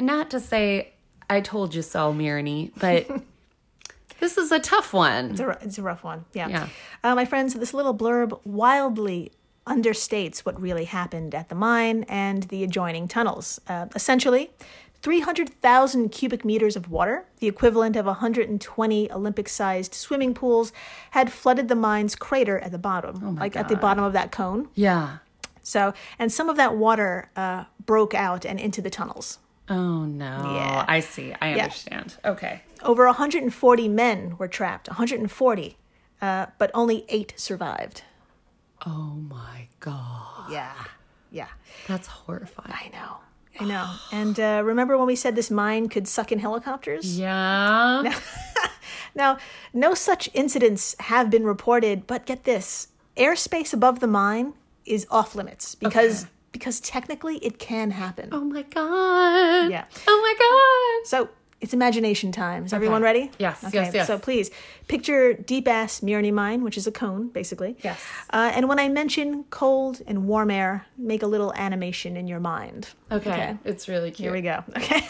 not 0.00 0.30
to 0.30 0.40
say 0.40 0.92
I 1.30 1.40
told 1.40 1.74
you 1.74 1.82
so, 1.82 2.12
Mirny, 2.12 2.72
but 2.78 3.08
this 4.20 4.36
is 4.36 4.52
a 4.52 4.58
tough 4.58 4.92
one. 4.92 5.30
It's 5.30 5.40
a, 5.40 5.58
it's 5.62 5.78
a 5.78 5.82
rough 5.82 6.04
one. 6.04 6.24
Yeah. 6.34 6.48
Yeah. 6.48 6.68
Uh, 7.02 7.14
my 7.14 7.24
friends, 7.24 7.54
this 7.54 7.72
little 7.72 7.94
blurb 7.94 8.38
wildly 8.44 9.32
understates 9.66 10.40
what 10.40 10.60
really 10.60 10.84
happened 10.84 11.34
at 11.34 11.48
the 11.48 11.54
mine 11.54 12.04
and 12.08 12.44
the 12.44 12.64
adjoining 12.64 13.08
tunnels. 13.08 13.60
Uh, 13.68 13.86
essentially, 13.94 14.50
300,000 15.02 16.10
cubic 16.10 16.44
meters 16.44 16.76
of 16.76 16.88
water, 16.90 17.26
the 17.40 17.48
equivalent 17.48 17.96
of 17.96 18.06
120 18.06 19.10
Olympic 19.12 19.48
sized 19.48 19.94
swimming 19.94 20.32
pools, 20.32 20.72
had 21.10 21.32
flooded 21.32 21.68
the 21.68 21.74
mine's 21.74 22.14
crater 22.14 22.58
at 22.60 22.70
the 22.70 22.78
bottom, 22.78 23.36
like 23.36 23.56
at 23.56 23.68
the 23.68 23.76
bottom 23.76 24.04
of 24.04 24.12
that 24.12 24.30
cone. 24.30 24.68
Yeah. 24.74 25.18
So, 25.62 25.92
and 26.18 26.32
some 26.32 26.48
of 26.48 26.56
that 26.56 26.76
water 26.76 27.30
uh, 27.36 27.64
broke 27.84 28.14
out 28.14 28.44
and 28.44 28.60
into 28.60 28.80
the 28.80 28.90
tunnels. 28.90 29.38
Oh, 29.68 30.04
no. 30.04 30.54
Yeah. 30.54 30.84
I 30.86 31.00
see. 31.00 31.34
I 31.40 31.52
understand. 31.52 32.16
Okay. 32.24 32.62
Over 32.82 33.06
140 33.06 33.88
men 33.88 34.36
were 34.38 34.48
trapped, 34.48 34.88
140, 34.88 35.76
uh, 36.20 36.46
but 36.58 36.70
only 36.74 37.04
eight 37.08 37.34
survived. 37.36 38.02
Oh, 38.86 39.14
my 39.28 39.68
God. 39.80 40.50
Yeah. 40.50 40.74
Yeah. 41.30 41.48
That's 41.86 42.06
horrifying. 42.08 42.72
I 42.72 42.90
know. 42.92 43.18
I 43.60 43.64
know. 43.64 43.94
And 44.10 44.38
uh, 44.40 44.62
remember 44.64 44.96
when 44.96 45.06
we 45.06 45.16
said 45.16 45.36
this 45.36 45.50
mine 45.50 45.88
could 45.88 46.08
suck 46.08 46.32
in 46.32 46.38
helicopters? 46.38 47.18
Yeah. 47.18 48.18
Now, 49.14 49.38
no 49.72 49.94
such 49.94 50.28
incidents 50.32 50.96
have 51.00 51.30
been 51.30 51.44
reported, 51.44 52.06
but 52.06 52.24
get 52.26 52.44
this 52.44 52.88
airspace 53.16 53.74
above 53.74 54.00
the 54.00 54.06
mine 54.06 54.54
is 54.86 55.06
off 55.10 55.34
limits 55.34 55.74
because 55.74 56.26
because 56.50 56.80
technically 56.80 57.36
it 57.38 57.58
can 57.58 57.90
happen. 57.92 58.30
Oh 58.32 58.44
my 58.44 58.62
god. 58.62 59.70
Yeah. 59.70 59.84
Oh 60.06 60.20
my 60.22 61.02
god. 61.02 61.08
So 61.08 61.28
it's 61.62 61.72
imagination 61.72 62.32
time. 62.32 62.64
Is 62.64 62.72
everyone 62.72 63.02
ready? 63.02 63.30
Yes, 63.38 63.62
Okay, 63.62 63.84
yes, 63.84 63.94
yes. 63.94 64.06
So 64.08 64.18
please 64.18 64.50
picture 64.88 65.32
deep 65.32 65.68
ass 65.68 66.00
Mirny 66.00 66.32
mine, 66.32 66.64
which 66.64 66.76
is 66.76 66.88
a 66.88 66.92
cone, 66.92 67.28
basically. 67.28 67.76
Yes. 67.82 68.00
Uh, 68.30 68.50
and 68.52 68.68
when 68.68 68.80
I 68.80 68.88
mention 68.88 69.44
cold 69.44 70.02
and 70.06 70.26
warm 70.26 70.50
air, 70.50 70.86
make 70.98 71.22
a 71.22 71.26
little 71.28 71.54
animation 71.54 72.16
in 72.16 72.26
your 72.26 72.40
mind. 72.40 72.88
Okay. 73.12 73.56
It's 73.64 73.88
really 73.88 74.10
cute. 74.10 74.24
Here 74.26 74.32
we 74.32 74.42
go. 74.42 74.64
Okay. 74.76 75.00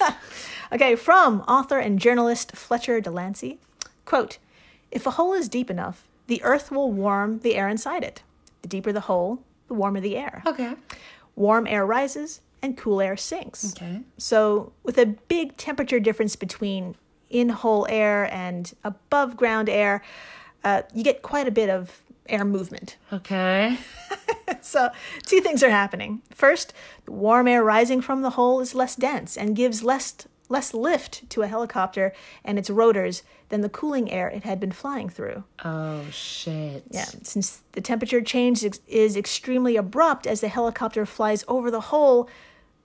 okay, 0.72 0.96
from 0.96 1.40
author 1.42 1.78
and 1.78 1.98
journalist 1.98 2.52
Fletcher 2.56 3.00
DeLancey. 3.00 3.58
Quote 4.06 4.38
If 4.90 5.06
a 5.06 5.12
hole 5.12 5.34
is 5.34 5.48
deep 5.48 5.70
enough, 5.70 6.08
the 6.26 6.42
earth 6.42 6.70
will 6.70 6.90
warm 6.90 7.40
the 7.40 7.54
air 7.54 7.68
inside 7.68 8.02
it. 8.02 8.22
The 8.62 8.68
deeper 8.68 8.92
the 8.92 9.00
hole, 9.02 9.42
the 9.68 9.74
warmer 9.74 10.00
the 10.00 10.16
air. 10.16 10.42
Okay. 10.46 10.74
Warm 11.34 11.66
air 11.66 11.84
rises 11.84 12.40
and 12.62 12.76
cool 12.76 13.00
air 13.00 13.16
sinks. 13.16 13.72
Okay. 13.72 14.00
So, 14.18 14.72
with 14.82 14.98
a 14.98 15.06
big 15.06 15.56
temperature 15.56 16.00
difference 16.00 16.36
between 16.36 16.96
in 17.28 17.48
hole 17.50 17.86
air 17.88 18.32
and 18.32 18.72
above 18.84 19.36
ground 19.36 19.68
air, 19.68 20.02
uh, 20.64 20.82
you 20.94 21.02
get 21.04 21.22
quite 21.22 21.46
a 21.46 21.50
bit 21.50 21.70
of 21.70 22.02
air 22.28 22.44
movement. 22.44 22.96
Okay. 23.12 23.78
So, 24.62 24.90
two 25.24 25.40
things 25.40 25.62
are 25.62 25.70
happening. 25.70 26.22
First, 26.34 26.72
the 27.04 27.12
warm 27.12 27.46
air 27.46 27.62
rising 27.62 28.00
from 28.00 28.22
the 28.22 28.30
hole 28.30 28.60
is 28.60 28.74
less 28.74 28.96
dense 28.96 29.36
and 29.36 29.54
gives 29.54 29.84
less 29.84 30.12
less 30.48 30.72
lift 30.74 31.28
to 31.30 31.42
a 31.42 31.46
helicopter 31.46 32.12
and 32.44 32.58
its 32.58 32.70
rotors 32.70 33.22
than 33.48 33.60
the 33.60 33.68
cooling 33.68 34.10
air 34.10 34.28
it 34.28 34.44
had 34.44 34.60
been 34.60 34.72
flying 34.72 35.08
through. 35.08 35.44
Oh 35.64 36.04
shit. 36.10 36.84
Yeah, 36.90 37.04
since 37.22 37.62
the 37.72 37.80
temperature 37.80 38.20
change 38.20 38.64
is, 38.86 39.16
extremely 39.16 39.76
abrupt 39.76 40.26
as 40.26 40.40
the 40.40 40.48
helicopter 40.48 41.06
flies 41.06 41.44
over 41.48 41.70
the 41.70 41.80
hole, 41.80 42.28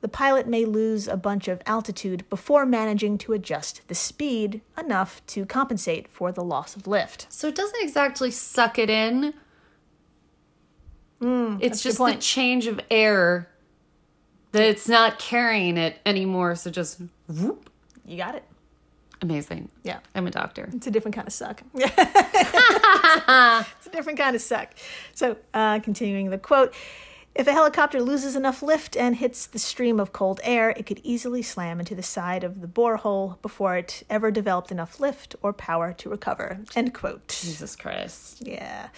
the 0.01 0.07
pilot 0.07 0.47
may 0.47 0.65
lose 0.65 1.07
a 1.07 1.17
bunch 1.17 1.47
of 1.47 1.61
altitude 1.65 2.27
before 2.29 2.65
managing 2.65 3.17
to 3.19 3.33
adjust 3.33 3.81
the 3.87 3.95
speed 3.95 4.61
enough 4.77 5.21
to 5.27 5.45
compensate 5.45 6.07
for 6.07 6.31
the 6.31 6.43
loss 6.43 6.75
of 6.75 6.87
lift. 6.87 7.27
So 7.29 7.47
it 7.47 7.55
doesn't 7.55 7.81
exactly 7.83 8.31
suck 8.31 8.79
it 8.79 8.89
in. 8.89 9.25
it's 9.25 9.33
Mm, 11.21 11.59
good 11.59 11.73
just 11.77 11.97
the 11.99 12.15
change 12.19 12.65
of 12.65 12.79
air 12.89 13.47
that 14.51 14.63
it's 14.63 14.87
not 14.89 15.19
carrying 15.19 15.77
it 15.77 15.97
anymore. 16.05 16.55
So 16.55 16.71
just 16.71 17.01
whoop. 17.31 17.69
You 18.05 18.17
got 18.17 18.35
it. 18.35 18.43
Amazing. 19.21 19.69
Yeah. 19.83 19.99
I'm 20.15 20.25
a 20.25 20.31
doctor. 20.31 20.69
It's 20.73 20.87
a 20.87 20.91
different 20.91 21.15
kind 21.15 21.27
of 21.27 21.33
suck. 21.33 21.61
it's 21.75 21.97
a 23.87 23.89
different 23.91 24.17
kind 24.17 24.35
of 24.35 24.41
suck. 24.41 24.71
So, 25.13 25.37
uh, 25.53 25.79
continuing 25.79 26.31
the 26.31 26.39
quote 26.39 26.73
If 27.35 27.45
a 27.45 27.51
helicopter 27.51 28.01
loses 28.01 28.35
enough 28.35 28.63
lift 28.63 28.97
and 28.97 29.15
hits 29.15 29.45
the 29.45 29.59
stream 29.59 29.99
of 29.99 30.11
cold 30.11 30.39
air, 30.43 30.71
it 30.71 30.87
could 30.87 31.01
easily 31.03 31.43
slam 31.43 31.79
into 31.79 31.93
the 31.93 32.01
side 32.01 32.43
of 32.43 32.61
the 32.61 32.67
borehole 32.67 33.39
before 33.43 33.77
it 33.77 34.01
ever 34.09 34.31
developed 34.31 34.71
enough 34.71 34.99
lift 34.99 35.35
or 35.43 35.53
power 35.53 35.93
to 35.93 36.09
recover. 36.09 36.57
End 36.75 36.95
quote. 36.95 37.27
Jesus 37.27 37.75
Christ. 37.75 38.41
Yeah. 38.45 38.89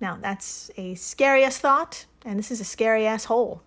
Now, 0.00 0.18
that's 0.20 0.70
a 0.78 0.94
scary 0.94 1.44
ass 1.44 1.58
thought, 1.58 2.06
and 2.24 2.38
this 2.38 2.50
is 2.50 2.60
a 2.60 2.64
scary 2.64 3.06
ass 3.06 3.26
hole. 3.26 3.62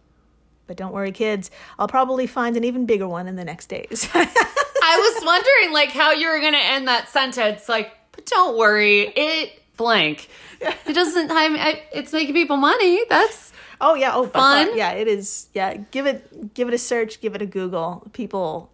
But 0.70 0.78
don't 0.78 0.94
worry, 0.94 1.12
kids. 1.12 1.50
I'll 1.80 1.88
probably 1.88 2.28
find 2.28 2.56
an 2.56 2.64
even 2.64 2.86
bigger 2.86 3.08
one 3.08 3.28
in 3.28 3.36
the 3.36 3.44
next 3.44 3.70
days. 3.70 4.08
I 4.14 5.14
was 5.16 5.26
wondering 5.26 5.74
like 5.74 5.90
how 5.90 6.12
you 6.12 6.28
were 6.30 6.40
gonna 6.40 6.58
end 6.58 6.88
that 6.88 7.10
sentence. 7.10 7.68
Like, 7.68 7.92
but 8.12 8.28
don't 8.28 8.56
worry, 8.56 9.02
it 9.16 9.64
blank. 9.78 10.30
It 10.62 10.94
doesn't. 10.94 11.32
I, 11.32 11.48
mean, 11.50 11.60
I 11.60 11.82
it's 11.92 12.14
making 12.14 12.36
people 12.36 12.56
money. 12.58 13.04
That's 13.10 13.52
Oh 13.82 13.96
yeah, 13.96 14.12
oh 14.14 14.28
Fun? 14.28 14.68
fun. 14.68 14.78
Yeah, 14.78 14.92
it 14.92 15.08
is. 15.08 15.48
Yeah, 15.56 15.74
give 15.90 16.06
it 16.06 16.54
give 16.54 16.68
it 16.68 16.74
a 16.76 16.78
search, 16.78 17.20
give 17.20 17.34
it 17.34 17.42
a 17.42 17.48
Google. 17.48 18.08
People 18.14 18.70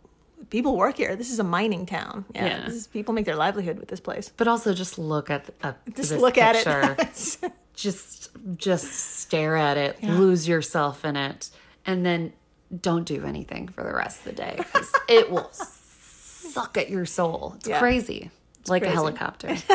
people 0.50 0.76
work 0.76 0.98
here. 0.98 1.16
This 1.16 1.32
is 1.32 1.40
a 1.40 1.44
mining 1.46 1.86
town. 1.86 2.26
Yeah, 2.36 2.46
Yeah. 2.46 2.66
This 2.66 2.76
is, 2.76 2.88
people 2.88 3.14
make 3.14 3.26
their 3.26 3.38
livelihood 3.38 3.80
with 3.80 3.88
this 3.88 4.02
place. 4.02 4.32
but 4.36 4.50
also 4.50 4.74
just 4.74 5.00
look 5.00 5.30
at 5.30 5.50
uh, 5.64 5.74
Just 5.96 6.10
this 6.12 6.22
look 6.22 6.38
at 6.38 6.56
picture. 6.56 6.96
it. 7.00 7.52
just 7.74 8.30
just 8.58 8.92
stare 9.22 9.56
at 9.56 9.78
it, 9.78 10.04
lose 10.04 10.48
yourself 10.48 11.04
in 11.06 11.16
it, 11.16 11.50
and 11.86 12.06
then 12.06 12.34
don't 12.82 13.06
do 13.06 13.26
anything 13.26 13.68
for 13.68 13.84
the 13.84 13.94
rest 13.94 14.20
of 14.20 14.26
the 14.26 14.32
day 14.34 14.56
because 14.58 14.92
it 15.08 15.30
will 15.30 15.50
suck 15.52 16.78
at 16.78 16.90
your 16.90 17.06
soul. 17.06 17.54
It's 17.58 17.68
Yeah. 17.68 17.80
crazy. 17.80 18.32
like 18.68 18.82
crazy. 18.82 18.94
a 18.94 18.96
helicopter. 18.96 19.56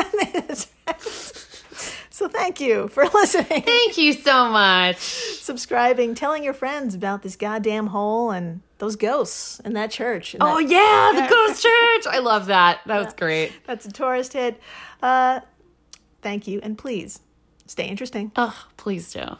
So 2.13 2.27
thank 2.27 2.59
you 2.59 2.87
for 2.89 3.03
listening, 3.15 3.63
Thank 3.63 3.97
you 3.97 4.13
so 4.13 4.49
much. 4.49 4.97
subscribing, 4.97 6.13
telling 6.13 6.43
your 6.43 6.53
friends 6.53 6.93
about 6.93 7.23
this 7.23 7.35
goddamn 7.35 7.87
hole 7.87 8.29
and 8.29 8.61
those 8.77 8.95
ghosts 8.95 9.59
in 9.61 9.73
that 9.73 9.89
church. 9.89 10.35
And 10.35 10.43
Oh 10.43 10.57
that- 10.61 10.69
yeah, 10.69 11.21
the 11.23 11.27
ghost 11.33 11.63
church. 11.63 12.13
I 12.13 12.19
love 12.19 12.45
that. 12.47 12.81
That 12.85 13.03
was 13.03 13.13
great. 13.15 13.53
that's 13.65 13.87
a 13.87 13.91
tourist 13.91 14.33
hit. 14.33 14.59
Uh, 15.01 15.39
thank 16.21 16.45
you, 16.47 16.59
and 16.61 16.77
please 16.77 17.21
stay 17.65 17.87
interesting. 17.87 18.31
Oh, 18.35 18.67
please 18.77 19.11
do. 19.13 19.37